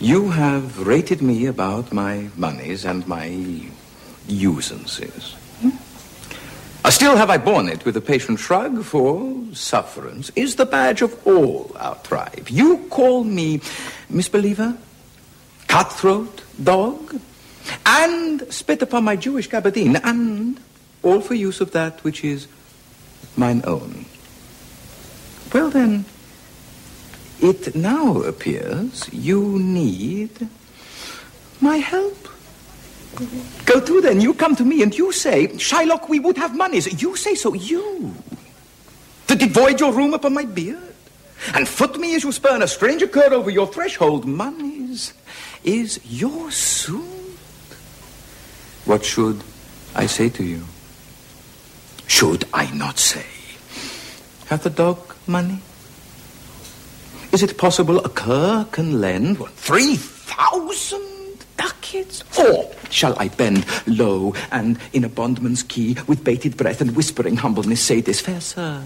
you 0.00 0.30
have 0.30 0.86
rated 0.86 1.20
me 1.20 1.44
about 1.44 1.92
my 1.92 2.30
monies 2.34 2.86
and 2.86 3.06
my 3.06 3.28
usances. 4.26 5.34
Uh, 6.86 6.90
still 6.90 7.16
have 7.16 7.30
I 7.30 7.36
borne 7.36 7.68
it 7.68 7.84
with 7.84 7.96
a 7.96 8.00
patient 8.00 8.38
shrug, 8.38 8.84
for 8.84 9.34
sufferance 9.52 10.30
is 10.36 10.54
the 10.54 10.64
badge 10.64 11.02
of 11.02 11.26
all 11.26 11.72
our 11.80 11.96
tribe. 11.96 12.46
You 12.48 12.86
call 12.90 13.24
me 13.24 13.60
misbeliever, 14.08 14.78
cutthroat, 15.66 16.44
dog, 16.62 17.20
and 17.84 18.46
spit 18.54 18.82
upon 18.82 19.02
my 19.02 19.16
Jewish 19.16 19.48
gabardine, 19.48 20.00
and 20.04 20.60
all 21.02 21.20
for 21.20 21.34
use 21.34 21.60
of 21.60 21.72
that 21.72 22.04
which 22.04 22.22
is 22.22 22.46
mine 23.36 23.62
own. 23.66 24.06
Well 25.52 25.70
then, 25.70 26.04
it 27.42 27.74
now 27.74 28.22
appears 28.22 29.12
you 29.12 29.58
need 29.58 30.48
my 31.60 31.78
help. 31.78 32.28
Go 33.64 33.80
to 33.80 34.00
then. 34.00 34.20
You 34.20 34.34
come 34.34 34.54
to 34.56 34.64
me 34.64 34.82
and 34.82 34.96
you 34.96 35.12
say, 35.12 35.48
Shylock, 35.48 36.08
we 36.08 36.18
would 36.18 36.36
have 36.36 36.56
monies. 36.56 37.02
You 37.02 37.16
say 37.16 37.34
so. 37.34 37.54
You. 37.54 38.14
To 39.28 39.34
devoid 39.34 39.80
your 39.80 39.92
room 39.92 40.14
upon 40.14 40.34
my 40.34 40.44
beard? 40.44 40.94
And 41.54 41.68
foot 41.68 41.98
me 41.98 42.14
as 42.14 42.24
you 42.24 42.32
spurn 42.32 42.62
a 42.62 42.68
stranger 42.68 43.06
cur 43.06 43.32
over 43.32 43.50
your 43.50 43.66
threshold. 43.66 44.24
Monies 44.24 45.12
is 45.64 46.00
your 46.04 46.50
suit. 46.50 47.02
What 48.84 49.04
should 49.04 49.42
I 49.94 50.06
say 50.06 50.28
to 50.30 50.44
you? 50.44 50.64
Should 52.06 52.44
I 52.54 52.70
not 52.70 52.98
say, 52.98 53.26
hath 54.46 54.62
the 54.62 54.70
dog 54.70 54.98
money? 55.26 55.58
Is 57.32 57.42
it 57.42 57.58
possible 57.58 57.98
a 57.98 58.08
cur 58.08 58.64
can 58.70 59.00
lend, 59.00 59.38
what, 59.40 59.50
three 59.52 59.96
thousand? 59.96 61.05
Ducats? 61.86 62.38
Or 62.38 62.70
shall 62.90 63.18
I 63.18 63.28
bend 63.28 63.66
low 63.86 64.34
and 64.50 64.78
in 64.92 65.04
a 65.04 65.08
bondman's 65.08 65.62
key 65.62 65.96
with 66.06 66.24
bated 66.24 66.56
breath 66.56 66.80
and 66.80 66.96
whispering 66.96 67.36
humbleness 67.36 67.80
say 67.80 68.00
this, 68.00 68.20
fair 68.20 68.40
sir? 68.40 68.82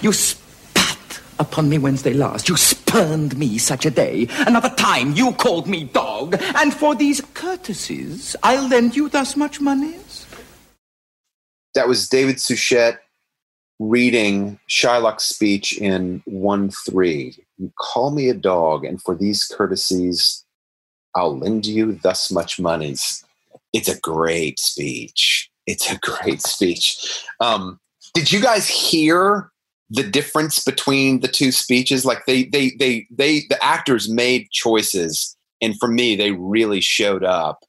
You 0.00 0.12
spat 0.12 1.20
upon 1.38 1.68
me 1.68 1.78
Wednesday 1.78 2.12
last. 2.12 2.48
You 2.48 2.56
spurned 2.56 3.36
me 3.38 3.58
such 3.58 3.86
a 3.86 3.90
day. 3.90 4.28
Another 4.46 4.70
time 4.70 5.12
you 5.12 5.32
called 5.32 5.66
me 5.66 5.84
dog. 5.84 6.36
And 6.56 6.72
for 6.72 6.94
these 6.94 7.20
courtesies, 7.20 8.36
I'll 8.42 8.68
lend 8.68 8.96
you 8.96 9.08
thus 9.08 9.36
much 9.36 9.60
monies. 9.60 10.26
That 11.74 11.88
was 11.88 12.08
David 12.08 12.40
Suchet 12.40 13.00
reading 13.80 14.60
Shylock's 14.68 15.24
speech 15.24 15.76
in 15.76 16.22
1 16.26 16.70
3. 16.70 17.36
You 17.58 17.72
call 17.76 18.12
me 18.12 18.28
a 18.28 18.34
dog, 18.34 18.84
and 18.84 19.02
for 19.02 19.16
these 19.16 19.44
courtesies, 19.44 20.43
I'll 21.14 21.38
lend 21.38 21.66
you 21.66 21.92
thus 22.02 22.30
much 22.30 22.58
money. 22.60 22.96
It's 23.72 23.88
a 23.88 24.00
great 24.00 24.58
speech. 24.58 25.50
It's 25.66 25.90
a 25.90 25.98
great 26.02 26.42
speech. 26.42 27.24
Um, 27.40 27.80
did 28.14 28.30
you 28.30 28.40
guys 28.40 28.68
hear 28.68 29.50
the 29.90 30.02
difference 30.02 30.62
between 30.62 31.20
the 31.20 31.28
two 31.28 31.52
speeches? 31.52 32.04
Like 32.04 32.26
they, 32.26 32.44
they, 32.44 32.72
they, 32.78 33.06
they, 33.10 33.40
the 33.48 33.62
actors 33.62 34.08
made 34.08 34.50
choices, 34.50 35.36
and 35.60 35.78
for 35.78 35.88
me, 35.88 36.16
they 36.16 36.32
really 36.32 36.80
showed 36.80 37.24
up 37.24 37.60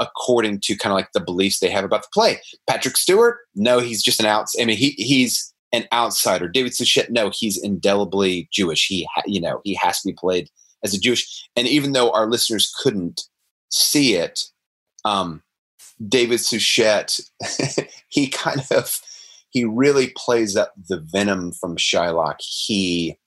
according 0.00 0.60
to 0.60 0.76
kind 0.76 0.92
of 0.92 0.96
like 0.96 1.10
the 1.12 1.20
beliefs 1.20 1.58
they 1.58 1.70
have 1.70 1.84
about 1.84 2.02
the 2.02 2.08
play. 2.12 2.40
Patrick 2.68 2.96
Stewart, 2.96 3.38
no, 3.54 3.80
he's 3.80 4.02
just 4.02 4.20
an 4.20 4.26
outs. 4.26 4.54
I 4.60 4.64
mean, 4.64 4.76
he 4.76 4.90
he's 4.90 5.52
an 5.72 5.86
outsider. 5.92 6.48
David 6.48 6.74
Suchet, 6.74 7.10
no, 7.10 7.30
he's 7.32 7.62
indelibly 7.62 8.48
Jewish. 8.52 8.86
He, 8.86 9.06
ha- 9.14 9.22
you 9.26 9.40
know, 9.40 9.60
he 9.64 9.74
has 9.74 10.00
to 10.00 10.08
be 10.08 10.14
played 10.14 10.48
as 10.84 10.94
a 10.94 11.00
Jewish. 11.00 11.48
And 11.56 11.66
even 11.66 11.92
though 11.92 12.10
our 12.10 12.28
listeners 12.28 12.72
couldn't 12.82 13.22
see 13.70 14.14
it, 14.14 14.40
um, 15.04 15.42
David 16.06 16.40
Suchet, 16.40 17.20
he 18.08 18.28
kind 18.28 18.62
of 18.70 19.00
he 19.50 19.64
really 19.64 20.12
plays 20.16 20.56
up 20.56 20.74
the 20.88 21.00
venom 21.00 21.52
from 21.52 21.76
Shylock. 21.76 22.36
He 22.40 23.18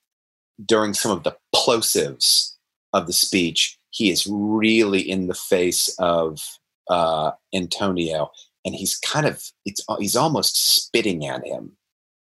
during 0.64 0.94
some 0.94 1.12
of 1.12 1.24
the 1.24 1.36
plosives 1.54 2.54
of 2.92 3.06
the 3.06 3.12
speech, 3.12 3.78
he 3.90 4.10
is 4.10 4.26
really 4.26 5.00
in 5.00 5.26
the 5.26 5.34
face 5.34 5.94
of 5.98 6.58
uh, 6.88 7.32
Antonio, 7.54 8.30
and 8.64 8.74
he's 8.74 8.96
kind 8.96 9.26
of 9.26 9.50
it's 9.64 9.84
he's 9.98 10.16
almost 10.16 10.76
spitting 10.76 11.26
at 11.26 11.46
him. 11.46 11.72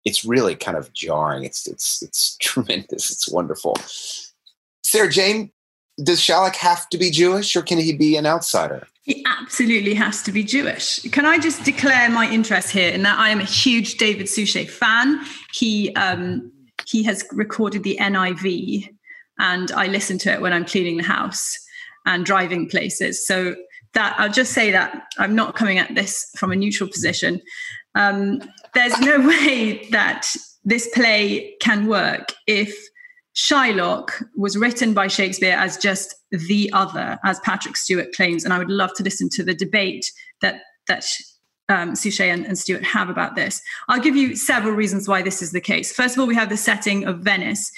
It's 0.06 0.24
really 0.24 0.56
kind 0.56 0.78
of 0.78 0.94
jarring. 0.94 1.44
It's 1.44 1.68
it's 1.68 2.02
it's 2.02 2.38
tremendous. 2.42 3.12
It's 3.12 3.30
wonderful. 3.30 3.76
Sarah 4.90 5.10
Jane, 5.10 5.52
does 6.04 6.20
Shylock 6.20 6.56
have 6.56 6.90
to 6.90 6.98
be 6.98 7.12
Jewish 7.12 7.56
or 7.56 7.62
can 7.62 7.78
he 7.78 7.96
be 7.96 8.18
an 8.18 8.26
outsider? 8.26 8.88
He 9.04 9.24
absolutely 9.28 9.94
has 9.94 10.24
to 10.24 10.32
be 10.32 10.44
Jewish. 10.44 11.00
Can 11.12 11.28
I 11.28 11.38
just 11.38 11.64
declare 11.64 12.10
my 12.10 12.28
interest 12.28 12.72
here 12.72 12.90
in 12.92 13.04
that 13.04 13.20
I 13.20 13.30
am 13.30 13.40
a 13.40 13.46
huge 13.46 13.98
David 13.98 14.28
Suchet 14.28 14.68
fan. 14.68 15.24
He 15.54 15.94
um, 15.96 16.52
he 16.88 17.04
has 17.04 17.24
recorded 17.32 17.84
the 17.84 17.98
NIV, 18.02 18.90
and 19.38 19.72
I 19.74 19.86
listen 19.86 20.18
to 20.20 20.32
it 20.32 20.42
when 20.42 20.54
I'm 20.54 20.66
cleaning 20.66 20.98
the 20.98 21.04
house. 21.04 21.58
and 22.08 22.26
driving 22.26 22.68
places. 22.68 23.28
So 23.28 23.56
that 23.94 24.16
I'll 24.18 24.32
just 24.32 24.54
say 24.54 24.72
that 24.72 25.04
I'm 25.20 25.36
not 25.36 25.56
coming 25.56 25.78
at 25.78 25.94
this 25.94 26.32
from 26.36 26.52
a 26.52 26.56
neutral 26.56 26.90
position. 26.90 27.42
Um, 27.94 28.42
there's 28.74 29.00
no 29.02 29.20
way 29.28 29.88
that 29.92 30.28
this 30.64 30.90
play 30.96 31.54
can 31.62 31.86
work 31.88 32.34
if 32.48 32.76
Shylock 33.36 34.24
was 34.36 34.58
written 34.58 34.94
by 34.94 35.08
Shakespeare 35.08 35.56
as 35.58 35.78
just 35.78 36.16
the 36.32 36.70
other, 36.74 37.20
as 37.24 37.40
Patrick 37.42 37.78
Stewart 37.78 38.12
claims. 38.14 38.44
And 38.44 38.54
I 38.54 38.58
would 38.58 38.70
love 38.70 38.94
to 38.96 39.04
listen 39.04 39.30
to 39.34 39.44
the 39.44 39.54
debate 39.54 40.12
that 40.42 40.62
that 40.88 41.06
um, 41.70 41.96
Suchet 41.96 42.30
and, 42.30 42.46
and 42.46 42.58
Stewart 42.58 42.84
have 42.84 43.10
about 43.10 43.36
this. 43.36 43.62
I'll 43.88 44.02
give 44.02 44.16
you 44.16 44.36
several 44.36 44.74
reasons 44.74 45.08
why 45.08 45.22
this 45.22 45.42
is 45.42 45.52
the 45.52 45.62
case. 45.62 45.94
First 45.94 46.16
of 46.16 46.22
all, 46.22 46.28
we 46.28 46.36
have 46.36 46.50
the 46.50 46.58
setting 46.58 47.06
of 47.06 47.20
Venice. 47.20 47.72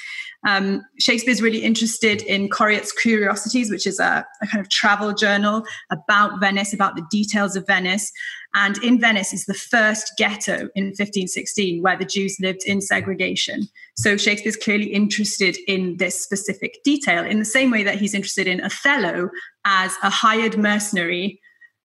Um, 0.47 0.83
Shakespeare's 0.99 1.41
really 1.41 1.59
interested 1.59 2.23
in 2.23 2.49
Coryat's 2.49 2.91
Curiosities, 2.91 3.69
which 3.69 3.85
is 3.85 3.99
a, 3.99 4.25
a, 4.41 4.47
kind 4.47 4.59
of 4.59 4.69
travel 4.69 5.13
journal 5.13 5.63
about 5.91 6.39
Venice, 6.39 6.73
about 6.73 6.95
the 6.95 7.05
details 7.11 7.55
of 7.55 7.67
Venice. 7.67 8.11
And 8.55 8.77
in 8.83 8.99
Venice 8.99 9.33
is 9.33 9.45
the 9.45 9.53
first 9.53 10.13
ghetto 10.17 10.69
in 10.75 10.85
1516 10.85 11.83
where 11.83 11.97
the 11.97 12.05
Jews 12.05 12.37
lived 12.41 12.63
in 12.65 12.81
segregation. 12.81 13.67
So 13.95 14.17
Shakespeare's 14.17 14.57
clearly 14.57 14.87
interested 14.87 15.57
in 15.67 15.97
this 15.97 16.21
specific 16.21 16.79
detail 16.83 17.23
in 17.23 17.39
the 17.39 17.45
same 17.45 17.69
way 17.69 17.83
that 17.83 17.99
he's 17.99 18.15
interested 18.15 18.47
in 18.47 18.61
Othello 18.61 19.29
as 19.63 19.95
a 20.01 20.09
hired 20.09 20.57
mercenary 20.57 21.39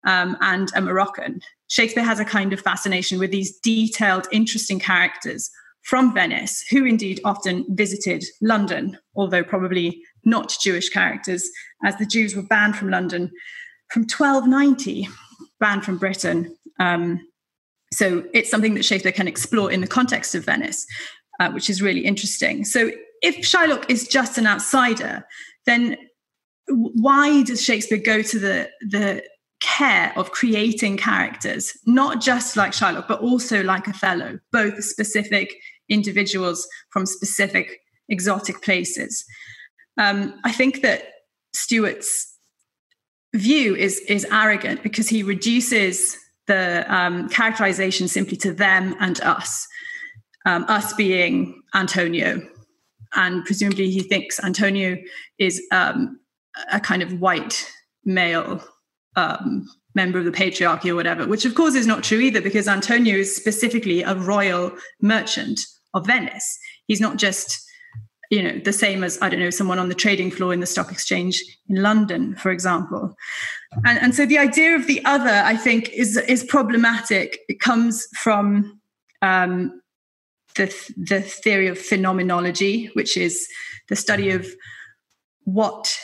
um, 0.04 0.36
and 0.40 0.70
a 0.74 0.80
Moroccan. 0.80 1.40
Shakespeare 1.68 2.04
has 2.04 2.18
a 2.18 2.24
kind 2.24 2.52
of 2.52 2.60
fascination 2.60 3.20
with 3.20 3.30
these 3.30 3.58
detailed, 3.60 4.26
interesting 4.32 4.80
characters 4.80 5.50
from 5.82 6.12
Venice, 6.14 6.64
who 6.70 6.84
indeed 6.84 7.20
often 7.24 7.64
visited 7.70 8.24
London, 8.40 8.98
although 9.16 9.42
probably 9.42 10.02
not 10.24 10.56
Jewish 10.60 10.88
characters, 10.90 11.48
as 11.84 11.96
the 11.96 12.06
Jews 12.06 12.36
were 12.36 12.42
banned 12.42 12.76
from 12.76 12.90
London 12.90 13.30
from 13.90 14.02
1290, 14.02 15.08
banned 15.58 15.84
from 15.84 15.98
Britain. 15.98 16.56
Um, 16.78 17.20
so 17.92 18.24
it's 18.32 18.50
something 18.50 18.74
that 18.74 18.84
Shakespeare 18.84 19.12
can 19.12 19.28
explore 19.28 19.70
in 19.70 19.80
the 19.80 19.86
context 19.86 20.34
of 20.34 20.44
Venice, 20.44 20.86
uh, 21.40 21.50
which 21.50 21.68
is 21.68 21.82
really 21.82 22.04
interesting. 22.04 22.64
So 22.64 22.90
if 23.22 23.36
Shylock 23.38 23.90
is 23.90 24.06
just 24.06 24.38
an 24.38 24.46
outsider, 24.46 25.24
then 25.66 25.96
why 26.68 27.42
does 27.42 27.62
Shakespeare 27.62 27.98
go 27.98 28.22
to 28.22 28.38
the 28.38 28.70
the 28.80 29.24
care 29.60 30.12
of 30.16 30.32
creating 30.32 30.96
characters, 30.96 31.72
not 31.86 32.20
just 32.20 32.56
like 32.56 32.72
Shylock, 32.72 33.06
but 33.06 33.20
also 33.20 33.62
like 33.62 33.88
Othello, 33.88 34.38
both 34.52 34.82
specific 34.82 35.54
individuals 35.88 36.66
from 36.90 37.06
specific 37.06 37.80
exotic 38.08 38.62
places. 38.62 39.24
Um, 39.98 40.34
I 40.44 40.52
think 40.52 40.82
that 40.82 41.04
Stewart's 41.52 42.26
view 43.34 43.76
is 43.76 44.00
is 44.08 44.26
arrogant 44.32 44.82
because 44.82 45.08
he 45.08 45.22
reduces 45.22 46.16
the 46.46 46.84
um, 46.92 47.28
characterization 47.28 48.08
simply 48.08 48.36
to 48.38 48.52
them 48.52 48.96
and 48.98 49.20
us, 49.20 49.66
um, 50.46 50.64
us 50.68 50.92
being 50.94 51.62
Antonio, 51.74 52.40
and 53.14 53.44
presumably 53.44 53.90
he 53.90 54.00
thinks 54.00 54.42
Antonio 54.42 54.96
is 55.38 55.62
um, 55.70 56.18
a 56.72 56.80
kind 56.80 57.02
of 57.02 57.20
white 57.20 57.70
male 58.04 58.62
um, 59.16 59.66
member 59.94 60.18
of 60.18 60.24
the 60.24 60.30
patriarchy 60.30 60.90
or 60.90 60.94
whatever, 60.94 61.26
which 61.26 61.44
of 61.44 61.54
course 61.54 61.74
is 61.74 61.86
not 61.86 62.04
true 62.04 62.20
either, 62.20 62.40
because 62.40 62.68
Antonio 62.68 63.16
is 63.16 63.34
specifically 63.34 64.02
a 64.02 64.14
royal 64.14 64.72
merchant 65.00 65.60
of 65.94 66.06
Venice. 66.06 66.58
He's 66.86 67.00
not 67.00 67.16
just, 67.16 67.60
you 68.30 68.42
know, 68.42 68.60
the 68.60 68.72
same 68.72 69.02
as, 69.02 69.18
I 69.20 69.28
don't 69.28 69.40
know, 69.40 69.50
someone 69.50 69.80
on 69.80 69.88
the 69.88 69.94
trading 69.94 70.30
floor 70.30 70.52
in 70.52 70.60
the 70.60 70.66
stock 70.66 70.92
exchange 70.92 71.42
in 71.68 71.82
London, 71.82 72.36
for 72.36 72.52
example. 72.52 73.16
And, 73.84 73.98
and 73.98 74.14
so 74.14 74.26
the 74.26 74.38
idea 74.38 74.76
of 74.76 74.86
the 74.86 75.04
other, 75.04 75.30
I 75.30 75.56
think, 75.56 75.88
is, 75.90 76.16
is 76.16 76.44
problematic. 76.44 77.40
It 77.48 77.58
comes 77.58 78.06
from 78.16 78.80
um, 79.22 79.80
the, 80.54 80.66
the 80.96 81.20
theory 81.20 81.66
of 81.66 81.78
phenomenology, 81.78 82.86
which 82.94 83.16
is 83.16 83.48
the 83.88 83.96
study 83.96 84.30
of 84.30 84.46
what 85.44 85.98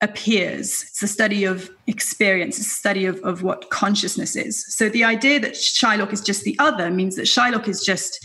appears. 0.00 0.84
It's 0.88 1.02
a 1.02 1.08
study 1.08 1.44
of 1.44 1.70
experience, 1.86 2.58
it's 2.58 2.68
a 2.68 2.70
study 2.70 3.04
of, 3.06 3.18
of 3.20 3.42
what 3.42 3.70
consciousness 3.70 4.36
is. 4.36 4.64
So 4.76 4.88
the 4.88 5.04
idea 5.04 5.40
that 5.40 5.54
Shylock 5.54 6.12
is 6.12 6.20
just 6.20 6.44
the 6.44 6.56
other 6.58 6.90
means 6.90 7.16
that 7.16 7.22
Shylock 7.22 7.66
is 7.66 7.82
just 7.82 8.24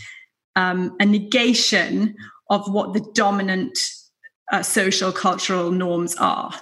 um, 0.56 0.96
a 1.00 1.06
negation 1.06 2.14
of 2.50 2.72
what 2.72 2.92
the 2.92 3.04
dominant 3.14 3.78
uh, 4.52 4.62
social 4.62 5.10
cultural 5.10 5.70
norms 5.70 6.14
are. 6.16 6.52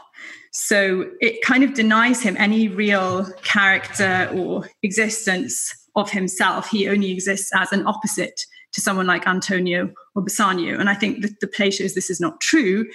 So 0.53 1.11
it 1.21 1.43
kind 1.43 1.65
of 1.65 1.75
denies 1.75 2.23
him 2.23 2.37
any 2.39 2.69
real 2.69 3.27
character 3.43 4.31
or 4.35 4.69
existence 4.83 5.73
of 5.95 6.11
himself. 6.11 6.69
He 6.69 6.89
only 6.89 7.11
exists 7.11 7.51
as 7.55 7.73
an 7.73 7.87
opposite 7.87 8.47
to 8.73 8.81
someone 8.81 9.07
like 9.07 9.27
Antonio 9.27 9.91
or 10.15 10.23
Bassanio. 10.23 10.79
And 10.79 10.89
I 10.89 10.95
think 10.95 11.23
that 11.23 11.41
the 11.41 11.47
play 11.47 11.71
shows 11.71 11.95
this 11.95 12.11
is 12.11 12.21
not 12.21 12.41
true. 12.41 12.87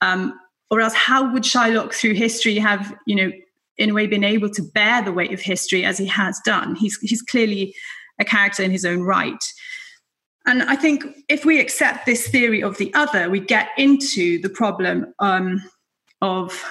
Um, 0.00 0.38
or 0.72 0.80
else 0.80 0.94
how 0.94 1.30
would 1.30 1.42
Shylock 1.42 1.92
through 1.92 2.14
history 2.14 2.56
have, 2.56 2.96
you 3.06 3.14
know, 3.14 3.30
in 3.76 3.90
a 3.90 3.92
way 3.92 4.06
been 4.06 4.24
able 4.24 4.48
to 4.48 4.62
bear 4.62 5.02
the 5.02 5.12
weight 5.12 5.30
of 5.30 5.40
history 5.40 5.84
as 5.84 5.98
he 5.98 6.06
has 6.06 6.40
done? 6.46 6.74
He's 6.76 6.98
he's 7.00 7.20
clearly 7.20 7.74
a 8.18 8.24
character 8.24 8.62
in 8.62 8.70
his 8.70 8.86
own 8.86 9.02
right. 9.02 9.44
And 10.46 10.62
I 10.62 10.74
think 10.74 11.04
if 11.28 11.44
we 11.44 11.60
accept 11.60 12.06
this 12.06 12.26
theory 12.26 12.62
of 12.62 12.78
the 12.78 12.92
other, 12.94 13.28
we 13.28 13.38
get 13.38 13.68
into 13.76 14.40
the 14.40 14.48
problem 14.48 15.12
um, 15.18 15.62
of 16.22 16.64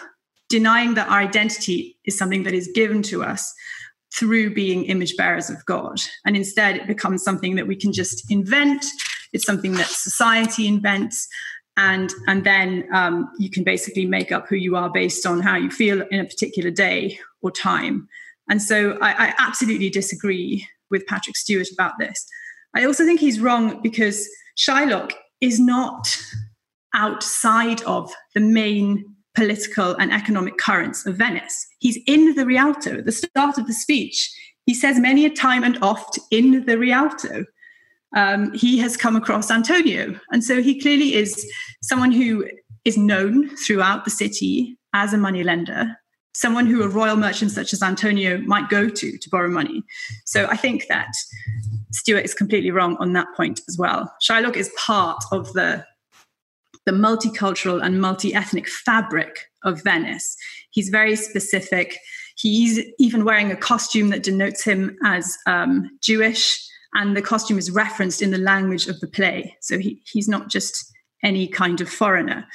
denying 0.49 0.95
that 0.95 1.07
our 1.07 1.19
identity 1.19 1.95
is 2.03 2.17
something 2.17 2.41
that 2.43 2.55
is 2.55 2.71
given 2.73 3.03
to 3.03 3.23
us 3.23 3.53
through 4.17 4.55
being 4.55 4.85
image 4.85 5.15
bearers 5.15 5.51
of 5.51 5.63
God. 5.65 6.01
And 6.25 6.35
instead, 6.35 6.75
it 6.75 6.87
becomes 6.87 7.23
something 7.23 7.55
that 7.55 7.67
we 7.67 7.75
can 7.75 7.93
just 7.93 8.29
invent. 8.31 8.83
It's 9.31 9.45
something 9.45 9.73
that 9.73 9.85
society 9.85 10.67
invents 10.67 11.27
and 11.81 12.13
and 12.27 12.43
then 12.43 12.87
um, 12.93 13.31
you 13.39 13.49
can 13.49 13.63
basically 13.63 14.05
make 14.05 14.31
up 14.31 14.47
who 14.47 14.55
you 14.55 14.75
are 14.75 14.89
based 14.89 15.25
on 15.25 15.41
how 15.41 15.57
you 15.57 15.71
feel 15.71 16.01
in 16.11 16.19
a 16.19 16.25
particular 16.25 16.69
day 16.69 17.19
or 17.41 17.49
time. 17.49 18.07
And 18.49 18.61
so 18.61 18.97
I, 19.01 19.27
I 19.27 19.33
absolutely 19.39 19.89
disagree 19.89 20.67
with 20.91 21.07
Patrick 21.07 21.35
Stewart 21.35 21.67
about 21.73 21.97
this. 21.97 22.25
I 22.75 22.85
also 22.85 23.03
think 23.03 23.19
he's 23.19 23.39
wrong 23.39 23.81
because 23.81 24.29
Shylock 24.57 25.13
is 25.41 25.59
not 25.59 26.15
outside 26.93 27.81
of 27.83 28.11
the 28.35 28.41
main 28.41 29.03
political 29.33 29.95
and 29.95 30.11
economic 30.11 30.57
currents 30.57 31.05
of 31.07 31.15
Venice. 31.15 31.65
He's 31.79 31.97
in 32.05 32.35
the 32.35 32.45
Rialto. 32.45 32.99
At 32.99 33.05
the 33.05 33.11
start 33.11 33.57
of 33.57 33.65
the 33.65 33.73
speech, 33.73 34.29
he 34.65 34.75
says 34.75 34.99
many 34.99 35.25
a 35.25 35.29
time 35.29 35.63
and 35.63 35.79
oft 35.81 36.19
in 36.29 36.65
the 36.65 36.77
Rialto 36.77 37.45
um, 38.15 38.53
he 38.53 38.77
has 38.77 38.97
come 38.97 39.15
across 39.15 39.49
Antonio. 39.51 40.19
And 40.31 40.43
so 40.43 40.61
he 40.61 40.79
clearly 40.79 41.15
is 41.15 41.49
someone 41.81 42.11
who 42.11 42.47
is 42.85 42.97
known 42.97 43.55
throughout 43.57 44.05
the 44.05 44.11
city 44.11 44.77
as 44.93 45.13
a 45.13 45.17
moneylender, 45.17 45.95
someone 46.33 46.65
who 46.65 46.83
a 46.83 46.87
royal 46.87 47.15
merchant 47.15 47.51
such 47.51 47.73
as 47.73 47.81
Antonio 47.81 48.39
might 48.39 48.69
go 48.69 48.89
to 48.89 49.17
to 49.17 49.29
borrow 49.29 49.49
money. 49.49 49.83
So 50.25 50.47
I 50.47 50.57
think 50.57 50.87
that 50.87 51.11
Stewart 51.91 52.25
is 52.25 52.33
completely 52.33 52.71
wrong 52.71 52.97
on 52.99 53.13
that 53.13 53.27
point 53.35 53.61
as 53.67 53.77
well. 53.77 54.11
Shylock 54.21 54.55
is 54.55 54.71
part 54.77 55.23
of 55.31 55.53
the 55.53 55.85
the 56.87 56.91
multicultural 56.91 57.83
and 57.83 58.01
multi-ethnic 58.01 58.67
fabric 58.67 59.51
of 59.63 59.83
Venice. 59.83 60.35
He's 60.71 60.89
very 60.89 61.15
specific. 61.15 61.99
He's 62.37 62.79
even 62.97 63.23
wearing 63.23 63.51
a 63.51 63.55
costume 63.55 64.09
that 64.09 64.23
denotes 64.23 64.63
him 64.63 64.97
as 65.05 65.37
um, 65.45 65.91
Jewish 66.01 66.59
and 66.93 67.15
the 67.15 67.21
costume 67.21 67.57
is 67.57 67.71
referenced 67.71 68.21
in 68.21 68.31
the 68.31 68.37
language 68.37 68.87
of 68.87 68.99
the 68.99 69.07
play. 69.07 69.55
So 69.61 69.79
he, 69.79 70.01
he's 70.05 70.27
not 70.27 70.49
just 70.49 70.91
any 71.23 71.47
kind 71.47 71.81
of 71.81 71.89
foreigner. 71.89 72.45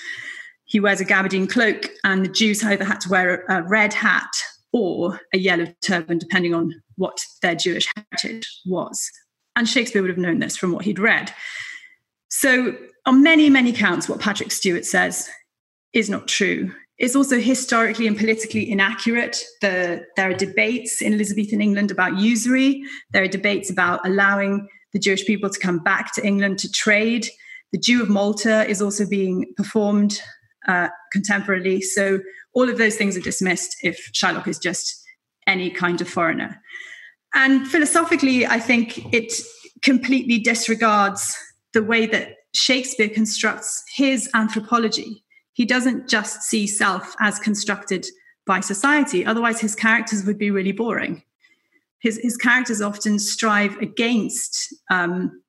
He 0.64 0.80
wears 0.80 1.00
a 1.00 1.04
gabardine 1.04 1.48
cloak, 1.48 1.90
and 2.04 2.24
the 2.24 2.30
Jews 2.30 2.62
either 2.64 2.84
had 2.84 3.00
to 3.02 3.08
wear 3.08 3.44
a, 3.44 3.60
a 3.60 3.68
red 3.68 3.94
hat 3.94 4.30
or 4.72 5.20
a 5.32 5.38
yellow 5.38 5.66
turban, 5.82 6.18
depending 6.18 6.54
on 6.54 6.72
what 6.96 7.24
their 7.40 7.54
Jewish 7.54 7.86
heritage 7.96 8.48
was. 8.66 9.10
And 9.54 9.68
Shakespeare 9.68 10.02
would 10.02 10.10
have 10.10 10.18
known 10.18 10.40
this 10.40 10.56
from 10.56 10.72
what 10.72 10.84
he'd 10.84 10.98
read. 10.98 11.32
So, 12.28 12.76
on 13.06 13.22
many, 13.22 13.48
many 13.48 13.72
counts, 13.72 14.08
what 14.08 14.20
Patrick 14.20 14.50
Stewart 14.50 14.84
says 14.84 15.30
is 15.92 16.10
not 16.10 16.28
true. 16.28 16.72
It's 16.98 17.14
also 17.14 17.38
historically 17.38 18.06
and 18.06 18.16
politically 18.16 18.70
inaccurate. 18.70 19.44
The, 19.60 20.06
there 20.16 20.30
are 20.30 20.34
debates 20.34 21.02
in 21.02 21.12
Elizabethan 21.12 21.60
England 21.60 21.90
about 21.90 22.18
usury. 22.18 22.82
There 23.12 23.22
are 23.22 23.28
debates 23.28 23.70
about 23.70 24.06
allowing 24.06 24.68
the 24.92 24.98
Jewish 24.98 25.26
people 25.26 25.50
to 25.50 25.58
come 25.58 25.78
back 25.78 26.14
to 26.14 26.26
England 26.26 26.58
to 26.60 26.72
trade. 26.72 27.28
The 27.72 27.78
Jew 27.78 28.02
of 28.02 28.08
Malta 28.08 28.66
is 28.66 28.80
also 28.80 29.06
being 29.06 29.52
performed 29.56 30.20
uh, 30.66 30.88
contemporarily. 31.14 31.82
So 31.82 32.20
all 32.54 32.70
of 32.70 32.78
those 32.78 32.96
things 32.96 33.16
are 33.16 33.20
dismissed 33.20 33.76
if 33.82 34.10
Shylock 34.14 34.48
is 34.48 34.58
just 34.58 35.04
any 35.46 35.70
kind 35.70 36.00
of 36.00 36.08
foreigner. 36.08 36.62
And 37.34 37.68
philosophically, 37.68 38.46
I 38.46 38.58
think 38.58 39.12
it 39.12 39.34
completely 39.82 40.38
disregards 40.38 41.36
the 41.74 41.82
way 41.82 42.06
that 42.06 42.36
Shakespeare 42.54 43.10
constructs 43.10 43.84
his 43.94 44.30
anthropology 44.32 45.22
he 45.56 45.64
doesn't 45.64 46.06
just 46.06 46.42
see 46.42 46.66
self 46.66 47.16
as 47.18 47.38
constructed 47.38 48.06
by 48.46 48.60
society. 48.60 49.24
Otherwise, 49.24 49.58
his 49.58 49.74
characters 49.74 50.22
would 50.26 50.36
be 50.36 50.50
really 50.50 50.70
boring. 50.70 51.22
His, 51.98 52.18
his 52.22 52.36
characters 52.36 52.82
often 52.82 53.18
strive 53.18 53.74
against 53.78 54.74
um, 54.90 55.40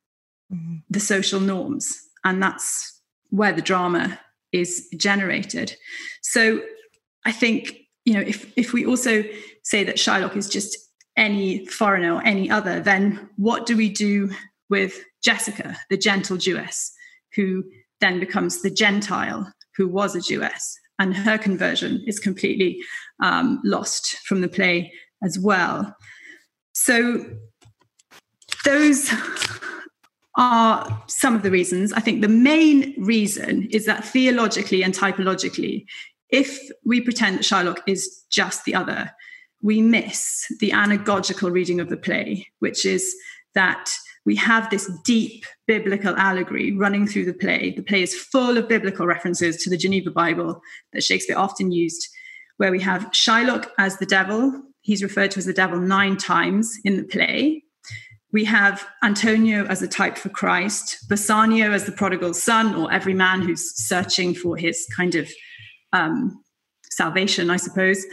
mm-hmm. 0.52 0.78
the 0.90 1.02
social 1.02 1.42
norms, 1.42 1.94
and 2.24 2.42
that's 2.42 3.02
where 3.32 3.52
the 3.52 3.62
drama 3.62 4.18
is 4.54 4.88
generated. 4.96 5.76
So 6.22 6.62
I 7.26 7.34
think, 7.34 7.78
you 8.06 8.14
know, 8.14 8.22
if, 8.22 8.50
if 8.56 8.72
we 8.72 8.86
also 8.86 9.26
say 9.64 9.84
that 9.84 9.98
Shylock 9.98 10.38
is 10.38 10.48
just 10.48 10.78
any 11.18 11.66
foreigner 11.66 12.14
or 12.14 12.24
any 12.24 12.50
other, 12.50 12.80
then 12.80 13.30
what 13.36 13.66
do 13.66 13.76
we 13.76 13.90
do 13.90 14.32
with 14.70 15.04
Jessica, 15.22 15.76
the 15.90 15.98
gentle 15.98 16.38
Jewess, 16.38 16.94
who 17.36 17.66
then 18.00 18.22
becomes 18.22 18.62
the 18.62 18.72
Gentile 18.72 19.52
who 19.78 19.88
was 19.88 20.16
a 20.16 20.22
Jewess? 20.22 20.80
And 21.00 21.16
her 21.16 21.38
conversion 21.38 22.04
is 22.08 22.20
completely 22.20 22.80
um, 23.24 23.62
lost 23.64 24.18
from 24.26 24.42
the 24.42 24.48
play 24.48 24.92
as 25.24 25.38
well. 25.38 25.96
So, 26.74 27.26
those 28.66 29.10
are 30.38 31.04
some 31.08 31.36
of 31.36 31.44
the 31.44 31.52
reasons. 31.52 31.94
I 31.94 32.00
think 32.00 32.22
the 32.22 32.28
main 32.28 32.94
reason 32.98 33.68
is 33.72 33.86
that 33.86 34.04
theologically 34.04 34.84
and 34.84 34.94
typologically, 34.94 35.86
if 36.30 36.60
we 36.86 37.02
pretend 37.02 37.38
that 37.38 37.44
Shylock 37.44 37.80
is 37.88 38.24
just 38.30 38.66
the 38.66 38.76
other, 38.76 39.12
we 39.62 39.82
miss 39.82 40.46
the 40.60 40.72
anagogical 40.72 41.52
reading 41.52 41.80
of 41.80 41.90
the 41.90 41.98
play, 41.98 42.48
which 42.60 42.86
is 42.86 43.16
that 43.56 43.90
we 44.28 44.36
have 44.36 44.70
this 44.70 44.92
deep 45.06 45.46
biblical 45.68 46.14
allegory 46.18 46.74
running 46.74 47.08
through 47.08 47.24
the 47.24 47.34
play. 47.34 47.72
The 47.72 47.82
play 47.82 48.04
is 48.04 48.14
full 48.14 48.58
of 48.58 48.68
biblical 48.68 49.08
references 49.08 49.56
to 49.64 49.70
the 49.70 49.78
Geneva 49.78 50.12
Bible 50.12 50.62
that 50.92 51.02
Shakespeare 51.02 51.38
often 51.38 51.72
used, 51.72 52.10
where 52.58 52.70
we 52.70 52.82
have 52.82 53.10
Shylock 53.12 53.70
as 53.80 53.98
the 53.98 54.06
devil. 54.06 54.64
He's 54.82 55.02
referred 55.02 55.32
to 55.32 55.38
as 55.38 55.46
the 55.46 55.54
devil 55.54 55.80
nine 55.80 56.18
times 56.18 56.78
in 56.84 56.98
the 56.98 57.06
play. 57.06 57.64
We 58.34 58.44
have 58.44 58.86
Antonio 59.02 59.66
as 59.68 59.82
a 59.82 59.88
type 59.88 60.18
for 60.18 60.28
Christ, 60.28 61.08
Bassanio 61.08 61.72
as 61.72 61.86
the 61.86 61.94
prodigal 61.94 62.34
son, 62.34 62.76
or 62.76 62.92
every 62.92 63.14
man 63.14 63.42
who's 63.42 63.78
searching 63.78 64.36
for 64.36 64.58
his 64.58 64.86
kind 64.94 65.16
of 65.16 65.32
um, 65.94 66.44
salvation, 66.92 67.50
I 67.50 67.56
suppose, 67.56 68.06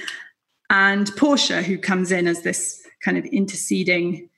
and 0.70 1.10
Portia, 1.16 1.60
who 1.60 1.76
comes 1.76 2.12
in 2.12 2.28
as 2.28 2.42
this 2.42 2.80
kind 3.04 3.18
of 3.18 3.24
interceding 3.26 4.28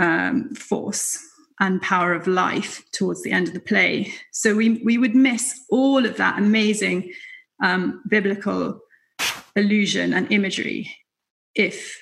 um, 0.00 0.54
force 0.54 1.18
and 1.60 1.80
power 1.82 2.12
of 2.12 2.26
life 2.26 2.82
towards 2.92 3.22
the 3.22 3.30
end 3.30 3.48
of 3.48 3.54
the 3.54 3.60
play. 3.60 4.12
So 4.32 4.54
we 4.54 4.82
we 4.84 4.98
would 4.98 5.14
miss 5.14 5.60
all 5.70 6.04
of 6.04 6.16
that 6.16 6.38
amazing 6.38 7.12
um, 7.62 8.02
biblical 8.08 8.80
illusion 9.56 10.12
and 10.12 10.30
imagery 10.32 10.90
if 11.54 11.98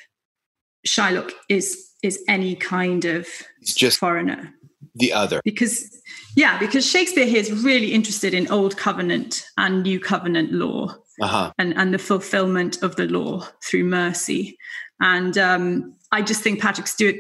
Shylock 0.87 1.33
is 1.49 1.91
is 2.03 2.23
any 2.29 2.55
kind 2.55 3.05
of 3.05 3.29
it's 3.61 3.75
just 3.75 3.99
foreigner. 3.99 4.55
The 4.95 5.13
other. 5.13 5.41
Because 5.45 6.03
yeah, 6.37 6.59
because 6.59 6.87
Shakespeare 6.87 7.27
here 7.27 7.41
is 7.41 7.53
really 7.65 7.93
interested 7.93 8.35
in 8.35 8.51
old 8.51 8.77
covenant 8.77 9.47
and 9.57 9.83
new 9.83 10.01
covenant 10.01 10.53
law 10.53 10.95
uh-huh. 11.21 11.53
and, 11.59 11.75
and 11.77 11.95
the 11.95 11.99
fulfillment 11.99 12.83
of 12.83 12.97
the 12.97 13.07
law 13.07 13.47
through 13.65 13.85
mercy. 13.85 14.59
And 15.01 15.37
um, 15.39 15.95
I 16.11 16.23
just 16.23 16.43
think 16.43 16.61
Patrick 16.61 16.87
Stewart, 16.87 17.17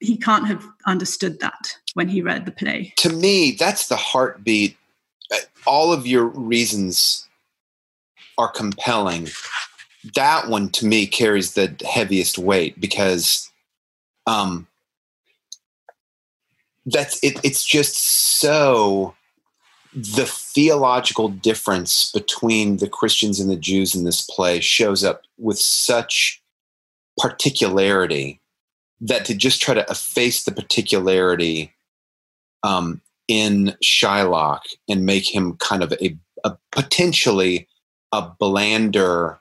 he 0.00 0.16
can't 0.16 0.46
have 0.46 0.64
understood 0.86 1.40
that 1.40 1.76
when 1.94 2.08
he 2.08 2.22
read 2.22 2.46
the 2.46 2.52
play. 2.52 2.92
To 2.98 3.10
me, 3.10 3.52
that's 3.52 3.88
the 3.88 3.96
heartbeat. 3.96 4.76
Uh, 5.32 5.36
all 5.66 5.92
of 5.92 6.06
your 6.06 6.26
reasons 6.26 7.28
are 8.36 8.50
compelling. 8.50 9.28
That 10.14 10.48
one 10.48 10.70
to 10.70 10.86
me 10.86 11.06
carries 11.06 11.54
the 11.54 11.74
heaviest 11.86 12.38
weight 12.38 12.80
because 12.80 13.50
um, 14.26 14.68
that's 16.86 17.22
it, 17.22 17.40
it's 17.42 17.64
just 17.64 17.96
so 18.38 19.14
the 19.92 20.26
theological 20.26 21.28
difference 21.28 22.12
between 22.12 22.76
the 22.76 22.88
Christians 22.88 23.40
and 23.40 23.50
the 23.50 23.56
Jews 23.56 23.94
in 23.94 24.04
this 24.04 24.22
play 24.22 24.60
shows 24.60 25.02
up 25.02 25.22
with 25.38 25.58
such 25.58 26.40
particularity 27.18 28.40
that 29.00 29.24
to 29.26 29.34
just 29.34 29.60
try 29.60 29.74
to 29.74 29.86
efface 29.88 30.44
the 30.44 30.52
particularity 30.52 31.72
um, 32.62 33.00
in 33.28 33.76
Shylock 33.82 34.60
and 34.88 35.06
make 35.06 35.32
him 35.32 35.56
kind 35.56 35.82
of 35.82 35.92
a, 36.00 36.16
a 36.44 36.56
potentially 36.72 37.68
a 38.12 38.22
blander 38.22 39.38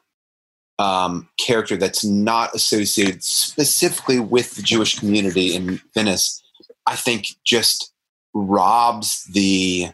um, 0.80 1.28
character 1.40 1.76
that's 1.78 2.04
not 2.04 2.54
associated 2.54 3.24
specifically 3.24 4.20
with 4.20 4.56
the 4.56 4.62
Jewish 4.62 5.00
community 5.00 5.56
in 5.56 5.82
Venice, 5.94 6.44
I 6.86 6.96
think 6.96 7.28
just 7.44 7.92
robs 8.34 9.24
the 9.26 9.90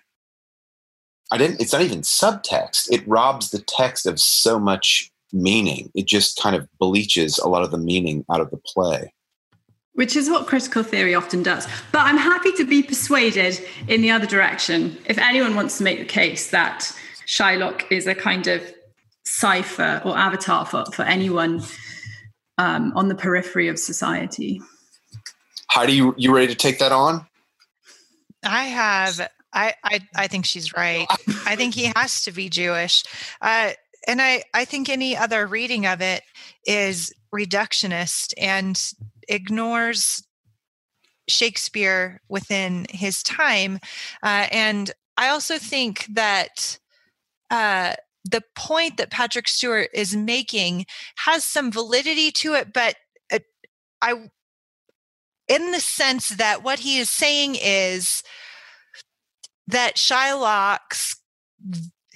I 1.31 1.37
didn't 1.37 1.61
it's 1.61 1.73
not 1.73 1.81
even 1.81 2.01
subtext. 2.01 2.91
It 2.91 3.07
robs 3.07 3.51
the 3.51 3.61
text 3.61 4.05
of 4.05 4.19
so 4.19 4.59
much 4.59 5.09
meaning. 5.31 5.91
It 5.95 6.05
just 6.05 6.39
kind 6.41 6.55
of 6.55 6.67
bleaches 6.79 7.39
a 7.39 7.47
lot 7.47 7.63
of 7.63 7.71
the 7.71 7.77
meaning 7.77 8.25
out 8.31 8.41
of 8.41 8.51
the 8.51 8.57
play. 8.57 9.13
Which 9.93 10.15
is 10.15 10.29
what 10.29 10.47
critical 10.47 10.81
theory 10.81 11.13
often 11.13 11.43
does. 11.43 11.67
But 11.91 12.01
I'm 12.01 12.17
happy 12.17 12.51
to 12.53 12.65
be 12.65 12.81
persuaded 12.81 13.59
in 13.87 14.01
the 14.01 14.09
other 14.09 14.25
direction. 14.25 14.97
If 15.05 15.19
anyone 15.19 15.55
wants 15.55 15.77
to 15.77 15.83
make 15.83 15.99
the 15.99 16.05
case 16.05 16.49
that 16.49 16.91
Shylock 17.27 17.83
is 17.91 18.07
a 18.07 18.15
kind 18.15 18.47
of 18.47 18.61
cipher 19.23 20.01
or 20.03 20.17
avatar 20.17 20.65
for, 20.65 20.85
for 20.93 21.03
anyone 21.03 21.63
um, 22.57 22.91
on 22.95 23.07
the 23.07 23.15
periphery 23.15 23.67
of 23.67 23.79
society. 23.79 24.61
Heidi, 25.69 25.93
you 25.93 26.13
you 26.17 26.33
ready 26.33 26.47
to 26.47 26.55
take 26.55 26.79
that 26.79 26.91
on? 26.91 27.25
I 28.43 28.65
have 28.65 29.27
I, 29.53 29.73
I, 29.83 29.99
I 30.15 30.27
think 30.27 30.45
she's 30.45 30.73
right. 30.73 31.07
I 31.45 31.55
think 31.55 31.73
he 31.75 31.91
has 31.95 32.23
to 32.25 32.31
be 32.31 32.49
Jewish. 32.49 33.03
Uh, 33.41 33.71
and 34.07 34.21
I, 34.21 34.43
I 34.53 34.65
think 34.65 34.89
any 34.89 35.15
other 35.15 35.47
reading 35.47 35.85
of 35.85 36.01
it 36.01 36.23
is 36.65 37.13
reductionist 37.33 38.33
and 38.37 38.79
ignores 39.27 40.25
Shakespeare 41.27 42.21
within 42.29 42.85
his 42.89 43.23
time. 43.23 43.79
Uh, 44.21 44.47
and 44.51 44.91
I 45.17 45.29
also 45.29 45.57
think 45.57 46.05
that 46.09 46.79
uh, 47.49 47.93
the 48.25 48.41
point 48.55 48.97
that 48.97 49.11
Patrick 49.11 49.47
Stewart 49.47 49.89
is 49.93 50.15
making 50.15 50.85
has 51.17 51.43
some 51.45 51.71
validity 51.71 52.31
to 52.31 52.53
it, 52.53 52.73
but 52.73 52.95
uh, 53.31 53.39
I, 54.01 54.29
in 55.47 55.71
the 55.71 55.79
sense 55.79 56.29
that 56.29 56.63
what 56.63 56.79
he 56.79 56.97
is 56.97 57.09
saying 57.09 57.57
is 57.61 58.23
that 59.67 59.95
Shylock's 59.95 61.17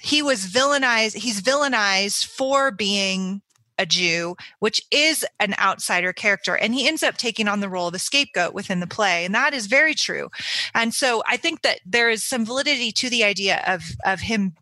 he 0.00 0.22
was 0.22 0.46
villainized 0.46 1.16
he's 1.16 1.40
villainized 1.40 2.24
for 2.24 2.70
being 2.70 3.42
a 3.78 3.86
Jew, 3.86 4.36
which 4.58 4.82
is 4.90 5.24
an 5.40 5.54
outsider 5.58 6.12
character. 6.12 6.56
And 6.56 6.74
he 6.74 6.86
ends 6.86 7.02
up 7.02 7.16
taking 7.16 7.48
on 7.48 7.60
the 7.60 7.68
role 7.68 7.88
of 7.88 7.94
a 7.94 7.98
scapegoat 7.98 8.54
within 8.54 8.80
the 8.80 8.86
play. 8.86 9.24
And 9.24 9.34
that 9.34 9.54
is 9.54 9.66
very 9.66 9.94
true. 9.94 10.28
And 10.74 10.92
so 10.92 11.22
I 11.26 11.36
think 11.36 11.62
that 11.62 11.80
there 11.86 12.10
is 12.10 12.24
some 12.24 12.44
validity 12.44 12.92
to 12.92 13.08
the 13.10 13.24
idea 13.24 13.62
of, 13.66 13.82
of 14.04 14.20
him 14.20 14.54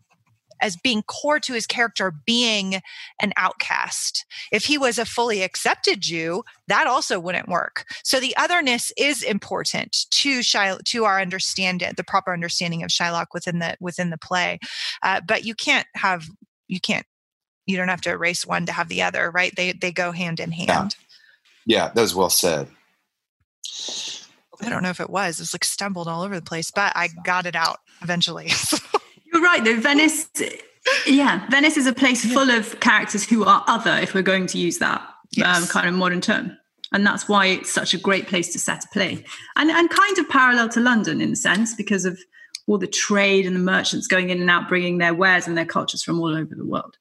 as 0.61 0.75
being 0.75 1.03
core 1.03 1.39
to 1.39 1.53
his 1.53 1.67
character 1.67 2.13
being 2.25 2.81
an 3.21 3.33
outcast. 3.37 4.25
If 4.51 4.65
he 4.65 4.77
was 4.77 4.97
a 4.97 5.05
fully 5.05 5.43
accepted 5.43 6.01
Jew, 6.01 6.43
that 6.67 6.87
also 6.87 7.19
wouldn't 7.19 7.47
work. 7.47 7.85
So 8.03 8.19
the 8.19 8.35
otherness 8.37 8.91
is 8.97 9.23
important 9.23 10.05
to 10.11 10.41
Shy, 10.41 10.75
to 10.85 11.05
our 11.05 11.19
understanding, 11.21 11.91
the 11.95 12.03
proper 12.03 12.33
understanding 12.33 12.83
of 12.83 12.89
Shylock 12.89 13.27
within 13.33 13.59
the 13.59 13.77
within 13.79 14.09
the 14.09 14.17
play. 14.17 14.59
Uh, 15.03 15.21
but 15.25 15.45
you 15.45 15.55
can't 15.55 15.87
have 15.95 16.25
you 16.67 16.79
can't 16.79 17.05
you 17.67 17.77
don't 17.77 17.89
have 17.89 18.01
to 18.01 18.09
erase 18.09 18.45
one 18.45 18.65
to 18.65 18.71
have 18.71 18.87
the 18.87 19.03
other, 19.03 19.29
right? 19.29 19.55
They 19.55 19.73
they 19.73 19.91
go 19.91 20.11
hand 20.11 20.39
in 20.39 20.51
hand. 20.51 20.95
Yeah, 21.65 21.77
yeah 21.77 21.91
that 21.93 22.01
was 22.01 22.15
well 22.15 22.29
said. 22.29 22.67
I 24.61 24.69
don't 24.69 24.81
know 24.81 24.89
if 24.89 24.99
it 24.99 25.09
was. 25.09 25.39
It's 25.39 25.53
like 25.53 25.63
stumbled 25.63 26.07
all 26.07 26.23
over 26.23 26.35
the 26.35 26.41
place, 26.41 26.71
but 26.71 26.91
I 26.95 27.09
got 27.23 27.45
it 27.45 27.55
out 27.55 27.77
eventually. 28.01 28.49
You're 29.31 29.41
right, 29.41 29.63
though. 29.63 29.79
Venice, 29.79 30.29
yeah, 31.05 31.47
Venice 31.49 31.77
is 31.77 31.85
a 31.85 31.93
place 31.93 32.25
yeah. 32.25 32.33
full 32.33 32.49
of 32.49 32.79
characters 32.79 33.23
who 33.23 33.43
are 33.43 33.63
other, 33.67 33.91
if 34.01 34.13
we're 34.13 34.23
going 34.23 34.47
to 34.47 34.57
use 34.57 34.79
that 34.79 35.01
um, 35.01 35.07
yes. 35.31 35.61
um, 35.61 35.67
kind 35.67 35.87
of 35.87 35.93
modern 35.93 36.21
term. 36.21 36.57
And 36.93 37.05
that's 37.05 37.27
why 37.27 37.47
it's 37.47 37.71
such 37.71 37.93
a 37.93 37.99
great 37.99 38.27
place 38.27 38.51
to 38.53 38.59
set 38.59 38.85
a 38.85 38.87
play. 38.87 39.23
And, 39.57 39.69
and 39.69 39.89
kind 39.89 40.17
of 40.17 40.29
parallel 40.29 40.69
to 40.69 40.79
London 40.79 41.21
in 41.21 41.33
a 41.33 41.35
sense, 41.35 41.75
because 41.75 42.05
of 42.05 42.17
all 42.65 42.77
the 42.77 42.87
trade 42.87 43.45
and 43.45 43.55
the 43.55 43.59
merchants 43.59 44.07
going 44.07 44.29
in 44.29 44.41
and 44.41 44.49
out, 44.49 44.69
bringing 44.69 44.97
their 44.97 45.13
wares 45.13 45.47
and 45.47 45.57
their 45.57 45.65
cultures 45.65 46.01
from 46.01 46.19
all 46.19 46.35
over 46.35 46.55
the 46.55 46.65
world. 46.65 46.97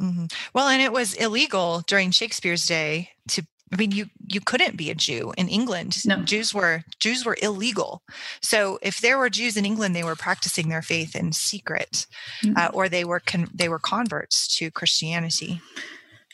Mm-hmm. 0.00 0.26
Well, 0.54 0.68
and 0.68 0.80
it 0.82 0.92
was 0.92 1.14
illegal 1.14 1.82
during 1.86 2.10
Shakespeare's 2.10 2.66
day 2.66 3.10
to 3.28 3.42
I 3.72 3.76
mean, 3.76 3.92
you 3.92 4.06
you 4.26 4.40
couldn't 4.40 4.76
be 4.76 4.90
a 4.90 4.96
Jew 4.96 5.32
in 5.38 5.48
England. 5.48 6.04
No. 6.04 6.16
Jews 6.24 6.52
were 6.52 6.82
Jews 6.98 7.24
were 7.24 7.36
illegal. 7.40 8.02
So 8.42 8.78
if 8.82 9.00
there 9.00 9.16
were 9.16 9.30
Jews 9.30 9.56
in 9.56 9.64
England, 9.64 9.94
they 9.94 10.02
were 10.02 10.16
practicing 10.16 10.68
their 10.68 10.82
faith 10.82 11.14
in 11.14 11.32
secret, 11.32 12.06
Mm. 12.44 12.56
uh, 12.56 12.70
or 12.74 12.88
they 12.88 13.04
were 13.04 13.20
con- 13.20 13.50
they 13.54 13.68
were 13.68 13.78
converts 13.78 14.48
to 14.56 14.70
Christianity. 14.72 15.60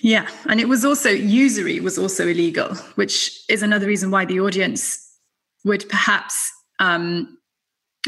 Yeah, 0.01 0.29
and 0.47 0.61
it 0.61 0.69
was 0.69 0.85
also 0.85 1.11
usury 1.11 1.81
was 1.81 1.99
also 1.99 2.27
illegal, 2.27 2.75
which 2.97 3.31
is 3.49 3.63
another 3.63 3.87
reason 3.87 4.11
why 4.11 4.25
the 4.25 4.41
audience 4.41 4.99
would 5.65 5.89
perhaps 5.89 6.35
um, 6.79 7.37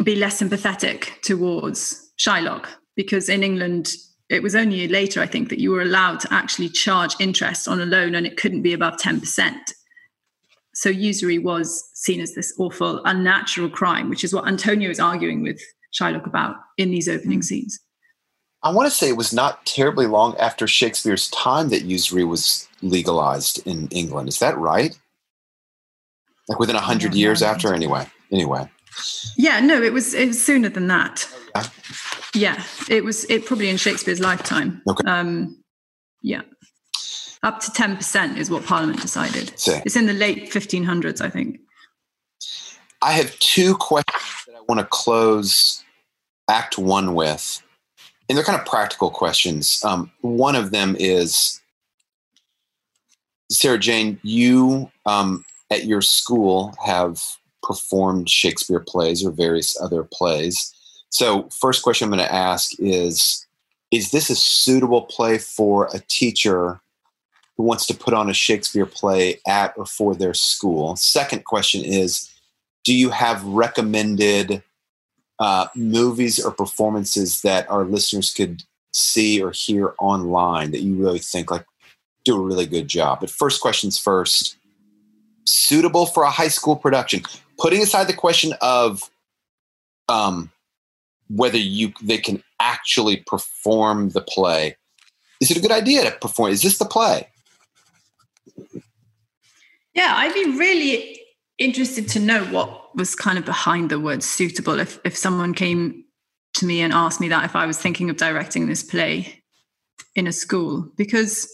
be 0.05 0.15
less 0.17 0.39
sympathetic 0.39 1.19
towards 1.23 2.13
Shylock, 2.19 2.67
because 2.97 3.29
in 3.29 3.43
England 3.43 3.93
it 4.29 4.43
was 4.43 4.55
only 4.55 4.87
later, 4.89 5.21
I 5.21 5.27
think, 5.27 5.49
that 5.49 5.61
you 5.61 5.71
were 5.71 5.83
allowed 5.83 6.21
to 6.21 6.33
actually 6.33 6.69
charge 6.69 7.15
interest 7.19 7.67
on 7.67 7.81
a 7.81 7.87
loan, 7.87 8.15
and 8.15 8.27
it 8.27 8.37
couldn't 8.37 8.63
be 8.63 8.73
above 8.73 8.99
ten 8.99 9.21
percent. 9.21 9.73
So 10.75 10.91
usury 10.91 11.39
was 11.39 11.91
seen 11.95 12.21
as 12.21 12.35
this 12.35 12.55
awful, 12.59 13.03
unnatural 13.05 13.69
crime, 13.69 14.09
which 14.09 14.23
is 14.23 14.33
what 14.33 14.47
Antonio 14.47 14.91
is 14.91 15.01
arguing 15.01 15.43
with 15.43 15.61
Shylock 15.93 16.27
about 16.27 16.57
in 16.77 16.91
these 16.91 17.09
opening 17.09 17.39
hmm. 17.39 17.43
scenes. 17.43 17.81
I 18.63 18.71
want 18.71 18.87
to 18.87 18.91
say 18.91 19.09
it 19.09 19.17
was 19.17 19.33
not 19.33 19.65
terribly 19.67 20.07
long 20.07 20.37
after 20.37 20.67
Shakespeare's 20.67 21.31
time 21.31 21.69
that 21.69 21.83
usury 21.83 22.25
was 22.25 22.69
legalized 22.83 23.65
in 23.67 23.89
England. 23.89 24.29
Is 24.29 24.41
that 24.41 24.59
right? 24.59 24.99
Like 26.49 26.59
within 26.59 26.77
a 26.77 26.81
hundred 26.81 27.15
Yeah, 27.15 27.21
years 27.21 27.43
after, 27.43 27.73
anyway. 27.73 28.07
Anyway, 28.33 28.69
Yeah, 29.37 29.61
no, 29.61 29.83
it 29.83 29.93
was 29.93 30.15
it 30.15 30.29
was 30.29 30.45
sooner 30.45 30.69
than 30.69 30.87
that. 30.89 31.29
yeah. 31.55 31.65
Yeah, 32.35 32.65
it 32.91 33.05
was 33.05 33.25
it 33.31 33.47
probably 33.47 33.69
in 33.69 33.77
Shakespeare's 33.77 34.21
lifetime. 34.21 34.83
Okay. 34.89 35.09
Um, 35.09 35.63
yeah, 36.23 36.43
up 37.43 37.61
to 37.61 37.73
ten 37.73 37.97
percent 37.97 38.39
is 38.39 38.51
what 38.51 38.65
Parliament 38.65 39.01
decided. 39.01 39.59
See. 39.59 39.81
It's 39.85 39.97
in 39.97 40.07
the 40.07 40.13
late 40.13 40.51
1500s, 40.51 41.21
I 41.21 41.31
think. 41.31 41.61
I 43.01 43.13
have 43.13 43.37
two 43.39 43.77
questions 43.77 44.45
that 44.47 44.57
I 44.57 44.61
want 44.69 44.81
to 44.81 44.87
close 44.87 45.83
Act 46.51 46.79
One 46.79 47.15
with, 47.15 47.63
and 48.29 48.37
they're 48.37 48.45
kind 48.45 48.59
of 48.61 48.67
practical 48.67 49.11
questions. 49.11 49.83
Um, 49.85 50.11
one 50.21 50.57
of 50.57 50.71
them 50.71 50.97
is 50.99 51.61
Sarah 53.51 53.79
Jane, 53.79 54.21
you 54.23 54.91
um, 55.07 55.45
at 55.71 55.85
your 55.85 56.03
school 56.03 56.75
have 56.85 57.23
performed 57.69 58.31
Shakespeare 58.31 58.81
plays 58.81 59.25
or 59.25 59.31
various 59.31 59.79
other 59.81 60.03
plays. 60.03 60.75
So, 61.11 61.49
first 61.51 61.83
question 61.83 62.07
I'm 62.07 62.17
going 62.17 62.27
to 62.27 62.35
ask 62.35 62.73
is 62.81 63.47
Is 63.93 64.11
this 64.11 64.31
a 64.31 64.35
suitable 64.35 65.03
play 65.03 65.39
for 65.39 65.89
a 65.95 66.01
teacher 66.09 66.81
who 67.57 67.65
wants 67.65 67.87
to 67.87 67.95
put 67.95 68.15
on 68.15 68.31
a 68.31 68.35
Shakespeare 68.35 68.87
play 68.87 69.41
at 69.47 69.75
or 69.77 69.85
for 69.85 70.15
their 70.15 70.35
school? 70.35 70.97
Second 70.97 71.45
question 71.45 71.85
is 71.85 72.31
Do 72.85 72.95
you 72.95 73.11
have 73.11 73.45
recommended 73.45 74.63
uh, 75.39 75.69
movies 75.77 76.43
or 76.43 76.51
performances 76.51 77.43
that 77.43 77.71
our 77.71 77.85
listeners 77.85 78.33
could 78.33 78.63
see 78.93 79.43
or 79.43 79.53
hear 79.53 79.95
online 80.01 80.71
that 80.73 80.81
you 80.81 80.97
really 80.97 81.19
think 81.19 81.51
like 81.51 81.67
do 82.25 82.35
a 82.35 82.41
really 82.41 82.67
good 82.67 82.89
job? 82.89 83.21
But 83.21 83.31
first 83.31 83.61
questions 83.61 83.99
first 83.99 84.57
suitable 85.45 86.07
for 86.07 86.23
a 86.25 86.31
high 86.31 86.49
school 86.49 86.77
production 86.77 87.23
putting 87.59 87.83
aside 87.83 88.07
the 88.07 88.13
question 88.13 88.55
of 88.61 89.11
um, 90.09 90.51
whether 91.29 91.59
you 91.59 91.93
they 92.03 92.19
can 92.19 92.43
actually 92.61 93.19
perform 93.27 94.11
the 94.11 94.21
play 94.21 94.77
is 95.41 95.51
it 95.51 95.57
a 95.57 95.61
good 95.61 95.73
idea 95.73 96.05
to 96.05 96.17
perform 96.19 96.51
is 96.51 96.63
this 96.63 96.79
the 96.79 96.85
play 96.85 97.29
Yeah, 99.99 100.15
I'd 100.17 100.35
be 100.35 100.57
really 100.57 101.21
interested 101.59 102.09
to 102.11 102.21
know 102.21 102.45
what 102.45 102.97
was 102.97 103.17
kind 103.17 103.37
of 103.37 103.45
behind 103.45 103.91
the 103.91 103.99
word 103.99 104.23
suitable. 104.23 104.79
If 104.79 105.01
if 105.05 105.17
someone 105.17 105.55
came 105.55 106.05
to 106.55 106.67
me 106.67 106.81
and 106.81 106.93
asked 106.93 107.21
me 107.21 107.29
that 107.29 107.45
if 107.45 107.57
I 107.57 107.67
was 107.67 107.79
thinking 107.79 108.09
of 108.09 108.17
directing 108.17 108.69
this 108.69 108.85
play 108.85 109.43
in 110.15 110.29
a 110.29 110.33
school, 110.33 110.89
because 110.97 111.51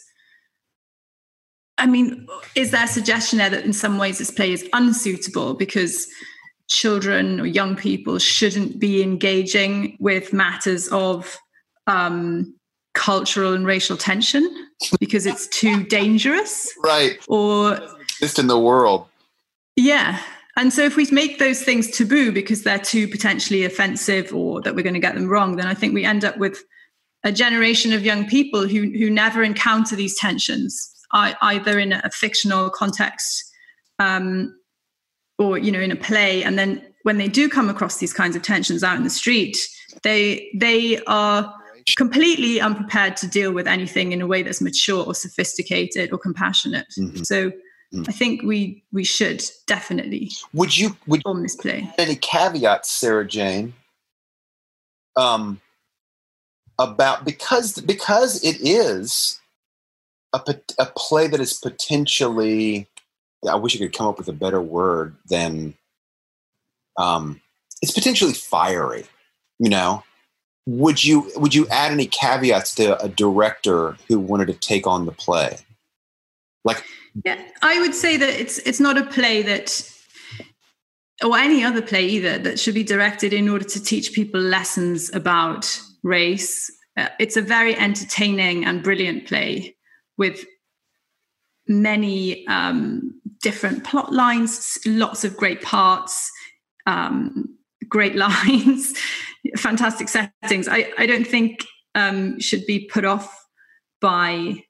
I 1.79 1.87
mean, 1.87 2.27
is 2.55 2.71
there 2.71 2.85
a 2.85 2.89
suggestion 2.89 3.39
there 3.39 3.51
that 3.51 3.65
in 3.65 3.73
some 3.73 3.99
ways 3.99 4.19
this 4.19 4.31
play 4.31 4.53
is 4.53 4.69
unsuitable 4.73 5.55
because 5.55 6.07
children 6.69 7.41
or 7.41 7.47
young 7.47 7.77
people 7.77 8.19
shouldn't 8.19 8.79
be 8.79 9.03
engaging 9.03 9.97
with 9.99 10.33
matters 10.33 10.89
of 10.89 11.37
um, 11.87 12.55
cultural 12.95 13.53
and 13.53 13.67
racial 13.67 13.97
tension 13.97 14.49
because 15.01 15.27
it's 15.27 15.49
too 15.49 15.83
dangerous? 15.85 16.73
right 16.85 17.19
Or 17.29 17.79
just 18.21 18.39
in 18.39 18.47
the 18.47 18.59
world 18.59 19.09
yeah. 19.77 20.21
And 20.57 20.73
so 20.73 20.83
if 20.85 20.97
we 20.97 21.07
make 21.11 21.39
those 21.39 21.63
things 21.63 21.91
taboo 21.91 22.31
because 22.31 22.63
they're 22.63 22.79
too 22.79 23.09
potentially 23.09 23.65
offensive 23.65 24.33
or 24.33 24.61
that 24.63 24.75
we're 24.75 24.83
going 24.83 24.95
to 24.95 25.01
get 25.01 25.15
them 25.15 25.29
wrong, 25.29 25.57
then 25.57 25.67
I 25.67 25.75
think 25.75 25.95
we 25.95 26.05
end 26.05 26.25
up 26.25 26.37
with 26.39 26.63
a 27.25 27.33
generation 27.33 27.93
of 27.93 28.05
young 28.05 28.27
people 28.27 28.69
who 28.69 28.83
who 28.83 29.11
never 29.11 29.43
encounter 29.43 29.97
these 29.97 30.17
tensions, 30.17 30.94
either 31.15 31.79
in 31.79 31.93
a 31.93 32.11
fictional 32.11 32.71
context 32.71 33.45
um, 33.99 34.55
or 35.39 35.59
you 35.59 35.71
know 35.71 35.81
in 35.81 35.91
a 35.91 35.97
play. 35.97 36.43
And 36.43 36.59
then 36.59 36.83
when 37.03 37.19
they 37.19 37.29
do 37.29 37.49
come 37.49 37.69
across 37.69 37.99
these 37.99 38.13
kinds 38.13 38.37
of 38.37 38.43
tensions 38.43 38.83
out 38.83 38.97
in 38.97 39.05
the 39.05 39.11
street, 39.11 39.57
they 40.03 40.51
they 40.55 40.99
are 41.07 41.55
completely 41.97 42.61
unprepared 42.61 43.17
to 43.19 43.27
deal 43.27 43.53
with 43.53 43.67
anything 43.67 44.13
in 44.13 44.21
a 44.21 44.27
way 44.27 44.43
that's 44.43 44.61
mature 44.61 45.05
or 45.05 45.15
sophisticated 45.15 46.13
or 46.13 46.19
compassionate. 46.19 46.87
Mhm. 46.99 47.25
So 47.25 47.53
I 48.09 48.13
think 48.13 48.43
we 48.43 48.83
we 48.93 49.05
should 49.05 49.43
definitely 49.67 50.33
would 50.53 50.77
you 50.77 50.97
would 51.07 51.21
perform 51.21 51.43
this 51.43 51.57
play. 51.57 51.89
any 51.99 52.17
caveats, 52.17 52.91
Sarah 52.91 53.27
Jane, 53.27 53.75
um, 55.17 55.61
about 56.79 57.25
because 57.25 57.79
because 57.81 58.43
it 58.43 58.57
is 58.61 59.39
a 60.35 60.61
a 60.79 60.87
play 60.87 61.27
that 61.29 61.41
is 61.41 61.55
potentially. 61.55 62.89
I 63.49 63.57
wish 63.57 63.77
I 63.77 63.79
could 63.79 63.93
come 63.93 64.07
up 64.07 64.19
with 64.19 64.29
a 64.29 64.33
better 64.33 64.61
word 64.61 65.17
than. 65.29 65.75
Um, 66.99 67.41
it's 67.83 67.93
potentially 67.93 68.33
fiery, 68.33 69.05
you 69.59 69.69
know. 69.69 70.03
Would 70.67 71.05
you 71.05 71.31
would 71.37 71.55
you 71.55 71.69
add 71.69 71.93
any 71.93 72.07
caveats 72.07 72.75
to 72.77 73.01
a 73.03 73.09
director 73.09 73.97
who 74.09 74.19
wanted 74.19 74.47
to 74.47 74.55
take 74.55 74.87
on 74.87 75.07
the 75.07 75.13
play? 75.13 75.59
Like 76.65 76.83
Yeah, 77.25 77.39
I 77.63 77.81
would 77.81 77.95
say 77.95 78.17
that 78.17 78.29
it's 78.29 78.59
it's 78.59 78.81
not 78.81 78.97
a 78.97 79.05
play 79.05 79.43
that, 79.43 79.87
or 81.23 81.37
any 81.37 81.63
other 81.63 81.83
play 81.83 82.07
either, 82.07 82.39
that 82.39 82.59
should 82.59 82.75
be 82.75 82.83
directed 82.83 83.35
in 83.35 83.49
order 83.49 83.65
to 83.65 83.83
teach 83.83 84.15
people 84.15 84.41
lessons 84.41 85.15
about 85.15 85.79
race. 86.03 86.71
Uh, 86.97 87.09
it's 87.19 87.37
a 87.37 87.43
very 87.43 87.77
entertaining 87.77 88.65
and 88.65 88.83
brilliant 88.83 89.27
play 89.27 89.75
with 90.17 90.45
many 91.67 92.47
um, 92.47 93.21
different 93.43 93.85
plot 93.85 94.13
lines, 94.13 94.79
lots 94.87 95.25
of 95.25 95.37
great 95.37 95.63
parts, 95.63 96.31
um, 96.87 97.57
great 97.89 98.15
lines, 98.27 98.95
fantastic 99.57 100.09
settings. 100.09 100.69
I, 100.69 100.91
I 100.99 101.07
don't 101.07 101.27
think 101.27 101.65
um, 101.95 102.39
should 102.41 102.67
be 102.67 102.87
put 102.87 103.05
off 103.05 103.45
by 104.01 104.63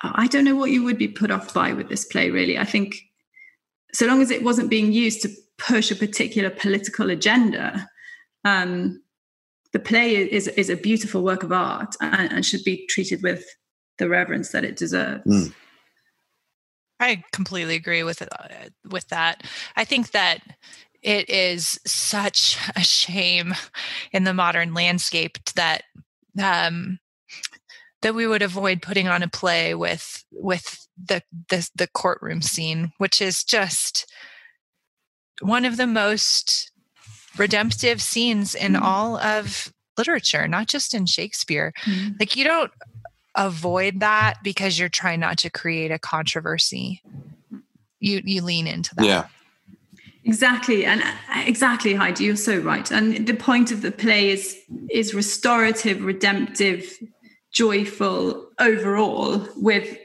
I 0.00 0.28
don't 0.28 0.44
know 0.44 0.54
what 0.54 0.70
you 0.70 0.84
would 0.84 0.98
be 0.98 1.08
put 1.08 1.32
off 1.32 1.52
by 1.52 1.72
with 1.72 1.88
this 1.88 2.04
play, 2.04 2.30
really. 2.30 2.56
I 2.56 2.64
think 2.64 2.94
so 3.92 4.06
long 4.06 4.22
as 4.22 4.30
it 4.30 4.44
wasn't 4.44 4.70
being 4.70 4.92
used 4.92 5.22
to 5.22 5.30
push 5.58 5.90
a 5.90 5.96
particular 5.96 6.50
political 6.50 7.10
agenda, 7.10 7.88
um, 8.44 9.02
the 9.72 9.78
play 9.78 10.14
is, 10.14 10.46
is 10.48 10.70
a 10.70 10.76
beautiful 10.76 11.22
work 11.22 11.42
of 11.42 11.52
art 11.52 11.94
and, 12.00 12.32
and 12.32 12.46
should 12.46 12.62
be 12.64 12.86
treated 12.86 13.22
with 13.22 13.44
the 13.98 14.08
reverence 14.08 14.50
that 14.50 14.64
it 14.64 14.76
deserves. 14.76 15.26
Mm. 15.26 15.54
I 17.00 17.22
completely 17.32 17.76
agree 17.76 18.02
with 18.02 18.22
it, 18.22 18.28
uh, 18.32 18.70
with 18.90 19.08
that. 19.08 19.44
I 19.76 19.84
think 19.84 20.10
that 20.10 20.40
it 21.02 21.30
is 21.30 21.78
such 21.86 22.58
a 22.76 22.80
shame 22.80 23.54
in 24.12 24.24
the 24.24 24.34
modern 24.34 24.74
landscape 24.74 25.38
that 25.54 25.84
um, 26.42 26.98
that 28.02 28.14
we 28.14 28.26
would 28.26 28.42
avoid 28.42 28.82
putting 28.82 29.08
on 29.08 29.22
a 29.22 29.28
play 29.28 29.74
with 29.74 30.24
with 30.32 30.88
the 31.02 31.22
the, 31.48 31.68
the 31.74 31.86
courtroom 31.88 32.42
scene, 32.42 32.92
which 32.98 33.20
is 33.20 33.44
just 33.44 34.10
one 35.40 35.64
of 35.64 35.76
the 35.76 35.86
most 35.86 36.72
redemptive 37.36 38.02
scenes 38.02 38.54
in 38.54 38.74
all 38.74 39.16
of 39.18 39.72
literature, 39.96 40.48
not 40.48 40.66
just 40.66 40.94
in 40.94 41.06
Shakespeare. 41.06 41.72
Mhm. 41.84 42.18
Like 42.18 42.36
you 42.36 42.44
don't 42.44 42.72
avoid 43.38 44.00
that 44.00 44.34
because 44.42 44.78
you're 44.78 44.90
trying 44.90 45.20
not 45.20 45.38
to 45.38 45.50
create 45.50 45.90
a 45.90 45.98
controversy. 45.98 47.02
You 48.00 48.20
you 48.24 48.42
lean 48.42 48.66
into 48.66 48.94
that. 48.96 49.06
yeah, 49.06 49.26
Exactly, 50.28 50.84
and 50.84 51.00
uh, 51.02 51.42
exactly, 51.46 51.94
Heidi, 51.94 52.24
you're 52.24 52.36
so 52.36 52.58
right. 52.58 52.90
And 52.90 53.26
the 53.26 53.32
point 53.32 53.72
of 53.72 53.80
the 53.80 53.90
play 53.90 54.28
is 54.28 54.58
is 54.90 55.14
restorative, 55.14 56.04
redemptive, 56.04 56.98
joyful 57.50 58.50
overall, 58.58 59.48
with 59.56 59.96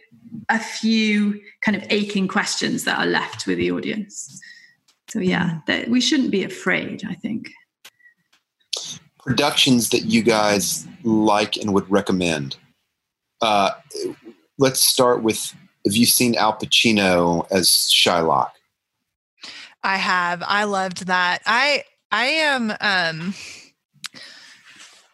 a 0.48 0.60
few 0.60 1.42
kind 1.62 1.76
of 1.76 1.84
aching 1.90 2.30
questions 2.30 2.86
that 2.86 2.98
are 3.00 3.06
left 3.06 3.46
with 3.46 3.58
the 3.58 3.72
audience. 3.72 4.40
So 5.10 5.20
yeah, 5.20 5.60
that 5.68 5.90
we 5.90 6.00
shouldn't 6.00 6.32
be 6.32 6.46
afraid. 6.46 7.04
I 7.06 7.16
think 7.16 7.52
productions 9.20 9.90
that 9.90 10.06
you 10.06 10.22
guys 10.22 10.88
like 11.04 11.58
and 11.58 11.74
would 11.74 11.90
recommend. 11.92 12.56
Uh, 13.44 13.72
let's 14.58 14.82
start 14.82 15.22
with 15.22 15.54
have 15.86 15.96
you 15.96 16.06
seen 16.06 16.36
Al 16.36 16.54
Pacino 16.54 17.46
as 17.52 17.68
Shylock? 17.68 18.52
I 19.84 19.98
have. 19.98 20.42
I 20.48 20.64
loved 20.64 21.08
that. 21.08 21.42
I 21.46 21.84
I 22.10 22.26
am 22.26 22.72
um 22.80 23.34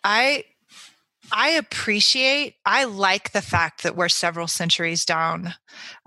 I 0.03 0.43
I 1.31 1.49
appreciate, 1.49 2.55
I 2.65 2.83
like 2.85 3.31
the 3.31 3.41
fact 3.41 3.83
that 3.83 3.95
we're 3.95 4.09
several 4.09 4.47
centuries 4.47 5.05
down 5.05 5.53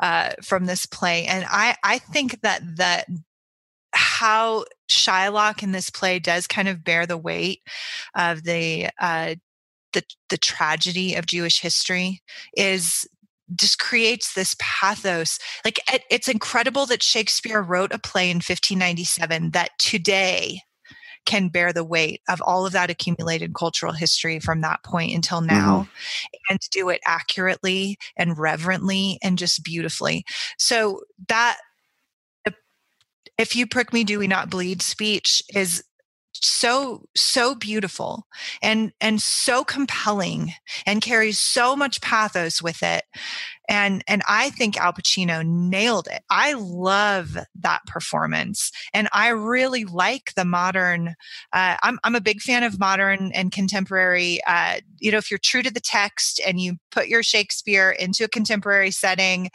uh, 0.00 0.30
from 0.42 0.66
this 0.66 0.86
play. 0.86 1.26
And 1.26 1.44
I, 1.48 1.76
I 1.84 1.98
think 1.98 2.40
that 2.42 2.60
that 2.76 3.06
how 3.92 4.64
Shylock 4.90 5.62
in 5.62 5.72
this 5.72 5.90
play 5.90 6.18
does 6.18 6.46
kind 6.46 6.68
of 6.68 6.82
bear 6.82 7.06
the 7.06 7.18
weight 7.18 7.60
of 8.16 8.42
the 8.42 8.88
uh, 8.98 9.34
the 9.92 10.02
the 10.28 10.38
tragedy 10.38 11.14
of 11.14 11.26
Jewish 11.26 11.60
history 11.60 12.22
is 12.56 13.06
just 13.54 13.78
creates 13.78 14.34
this 14.34 14.56
pathos. 14.58 15.38
Like 15.64 15.80
it, 15.92 16.02
it's 16.10 16.28
incredible 16.28 16.86
that 16.86 17.02
Shakespeare 17.02 17.60
wrote 17.60 17.92
a 17.92 17.98
play 17.98 18.30
in 18.30 18.36
1597 18.36 19.50
that 19.50 19.70
today 19.78 20.60
can 21.24 21.48
bear 21.48 21.72
the 21.72 21.84
weight 21.84 22.20
of 22.28 22.42
all 22.42 22.66
of 22.66 22.72
that 22.72 22.90
accumulated 22.90 23.54
cultural 23.54 23.92
history 23.92 24.40
from 24.40 24.60
that 24.60 24.82
point 24.84 25.14
until 25.14 25.40
now 25.40 25.82
mm-hmm. 25.82 26.50
and 26.50 26.58
do 26.72 26.88
it 26.88 27.00
accurately 27.06 27.96
and 28.16 28.38
reverently 28.38 29.18
and 29.22 29.38
just 29.38 29.62
beautifully. 29.62 30.24
So 30.58 31.02
that 31.28 31.58
if 33.38 33.56
you 33.56 33.66
prick 33.66 33.92
me 33.92 34.04
do 34.04 34.18
we 34.18 34.26
not 34.26 34.50
bleed 34.50 34.82
speech 34.82 35.42
is 35.54 35.82
so 36.32 37.06
so 37.16 37.54
beautiful 37.54 38.26
and 38.62 38.92
and 39.00 39.20
so 39.20 39.64
compelling 39.64 40.52
and 40.86 41.02
carries 41.02 41.38
so 41.38 41.76
much 41.76 42.00
pathos 42.00 42.62
with 42.62 42.82
it 42.82 43.04
and 43.72 44.04
and 44.06 44.22
I 44.28 44.50
think 44.50 44.76
Al 44.76 44.92
Pacino 44.92 45.42
nailed 45.44 46.06
it. 46.06 46.22
I 46.28 46.52
love 46.52 47.38
that 47.58 47.80
performance, 47.86 48.70
and 48.92 49.08
I 49.14 49.28
really 49.28 49.86
like 49.86 50.34
the 50.36 50.44
modern. 50.44 51.14
Uh, 51.54 51.78
I'm 51.82 51.98
I'm 52.04 52.14
a 52.14 52.20
big 52.20 52.42
fan 52.42 52.64
of 52.64 52.78
modern 52.78 53.32
and 53.32 53.50
contemporary. 53.50 54.40
Uh, 54.46 54.80
you 54.98 55.10
know, 55.10 55.16
if 55.16 55.30
you're 55.30 55.38
true 55.38 55.62
to 55.62 55.72
the 55.72 55.80
text 55.80 56.38
and 56.46 56.60
you 56.60 56.76
put 56.90 57.08
your 57.08 57.22
Shakespeare 57.22 57.90
into 57.90 58.24
a 58.24 58.28
contemporary 58.28 58.90
setting, 58.90 59.48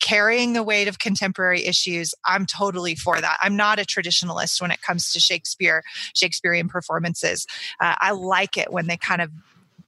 carrying 0.00 0.54
the 0.54 0.62
weight 0.62 0.88
of 0.88 0.98
contemporary 0.98 1.66
issues, 1.66 2.14
I'm 2.24 2.46
totally 2.46 2.94
for 2.94 3.20
that. 3.20 3.36
I'm 3.42 3.56
not 3.56 3.78
a 3.78 3.82
traditionalist 3.82 4.62
when 4.62 4.70
it 4.70 4.80
comes 4.80 5.12
to 5.12 5.20
Shakespeare, 5.20 5.82
Shakespearean 6.14 6.68
performances. 6.68 7.46
Uh, 7.78 7.94
I 8.00 8.12
like 8.12 8.56
it 8.56 8.72
when 8.72 8.86
they 8.86 8.96
kind 8.96 9.20
of 9.20 9.30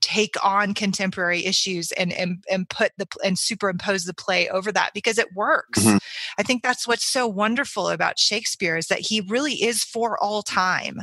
take 0.07 0.37
on 0.45 0.73
contemporary 0.73 1.45
issues 1.45 1.91
and 1.93 2.13
and, 2.13 2.45
and 2.49 2.69
put 2.69 2.93
the 2.97 3.09
and 3.25 3.37
superimpose 3.37 4.05
the 4.05 4.15
play 4.15 4.49
over 4.49 4.71
that 4.71 4.93
because 4.95 5.19
it 5.19 5.35
works 5.35 5.83
mm-hmm. 5.83 5.97
i 6.39 6.45
think 6.45 6.63
that's 6.63 6.87
what's 6.87 7.05
so 7.05 7.27
wonderful 7.27 7.89
about 7.89 8.17
shakespeare 8.17 8.77
is 8.77 8.87
that 8.87 9.01
he 9.01 9.21
really 9.23 9.55
is 9.55 9.83
for 9.83 10.17
all 10.23 10.43
time 10.43 11.01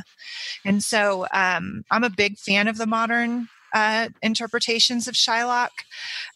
and 0.64 0.82
so 0.82 1.26
um, 1.34 1.84
i'm 1.90 2.02
a 2.02 2.08
big 2.08 2.38
fan 2.38 2.66
of 2.66 2.78
the 2.78 2.86
modern 2.86 3.46
uh, 3.74 4.08
interpretations 4.22 5.08
of 5.08 5.14
Shylock. 5.14 5.70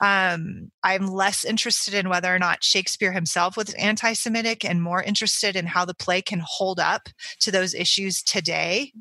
Um, 0.01 0.71
I'm 0.83 1.07
less 1.07 1.45
interested 1.45 1.95
in 1.95 2.09
whether 2.09 2.35
or 2.35 2.39
not 2.39 2.65
Shakespeare 2.65 3.13
himself 3.13 3.57
was 3.57 3.73
anti 3.75 4.13
Semitic 4.13 4.65
and 4.65 4.83
more 4.83 5.03
interested 5.03 5.55
in 5.55 5.67
how 5.67 5.85
the 5.85 5.95
play 5.95 6.21
can 6.21 6.43
hold 6.45 6.81
up 6.81 7.09
to 7.41 7.51
those 7.51 7.75
issues 7.75 8.23
today. 8.23 8.93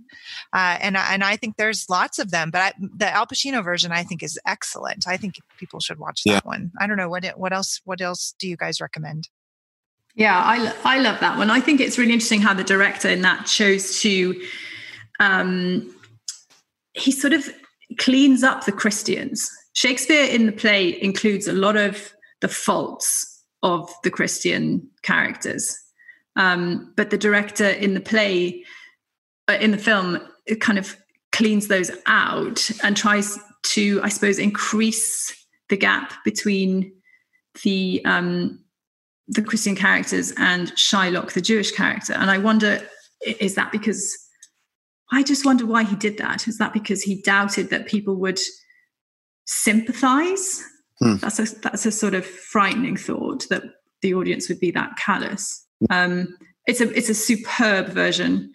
Uh, 0.54 0.78
and, 0.80 0.96
and 0.96 1.24
I 1.24 1.36
think 1.36 1.58
there's 1.58 1.90
lots 1.90 2.20
of 2.20 2.32
them, 2.32 2.52
but 2.52 2.62
I, 2.62 2.74
the 2.80 3.10
Al 3.10 3.26
Pacino 3.26 3.64
version 3.64 3.92
I 3.92 4.04
think 4.04 4.22
is 4.22 4.40
excellent. 4.46 5.08
I 5.08 5.18
think 5.18 5.36
people 5.58 5.80
should 5.80 6.00
watch 6.00 6.24
that 6.24 6.32
yeah. 6.32 6.40
one. 6.44 6.72
I 6.80 6.86
don't 6.88 6.98
know 6.98 7.10
what 7.10 7.26
what 7.38 7.54
else 7.54 7.82
what 7.86 8.02
else 8.02 8.36
do 8.40 8.48
you 8.48 8.56
guys 8.56 8.80
recommend? 8.80 9.30
Yeah, 10.16 10.38
I 10.38 10.74
I 10.84 11.00
love 11.00 11.20
that 11.20 11.38
one. 11.38 11.50
I 11.50 11.60
think 11.60 11.82
it's 11.82 11.98
really 11.98 12.14
interesting 12.14 12.42
how 12.42 12.54
the 12.54 12.64
director 12.64 13.10
in 13.10 13.22
that 13.22 13.46
chose 13.46 14.00
to 14.02 14.40
um 15.20 15.94
he 16.94 17.12
sort 17.12 17.34
of 17.34 17.48
cleans 17.98 18.44
up 18.44 18.66
the 18.66 18.72
Christians. 18.72 19.50
Shakespeare 19.74 20.26
in 20.26 20.46
the 20.46 20.52
play 20.52 21.02
includes 21.02 21.48
a 21.48 21.54
lot 21.54 21.78
of 21.78 22.14
the 22.42 22.48
faults 22.48 23.44
of 23.64 23.92
the 24.04 24.10
Christian 24.12 24.88
characters. 25.02 25.78
Um, 26.36 26.94
but 26.96 27.10
the 27.10 27.18
director 27.18 27.68
in 27.68 27.94
the 27.94 28.00
play, 28.00 28.64
uh, 29.50 29.58
in 29.60 29.72
the 29.72 29.78
film, 29.78 30.20
it 30.46 30.62
kind 30.62 30.78
of 30.78 30.96
cleans 31.32 31.68
those 31.68 31.92
out 32.06 32.70
and 32.84 32.96
tries 32.96 33.40
to, 33.64 34.00
I 34.04 34.10
suppose, 34.10 34.40
increase 34.40 35.46
the 35.70 35.78
gap 35.78 36.14
between 36.24 36.94
the 37.64 38.02
um, 38.06 38.60
the 39.28 39.42
Christian 39.42 39.76
characters 39.76 40.32
and 40.38 40.72
Shylock, 40.76 41.34
the 41.34 41.42
Jewish 41.42 41.72
character. 41.72 42.14
And 42.14 42.32
I 42.32 42.38
wonder, 42.38 42.80
is 43.22 43.56
that 43.56 43.72
because 43.72 44.18
I 45.12 45.24
just 45.24 45.46
wonder 45.46 45.66
why 45.66 45.84
he 45.84 45.96
did 45.96 46.18
that. 46.18 46.48
Is 46.48 46.58
that 46.58 46.74
because 46.74 47.02
he 47.02 47.22
doubted 47.22 47.70
that 47.70 47.88
people 47.88 48.16
would 48.16 48.40
sympathize? 49.46 50.64
Hmm. 51.00 51.16
That's 51.18 51.40
a 51.40 51.60
that's 51.60 51.86
a 51.86 51.92
sort 51.92 52.14
of 52.14 52.26
frightening 52.26 52.98
thought 52.98 53.48
that 53.50 53.64
the 54.02 54.14
audience 54.14 54.50
would 54.50 54.60
be 54.60 54.72
that 54.72 54.98
callous. 54.98 55.66
Um, 55.90 56.36
it's 56.66 56.82
a 56.82 56.92
it's 56.96 57.10
a 57.10 57.14
superb 57.14 57.88
version 57.90 58.52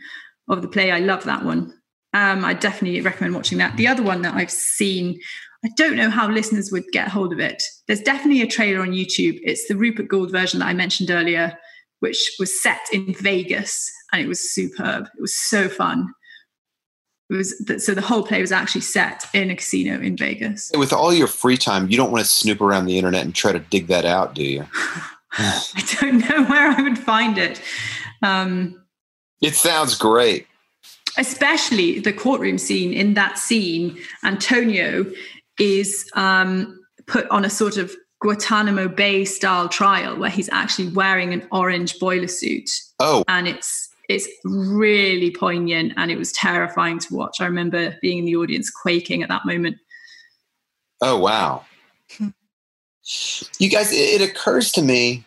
of 0.48 0.62
the 0.62 0.68
play. 0.68 0.90
I 0.90 0.98
love 0.98 1.24
that 1.24 1.44
one. 1.44 1.72
Um, 2.14 2.44
I 2.44 2.52
definitely 2.52 3.00
recommend 3.00 3.34
watching 3.34 3.58
that. 3.58 3.76
The 3.76 3.88
other 3.88 4.02
one 4.02 4.20
that 4.22 4.34
I've 4.34 4.50
seen, 4.50 5.18
I 5.64 5.70
don't 5.76 5.96
know 5.96 6.10
how 6.10 6.28
listeners 6.28 6.70
would 6.70 6.84
get 6.92 7.08
hold 7.08 7.32
of 7.32 7.40
it. 7.40 7.62
There's 7.86 8.02
definitely 8.02 8.42
a 8.42 8.46
trailer 8.46 8.82
on 8.82 8.90
YouTube. 8.90 9.38
It's 9.42 9.66
the 9.66 9.76
Rupert 9.76 10.08
Goold 10.08 10.30
version 10.30 10.60
that 10.60 10.66
I 10.66 10.74
mentioned 10.74 11.10
earlier, 11.10 11.56
which 12.00 12.32
was 12.38 12.62
set 12.62 12.80
in 12.92 13.14
Vegas, 13.14 13.90
and 14.12 14.20
it 14.20 14.28
was 14.28 14.52
superb. 14.52 15.06
It 15.16 15.22
was 15.22 15.34
so 15.34 15.70
fun. 15.70 16.12
It 17.32 17.36
was 17.36 17.84
so 17.84 17.94
the 17.94 18.02
whole 18.02 18.22
play 18.22 18.40
was 18.40 18.52
actually 18.52 18.82
set 18.82 19.24
in 19.32 19.50
a 19.50 19.56
casino 19.56 19.98
in 20.00 20.16
Vegas. 20.16 20.70
With 20.76 20.92
all 20.92 21.14
your 21.14 21.26
free 21.26 21.56
time, 21.56 21.88
you 21.88 21.96
don't 21.96 22.10
want 22.10 22.24
to 22.24 22.30
snoop 22.30 22.60
around 22.60 22.86
the 22.86 22.98
internet 22.98 23.24
and 23.24 23.34
try 23.34 23.52
to 23.52 23.58
dig 23.58 23.86
that 23.86 24.04
out, 24.04 24.34
do 24.34 24.44
you? 24.44 24.66
I 25.32 25.96
don't 26.00 26.18
know 26.28 26.44
where 26.44 26.70
I 26.70 26.82
would 26.82 26.98
find 26.98 27.38
it. 27.38 27.62
Um, 28.22 28.82
it 29.40 29.54
sounds 29.54 29.96
great. 29.96 30.46
Especially 31.16 32.00
the 32.00 32.12
courtroom 32.12 32.58
scene. 32.58 32.92
In 32.92 33.14
that 33.14 33.38
scene, 33.38 33.98
Antonio 34.24 35.06
is 35.58 36.08
um, 36.14 36.78
put 37.06 37.28
on 37.30 37.44
a 37.44 37.50
sort 37.50 37.78
of 37.78 37.94
Guantanamo 38.20 38.88
Bay 38.88 39.24
style 39.24 39.68
trial 39.68 40.16
where 40.16 40.30
he's 40.30 40.48
actually 40.50 40.88
wearing 40.88 41.32
an 41.32 41.46
orange 41.50 41.98
boiler 41.98 42.28
suit. 42.28 42.70
Oh. 43.00 43.24
And 43.26 43.48
it's 43.48 43.81
it's 44.08 44.28
really 44.44 45.30
poignant 45.30 45.92
and 45.96 46.10
it 46.10 46.18
was 46.18 46.32
terrifying 46.32 46.98
to 47.00 47.14
watch. 47.14 47.40
I 47.40 47.46
remember 47.46 47.96
being 48.02 48.18
in 48.18 48.24
the 48.24 48.36
audience 48.36 48.70
quaking 48.70 49.22
at 49.22 49.28
that 49.28 49.44
moment. 49.44 49.76
Oh, 51.00 51.16
wow. 51.18 51.64
you 53.58 53.68
guys, 53.70 53.92
it, 53.92 54.20
occurs 54.20 54.70
to 54.72 54.82
me 54.82 55.24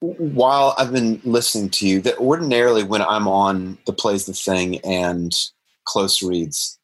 while 0.00 0.74
I've 0.78 0.92
been 0.92 1.20
listening 1.24 1.70
to 1.70 1.86
you 1.86 2.00
that 2.02 2.18
ordinarily 2.18 2.82
when 2.82 3.02
I'm 3.02 3.28
on 3.28 3.78
the 3.86 3.92
Play's 3.92 4.26
the 4.26 4.32
Thing 4.32 4.80
and 4.80 5.32
Close 5.84 6.22
Reads, 6.22 6.78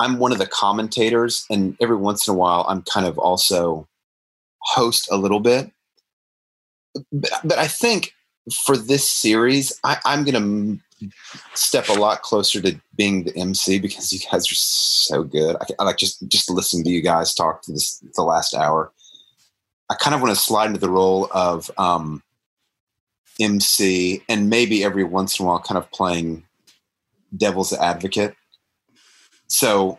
I'm 0.00 0.18
one 0.18 0.32
of 0.32 0.38
the 0.38 0.46
commentators, 0.46 1.44
and 1.50 1.76
every 1.80 1.96
once 1.96 2.26
in 2.26 2.34
a 2.34 2.36
while, 2.36 2.64
I'm 2.68 2.82
kind 2.82 3.06
of 3.06 3.18
also 3.18 3.88
host 4.62 5.08
a 5.10 5.16
little 5.16 5.40
bit. 5.40 5.72
But, 7.12 7.30
but 7.44 7.58
I 7.58 7.66
think 7.66 8.14
for 8.52 8.76
this 8.76 9.10
series, 9.10 9.78
I, 9.84 9.98
I'm 10.04 10.24
going 10.24 10.80
to 11.00 11.08
step 11.54 11.88
a 11.88 11.92
lot 11.92 12.22
closer 12.22 12.60
to 12.60 12.80
being 12.96 13.24
the 13.24 13.36
MC 13.36 13.78
because 13.78 14.12
you 14.12 14.20
guys 14.30 14.50
are 14.50 14.54
so 14.54 15.22
good. 15.22 15.56
I, 15.56 15.66
I, 15.78 15.84
like 15.84 15.96
just 15.96 16.26
just 16.28 16.50
listening 16.50 16.84
to 16.84 16.90
you 16.90 17.02
guys 17.02 17.34
talk 17.34 17.62
to 17.62 17.72
this 17.72 18.02
the 18.14 18.22
last 18.22 18.54
hour. 18.54 18.92
I 19.90 19.94
kind 19.94 20.14
of 20.14 20.20
want 20.20 20.34
to 20.34 20.40
slide 20.40 20.66
into 20.66 20.80
the 20.80 20.90
role 20.90 21.28
of 21.32 21.70
um, 21.78 22.22
MC 23.40 24.22
and 24.28 24.50
maybe 24.50 24.84
every 24.84 25.04
once 25.04 25.38
in 25.38 25.44
a 25.44 25.48
while, 25.48 25.60
kind 25.60 25.78
of 25.78 25.90
playing 25.92 26.44
devil's 27.36 27.72
advocate. 27.72 28.34
So 29.46 29.98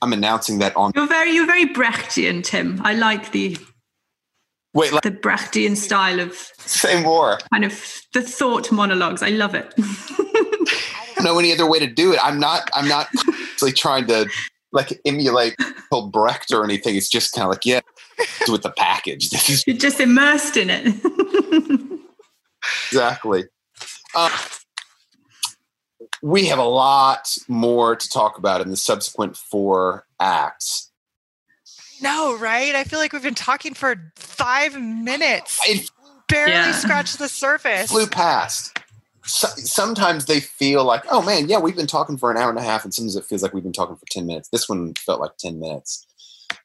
I'm 0.00 0.12
announcing 0.12 0.58
that 0.58 0.74
on. 0.76 0.92
You're 0.94 1.06
very 1.06 1.32
you're 1.32 1.46
very 1.46 1.66
Brechtian, 1.66 2.42
Tim. 2.42 2.80
I 2.82 2.94
like 2.94 3.32
the 3.32 3.56
Wait, 4.74 4.92
like, 4.92 5.02
the 5.02 5.10
Brechtian 5.10 5.76
style 5.76 6.20
of 6.20 6.34
same 6.58 7.04
war, 7.04 7.38
Kind 7.52 7.64
of 7.64 8.02
the 8.14 8.22
thought 8.22 8.72
monologues. 8.72 9.22
I 9.22 9.28
love 9.28 9.54
it. 9.54 9.72
I 9.78 11.12
don't 11.16 11.24
know 11.24 11.38
any 11.38 11.52
other 11.52 11.68
way 11.68 11.78
to 11.78 11.86
do 11.86 12.12
it. 12.12 12.18
I'm 12.22 12.40
not. 12.40 12.70
I'm 12.74 12.88
not 12.88 13.08
like 13.60 13.74
trying 13.74 14.06
to 14.06 14.28
like 14.72 15.00
emulate 15.04 15.56
Brecht 16.10 16.52
or 16.52 16.64
anything. 16.64 16.96
It's 16.96 17.08
just 17.08 17.34
kind 17.34 17.44
of 17.44 17.50
like, 17.50 17.66
yeah, 17.66 17.80
with 18.48 18.62
the 18.62 18.70
package. 18.70 19.30
This 19.30 19.50
is 19.50 19.64
You're 19.66 19.76
just 19.76 20.00
immersed 20.00 20.56
in 20.56 20.70
it. 20.70 22.00
exactly. 22.90 23.44
Um, 24.16 24.30
we 26.22 26.46
have 26.46 26.58
a 26.58 26.64
lot 26.64 27.36
more 27.48 27.96
to 27.96 28.08
talk 28.08 28.38
about 28.38 28.60
in 28.60 28.70
the 28.70 28.76
subsequent 28.76 29.36
four 29.36 30.06
acts. 30.20 30.91
No, 32.02 32.36
right? 32.36 32.74
I 32.74 32.84
feel 32.84 32.98
like 32.98 33.12
we've 33.12 33.22
been 33.22 33.34
talking 33.34 33.74
for 33.74 34.12
five 34.16 34.80
minutes. 34.80 35.60
It 35.66 35.90
Barely 36.28 36.52
Yeah. 36.52 36.72
scratched 36.72 37.18
the 37.18 37.28
surface. 37.28 37.90
flew 37.90 38.06
past. 38.06 38.78
So, 39.24 39.48
sometimes 39.56 40.24
they 40.24 40.40
feel 40.40 40.82
like, 40.84 41.04
oh 41.10 41.22
man, 41.22 41.48
yeah, 41.48 41.58
we've 41.58 41.76
been 41.76 41.86
talking 41.86 42.16
for 42.16 42.30
an 42.30 42.36
hour 42.36 42.50
and 42.50 42.58
a 42.58 42.62
half, 42.62 42.84
and 42.84 42.92
sometimes 42.92 43.16
it 43.16 43.24
feels 43.26 43.42
like 43.42 43.52
we've 43.52 43.62
been 43.62 43.72
talking 43.72 43.96
for 43.96 44.06
10 44.10 44.26
minutes. 44.26 44.48
This 44.48 44.68
one 44.68 44.94
felt 44.94 45.20
like 45.20 45.36
10 45.38 45.60
minutes. 45.60 46.06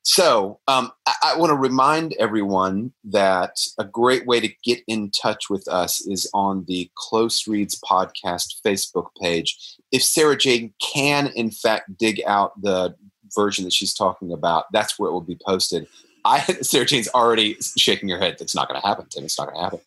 So 0.03 0.59
um, 0.67 0.91
I, 1.05 1.13
I 1.33 1.37
want 1.37 1.49
to 1.51 1.55
remind 1.55 2.13
everyone 2.19 2.93
that 3.03 3.59
a 3.77 3.83
great 3.83 4.25
way 4.25 4.39
to 4.39 4.49
get 4.63 4.79
in 4.87 5.11
touch 5.11 5.49
with 5.49 5.67
us 5.67 5.99
is 6.07 6.29
on 6.33 6.63
the 6.67 6.89
Close 6.95 7.45
Reads 7.47 7.79
Podcast 7.81 8.61
Facebook 8.65 9.07
page. 9.21 9.57
If 9.91 10.01
Sarah 10.01 10.37
Jane 10.37 10.73
can, 10.81 11.27
in 11.27 11.51
fact, 11.51 11.97
dig 11.97 12.21
out 12.25 12.59
the 12.61 12.95
version 13.37 13.63
that 13.63 13.73
she's 13.73 13.93
talking 13.93 14.33
about, 14.33 14.65
that's 14.73 14.97
where 14.97 15.09
it 15.09 15.13
will 15.13 15.21
be 15.21 15.37
posted. 15.45 15.87
I 16.25 16.39
Sarah 16.61 16.85
Jane's 16.85 17.07
already 17.09 17.55
shaking 17.77 18.09
her 18.09 18.17
head. 18.17 18.37
It's 18.39 18.55
not 18.55 18.67
going 18.67 18.81
to 18.81 18.85
happen, 18.85 19.05
Tim. 19.09 19.23
It's 19.23 19.39
not 19.39 19.47
going 19.47 19.57
to 19.57 19.63
happen. 19.63 19.79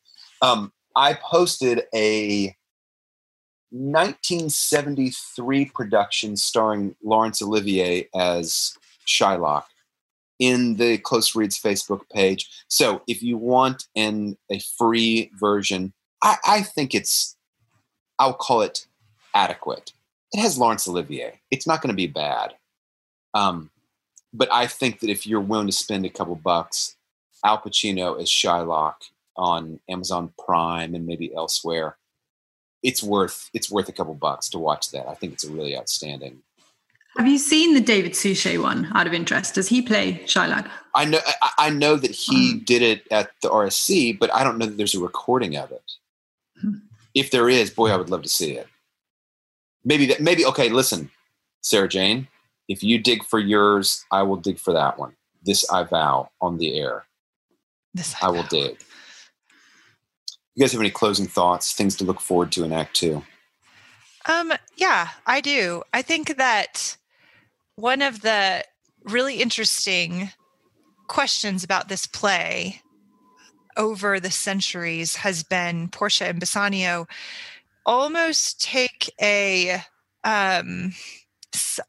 Um, 0.43 0.73
I 0.97 1.15
posted 1.15 1.83
a 1.95 2.57
1973 3.71 5.67
production 5.67 6.37
starring 6.37 6.97
Laurence 7.05 7.43
Olivier 7.43 8.09
as 8.15 8.77
Shylock 9.07 9.65
in 10.39 10.77
the 10.77 10.99
Close 10.99 11.37
Reads 11.37 11.61
Facebook 11.61 12.09
page. 12.11 12.49
So 12.69 13.03
if 13.07 13.23
you 13.23 13.37
want 13.37 13.85
an 13.95 14.37
a 14.51 14.59
free 14.79 15.31
version, 15.39 15.93
I, 16.23 16.37
I 16.45 16.63
think 16.63 16.95
it's 16.95 17.37
I'll 18.19 18.35
call 18.35 18.63
it 18.63 18.87
adequate. 19.35 19.93
It 20.33 20.41
has 20.41 20.59
Laurence 20.59 20.89
Olivier. 20.89 21.41
It's 21.51 21.67
not 21.67 21.83
going 21.83 21.91
to 21.91 21.97
be 21.97 22.07
bad. 22.07 22.55
Um, 23.35 23.71
but 24.33 24.53
I 24.53 24.67
think 24.67 25.01
that 25.01 25.11
if 25.11 25.27
you're 25.27 25.41
willing 25.41 25.67
to 25.67 25.73
spend 25.73 26.07
a 26.07 26.11
couple 26.11 26.35
bucks, 26.37 26.97
Al 27.45 27.59
Pacino 27.59 28.21
as 28.21 28.29
Shylock 28.29 28.95
on 29.37 29.81
Amazon 29.89 30.33
Prime 30.39 30.95
and 30.95 31.07
maybe 31.07 31.35
elsewhere, 31.35 31.97
it's 32.83 33.03
worth 33.03 33.51
it's 33.53 33.71
worth 33.71 33.89
a 33.89 33.93
couple 33.93 34.15
bucks 34.15 34.49
to 34.51 34.59
watch 34.59 34.91
that. 34.91 35.09
I 35.09 35.15
think 35.15 35.33
it's 35.33 35.45
a 35.45 35.51
really 35.51 35.77
outstanding. 35.77 36.43
Have 37.17 37.27
you 37.27 37.39
seen 37.39 37.75
the 37.75 37.81
David 37.81 38.15
Suchet 38.15 38.59
one 38.59 38.91
out 38.95 39.07
of 39.07 39.13
interest? 39.13 39.57
Does 39.57 39.69
he 39.69 39.83
play 39.83 40.23
Shylock? 40.25 40.71
I 40.95 41.05
know 41.05 41.19
I, 41.43 41.51
I 41.59 41.71
know 41.71 41.97
that 41.97 42.13
he 42.13 42.55
did 42.61 42.83
it 42.83 43.07
at 43.11 43.33
the 43.43 43.49
RSC, 43.49 44.19
but 44.19 44.33
I 44.33 44.45
don't 44.45 44.59
know 44.59 44.67
that 44.67 44.77
there's 44.77 44.95
a 44.95 45.01
recording 45.01 45.57
of 45.57 45.73
it. 45.73 45.93
Hmm. 46.61 46.75
If 47.15 47.31
there 47.31 47.49
is, 47.49 47.71
boy, 47.71 47.91
I 47.91 47.97
would 47.97 48.11
love 48.11 48.23
to 48.23 48.29
see 48.29 48.53
it. 48.53 48.69
Maybe 49.85 50.07
that 50.07 50.21
maybe 50.21 50.47
okay, 50.47 50.69
listen, 50.69 51.11
Sarah 51.63 51.89
Jane, 51.89 52.29
if 52.71 52.85
you 52.85 52.99
dig 52.99 53.25
for 53.25 53.41
yours, 53.41 54.07
I 54.13 54.23
will 54.23 54.37
dig 54.37 54.57
for 54.57 54.73
that 54.73 54.97
one. 54.97 55.17
This 55.43 55.69
I 55.71 55.83
vow 55.83 56.31
on 56.41 56.57
the 56.57 56.79
air. 56.79 57.05
This 57.93 58.15
I 58.23 58.29
will 58.29 58.45
dig. 58.45 58.79
You 60.55 60.63
guys 60.63 60.71
have 60.71 60.81
any 60.81 60.91
closing 60.91 61.27
thoughts, 61.27 61.73
things 61.73 61.97
to 61.97 62.05
look 62.05 62.21
forward 62.21 62.53
to 62.53 62.63
in 62.63 62.73
Act 62.73 62.95
Two? 62.95 63.25
Um, 64.27 64.53
yeah, 64.77 65.09
I 65.27 65.41
do. 65.41 65.83
I 65.93 66.03
think 66.03 66.37
that 66.37 66.97
one 67.75 68.03
of 68.03 68.21
the 68.21 68.65
really 69.03 69.43
interesting 69.43 70.31
questions 71.09 71.65
about 71.65 71.89
this 71.89 72.07
play 72.07 72.83
over 73.77 74.21
the 74.21 74.31
centuries 74.31 75.17
has 75.17 75.43
been 75.43 75.89
Portia 75.89 76.27
and 76.27 76.39
Bassanio 76.39 77.09
almost 77.85 78.61
take 78.61 79.13
a 79.21 79.83
um 80.23 80.93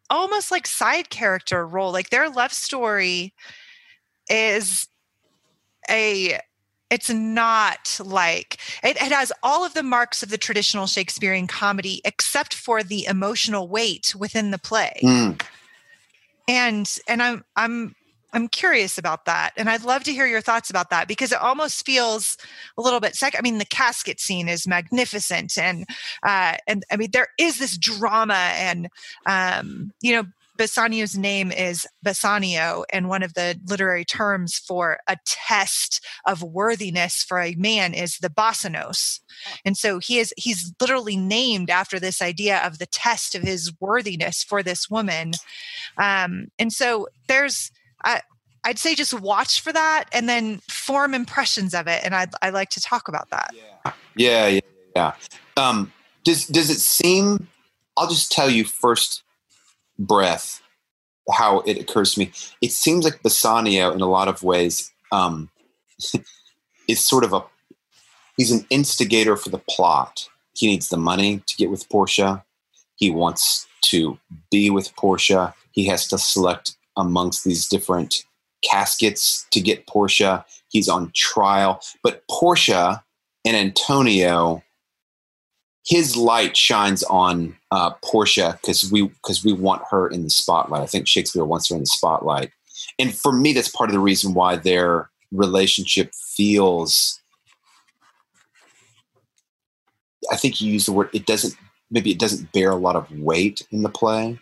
almost 0.09 0.51
like 0.51 0.65
side 0.67 1.09
character 1.09 1.65
role 1.65 1.91
like 1.91 2.09
their 2.09 2.29
love 2.29 2.53
story 2.53 3.33
is 4.29 4.87
a 5.89 6.39
it's 6.89 7.09
not 7.09 7.99
like 8.03 8.57
it, 8.83 8.97
it 8.97 9.11
has 9.11 9.31
all 9.43 9.65
of 9.65 9.73
the 9.73 9.83
marks 9.83 10.23
of 10.23 10.29
the 10.29 10.37
traditional 10.37 10.87
shakespearean 10.87 11.47
comedy 11.47 12.01
except 12.05 12.53
for 12.53 12.83
the 12.83 13.05
emotional 13.05 13.67
weight 13.67 14.13
within 14.17 14.51
the 14.51 14.57
play 14.59 14.99
Mm. 15.03 15.41
and 16.47 16.97
and 17.07 17.21
i'm 17.21 17.43
i'm 17.55 17.95
i'm 18.33 18.47
curious 18.47 18.97
about 18.97 19.25
that 19.25 19.51
and 19.57 19.69
i'd 19.69 19.83
love 19.83 20.03
to 20.03 20.13
hear 20.13 20.27
your 20.27 20.41
thoughts 20.41 20.69
about 20.69 20.89
that 20.89 21.07
because 21.07 21.31
it 21.31 21.41
almost 21.41 21.85
feels 21.85 22.37
a 22.77 22.81
little 22.81 22.99
bit 22.99 23.15
sec 23.15 23.35
i 23.37 23.41
mean 23.41 23.57
the 23.57 23.65
casket 23.65 24.19
scene 24.19 24.47
is 24.47 24.67
magnificent 24.67 25.57
and 25.57 25.85
uh 26.23 26.55
and 26.67 26.83
i 26.91 26.97
mean 26.97 27.09
there 27.11 27.29
is 27.37 27.59
this 27.59 27.77
drama 27.77 28.51
and 28.55 28.89
um 29.25 29.91
you 30.01 30.13
know 30.13 30.25
Bassanio's 30.61 31.17
name 31.17 31.51
is 31.51 31.87
Bassanio, 32.03 32.83
and 32.93 33.09
one 33.09 33.23
of 33.23 33.33
the 33.33 33.59
literary 33.65 34.05
terms 34.05 34.59
for 34.59 34.99
a 35.07 35.17
test 35.25 36.05
of 36.23 36.43
worthiness 36.43 37.23
for 37.23 37.39
a 37.39 37.55
man 37.55 37.95
is 37.95 38.19
the 38.19 38.29
basanos. 38.29 39.21
And 39.65 39.75
so 39.75 39.97
he 39.97 40.19
is 40.19 40.35
he's 40.37 40.71
literally 40.79 41.17
named 41.17 41.71
after 41.71 41.99
this 41.99 42.21
idea 42.21 42.59
of 42.59 42.77
the 42.77 42.85
test 42.85 43.33
of 43.33 43.41
his 43.41 43.73
worthiness 43.79 44.43
for 44.43 44.61
this 44.61 44.87
woman. 44.87 45.31
Um, 45.97 46.51
and 46.59 46.71
so 46.71 47.07
there's 47.27 47.71
I 48.03 48.21
I'd 48.63 48.79
say 48.79 48.95
just 48.95 49.13
watch 49.13 49.61
for 49.61 49.73
that 49.73 50.05
and 50.11 50.29
then 50.29 50.59
form 50.69 51.13
impressions 51.13 51.73
of 51.73 51.87
it. 51.87 52.01
And 52.03 52.13
I'd 52.13 52.31
I 52.41 52.49
like 52.49 52.69
to 52.71 52.81
talk 52.81 53.07
about 53.07 53.29
that. 53.29 53.53
Yeah, 54.15 54.47
yeah, 54.47 54.59
yeah. 54.95 55.13
Um, 55.57 55.91
does 56.23 56.47
does 56.47 56.69
it 56.69 56.79
seem? 56.79 57.47
I'll 57.97 58.07
just 58.07 58.31
tell 58.31 58.49
you 58.49 58.63
first 58.63 59.23
breath 59.99 60.61
how 61.31 61.59
it 61.61 61.77
occurs 61.77 62.13
to 62.13 62.21
me. 62.21 62.31
It 62.61 62.71
seems 62.71 63.05
like 63.05 63.21
Bassanio, 63.21 63.91
in 63.91 64.01
a 64.01 64.09
lot 64.09 64.27
of 64.27 64.43
ways, 64.43 64.91
um, 65.11 65.49
is 66.87 67.03
sort 67.03 67.23
of 67.23 67.33
a 67.33 67.43
he's 68.37 68.51
an 68.51 68.65
instigator 68.69 69.35
for 69.35 69.49
the 69.49 69.61
plot. 69.69 70.27
He 70.53 70.67
needs 70.67 70.89
the 70.89 70.97
money 70.97 71.41
to 71.47 71.55
get 71.55 71.71
with 71.71 71.89
Portia. 71.89 72.43
He 72.95 73.09
wants 73.09 73.67
to 73.85 74.19
be 74.51 74.69
with 74.69 74.95
Portia. 74.95 75.55
He 75.71 75.85
has 75.87 76.07
to 76.07 76.17
select 76.17 76.75
amongst 76.97 77.43
these 77.43 77.67
different 77.67 78.23
caskets 78.63 79.45
to 79.51 79.61
get 79.61 79.87
Portia. 79.87 80.45
He's 80.69 80.89
on 80.89 81.11
trial, 81.15 81.81
but 82.03 82.23
Portia 82.29 83.03
and 83.45 83.57
Antonio, 83.57 84.63
his 85.85 86.15
light 86.15 86.55
shines 86.55 87.03
on 87.03 87.55
uh, 87.71 87.91
Portia 88.03 88.57
because 88.61 88.91
we 88.91 89.07
because 89.07 89.43
we 89.43 89.53
want 89.53 89.81
her 89.89 90.07
in 90.07 90.23
the 90.23 90.29
spotlight. 90.29 90.81
I 90.81 90.85
think 90.85 91.07
Shakespeare 91.07 91.45
wants 91.45 91.69
her 91.69 91.75
in 91.75 91.81
the 91.81 91.87
spotlight, 91.87 92.51
and 92.99 93.15
for 93.15 93.31
me, 93.31 93.53
that's 93.53 93.69
part 93.69 93.89
of 93.89 93.93
the 93.93 93.99
reason 93.99 94.33
why 94.33 94.55
their 94.55 95.09
relationship 95.31 96.13
feels. 96.13 97.19
I 100.31 100.35
think 100.35 100.61
you 100.61 100.71
use 100.71 100.85
the 100.85 100.93
word. 100.93 101.09
It 101.13 101.25
doesn't. 101.25 101.55
Maybe 101.89 102.11
it 102.11 102.19
doesn't 102.19 102.53
bear 102.53 102.69
a 102.69 102.75
lot 102.75 102.95
of 102.95 103.11
weight 103.19 103.67
in 103.71 103.81
the 103.81 103.89
play. 103.89 104.39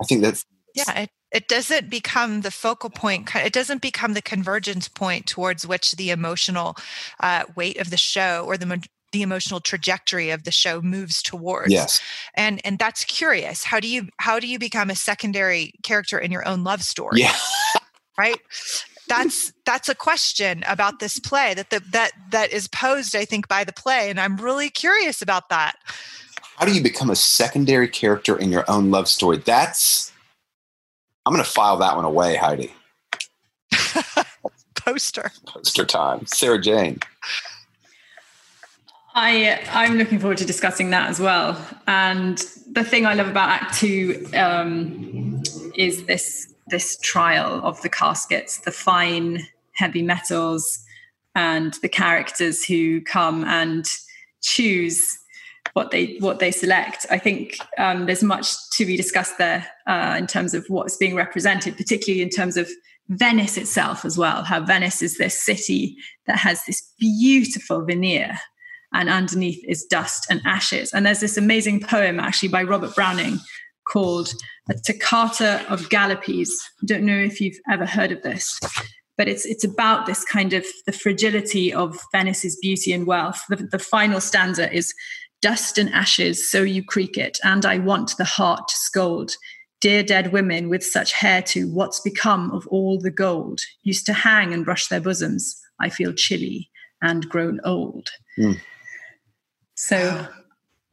I 0.00 0.04
think 0.04 0.22
that's 0.22 0.44
Yeah, 0.74 0.90
it, 1.00 1.10
it 1.30 1.48
doesn't 1.48 1.90
become 1.90 2.40
the 2.40 2.50
focal 2.50 2.90
point. 2.90 3.34
It 3.34 3.52
doesn't 3.52 3.82
become 3.82 4.14
the 4.14 4.22
convergence 4.22 4.88
point 4.88 5.26
towards 5.26 5.66
which 5.66 5.92
the 5.92 6.10
emotional 6.10 6.76
uh, 7.20 7.44
weight 7.54 7.78
of 7.78 7.90
the 7.90 7.96
show 7.96 8.44
or 8.46 8.56
the 8.56 8.82
the 9.12 9.22
emotional 9.22 9.60
trajectory 9.60 10.30
of 10.30 10.44
the 10.44 10.50
show 10.50 10.82
moves 10.82 11.22
towards. 11.22 11.72
yes. 11.72 12.00
and 12.34 12.60
and 12.64 12.78
that's 12.78 13.04
curious. 13.04 13.64
How 13.64 13.80
do 13.80 13.88
you 13.88 14.08
how 14.18 14.38
do 14.38 14.46
you 14.46 14.58
become 14.58 14.90
a 14.90 14.94
secondary 14.94 15.72
character 15.82 16.18
in 16.18 16.30
your 16.30 16.46
own 16.46 16.64
love 16.64 16.82
story? 16.82 17.20
Yeah. 17.20 17.34
right. 18.16 18.38
That's 19.08 19.54
that's 19.64 19.88
a 19.88 19.94
question 19.94 20.62
about 20.68 20.98
this 21.00 21.18
play 21.18 21.54
that 21.54 21.70
the, 21.70 21.80
that 21.92 22.12
that 22.30 22.52
is 22.52 22.68
posed, 22.68 23.16
I 23.16 23.24
think, 23.24 23.48
by 23.48 23.64
the 23.64 23.72
play, 23.72 24.10
and 24.10 24.20
I'm 24.20 24.36
really 24.36 24.68
curious 24.68 25.22
about 25.22 25.48
that. 25.48 25.76
How 26.56 26.66
do 26.66 26.74
you 26.74 26.82
become 26.82 27.08
a 27.08 27.16
secondary 27.16 27.88
character 27.88 28.36
in 28.36 28.52
your 28.52 28.70
own 28.70 28.90
love 28.90 29.08
story? 29.08 29.38
That's. 29.38 30.12
I'm 31.28 31.34
going 31.34 31.44
to 31.44 31.50
file 31.50 31.76
that 31.76 31.94
one 31.94 32.06
away, 32.06 32.36
Heidi. 32.36 32.72
Poster. 34.76 35.30
Poster 35.44 35.84
time. 35.84 36.24
Sarah 36.24 36.58
Jane. 36.58 37.00
I 39.14 39.60
I'm 39.72 39.98
looking 39.98 40.20
forward 40.20 40.38
to 40.38 40.46
discussing 40.46 40.88
that 40.88 41.10
as 41.10 41.20
well. 41.20 41.62
And 41.86 42.38
the 42.72 42.82
thing 42.82 43.04
I 43.04 43.12
love 43.12 43.28
about 43.28 43.50
Act 43.50 43.74
Two 43.74 44.26
um, 44.32 45.42
is 45.74 46.06
this 46.06 46.54
this 46.68 46.98
trial 47.02 47.60
of 47.62 47.82
the 47.82 47.90
caskets, 47.90 48.60
the 48.60 48.72
fine 48.72 49.46
heavy 49.74 50.00
metals, 50.00 50.82
and 51.34 51.74
the 51.82 51.90
characters 51.90 52.64
who 52.64 53.02
come 53.02 53.44
and 53.44 53.86
choose 54.40 55.17
what 55.78 55.92
they 55.92 56.16
what 56.18 56.40
they 56.40 56.50
select. 56.50 57.06
I 57.08 57.18
think 57.18 57.56
um, 57.78 58.06
there's 58.06 58.24
much 58.24 58.46
to 58.70 58.84
be 58.84 58.96
discussed 58.96 59.38
there 59.38 59.64
uh, 59.86 60.16
in 60.18 60.26
terms 60.26 60.52
of 60.52 60.66
what's 60.68 60.96
being 60.96 61.14
represented, 61.14 61.76
particularly 61.76 62.20
in 62.20 62.30
terms 62.30 62.56
of 62.56 62.68
Venice 63.08 63.56
itself 63.56 64.04
as 64.04 64.18
well, 64.18 64.42
how 64.42 64.60
Venice 64.60 65.00
is 65.02 65.16
this 65.16 65.40
city 65.40 65.96
that 66.26 66.38
has 66.38 66.64
this 66.66 66.82
beautiful 66.98 67.84
veneer 67.84 68.38
and 68.92 69.08
underneath 69.08 69.62
is 69.66 69.84
dust 69.84 70.26
and 70.28 70.42
ashes. 70.44 70.92
And 70.92 71.06
there's 71.06 71.20
this 71.20 71.38
amazing 71.38 71.80
poem 71.80 72.18
actually 72.18 72.50
by 72.50 72.64
Robert 72.64 72.94
Browning 72.94 73.38
called 73.86 74.32
A 74.68 74.74
Toccata 74.74 75.64
of 75.72 75.88
Galuppi's. 75.88 76.52
I 76.82 76.86
don't 76.86 77.06
know 77.06 77.22
if 77.30 77.40
you've 77.40 77.60
ever 77.70 77.86
heard 77.86 78.12
of 78.12 78.22
this, 78.22 78.58
but 79.16 79.28
it's 79.28 79.46
it's 79.46 79.64
about 79.64 80.06
this 80.06 80.24
kind 80.24 80.52
of 80.52 80.64
the 80.86 80.98
fragility 81.04 81.72
of 81.72 81.98
Venice's 82.12 82.56
beauty 82.60 82.92
and 82.92 83.06
wealth. 83.06 83.40
The, 83.48 83.56
the 83.56 83.78
final 83.78 84.20
stanza 84.20 84.66
is 84.80 84.92
dust 85.40 85.78
and 85.78 85.92
ashes, 85.92 86.50
so 86.50 86.62
you 86.62 86.82
creak 86.82 87.16
it, 87.16 87.38
and 87.44 87.64
I 87.64 87.78
want 87.78 88.16
the 88.16 88.24
heart 88.24 88.68
to 88.68 88.76
scold. 88.76 89.32
Dear 89.80 90.02
dead 90.02 90.32
women 90.32 90.68
with 90.68 90.82
such 90.84 91.12
hair 91.12 91.40
too, 91.40 91.72
what's 91.72 92.00
become 92.00 92.50
of 92.50 92.66
all 92.66 92.98
the 92.98 93.12
gold? 93.12 93.60
Used 93.82 94.06
to 94.06 94.12
hang 94.12 94.52
and 94.52 94.64
brush 94.64 94.88
their 94.88 95.00
bosoms. 95.00 95.56
I 95.80 95.88
feel 95.88 96.12
chilly 96.12 96.68
and 97.00 97.28
grown 97.28 97.60
old. 97.64 98.08
Mm. 98.36 98.58
So 99.76 100.26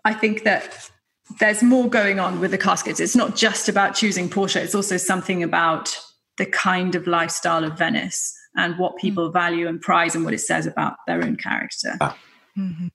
I 0.04 0.14
think 0.14 0.44
that 0.44 0.92
there's 1.40 1.64
more 1.64 1.90
going 1.90 2.20
on 2.20 2.40
with 2.40 2.52
the 2.52 2.60
caskets. 2.60 3.00
It's 3.00 3.16
not 3.16 3.36
just 3.36 3.68
about 3.68 3.96
choosing 3.96 4.30
Portia, 4.30 4.62
it's 4.62 4.76
also 4.76 4.98
something 4.98 5.42
about 5.42 5.98
the 6.38 6.46
kind 6.46 6.94
of 6.94 7.08
lifestyle 7.08 7.64
of 7.64 7.78
Venice 7.78 8.32
and 8.56 8.78
what 8.78 8.98
people 8.98 9.30
mm. 9.30 9.34
value 9.34 9.68
and 9.68 9.82
prize 9.82 10.14
and 10.14 10.24
what 10.24 10.36
it 10.36 10.42
says 10.42 10.68
about 10.68 10.98
their 11.08 11.24
own 11.24 11.38
character. 11.38 11.98
Ah. 12.00 12.16
Mm-hmm. 12.56 12.88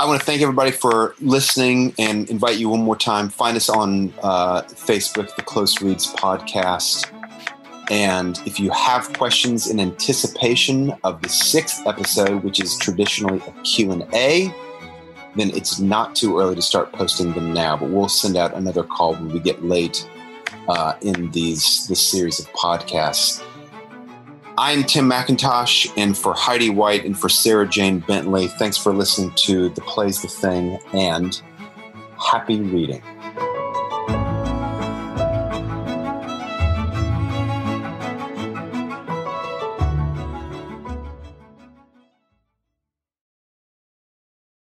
I 0.00 0.06
want 0.06 0.18
to 0.18 0.24
thank 0.24 0.40
everybody 0.40 0.70
for 0.70 1.14
listening 1.20 1.92
and 1.98 2.30
invite 2.30 2.56
you 2.56 2.70
one 2.70 2.80
more 2.80 2.96
time. 2.96 3.28
Find 3.28 3.54
us 3.54 3.68
on 3.68 4.14
uh, 4.22 4.62
Facebook, 4.62 5.36
the 5.36 5.42
Close 5.42 5.82
Reads 5.82 6.14
Podcast. 6.14 7.12
And 7.90 8.40
if 8.46 8.58
you 8.58 8.70
have 8.70 9.12
questions 9.18 9.68
in 9.68 9.78
anticipation 9.78 10.94
of 11.04 11.20
the 11.20 11.28
sixth 11.28 11.86
episode, 11.86 12.42
which 12.44 12.60
is 12.60 12.78
traditionally 12.78 13.42
a 13.46 13.52
Q&A, 13.60 14.50
then 15.36 15.50
it's 15.50 15.78
not 15.78 16.16
too 16.16 16.40
early 16.40 16.54
to 16.54 16.62
start 16.62 16.92
posting 16.92 17.34
them 17.34 17.52
now. 17.52 17.76
But 17.76 17.90
we'll 17.90 18.08
send 18.08 18.38
out 18.38 18.54
another 18.54 18.84
call 18.84 19.12
when 19.12 19.28
we 19.28 19.38
get 19.38 19.62
late 19.66 20.08
uh, 20.66 20.94
in 21.02 21.30
these 21.32 21.86
this 21.88 22.00
series 22.00 22.40
of 22.40 22.46
podcasts. 22.52 23.44
I'm 24.62 24.84
Tim 24.84 25.08
McIntosh, 25.08 25.90
and 25.96 26.16
for 26.18 26.34
Heidi 26.34 26.68
White 26.68 27.06
and 27.06 27.18
for 27.18 27.30
Sarah 27.30 27.66
Jane 27.66 28.00
Bentley, 28.00 28.46
thanks 28.46 28.76
for 28.76 28.92
listening 28.92 29.32
to 29.36 29.70
The 29.70 29.80
Play's 29.80 30.20
the 30.20 30.28
Thing 30.28 30.78
and 30.92 31.40
happy 32.18 32.60
reading. 32.60 33.02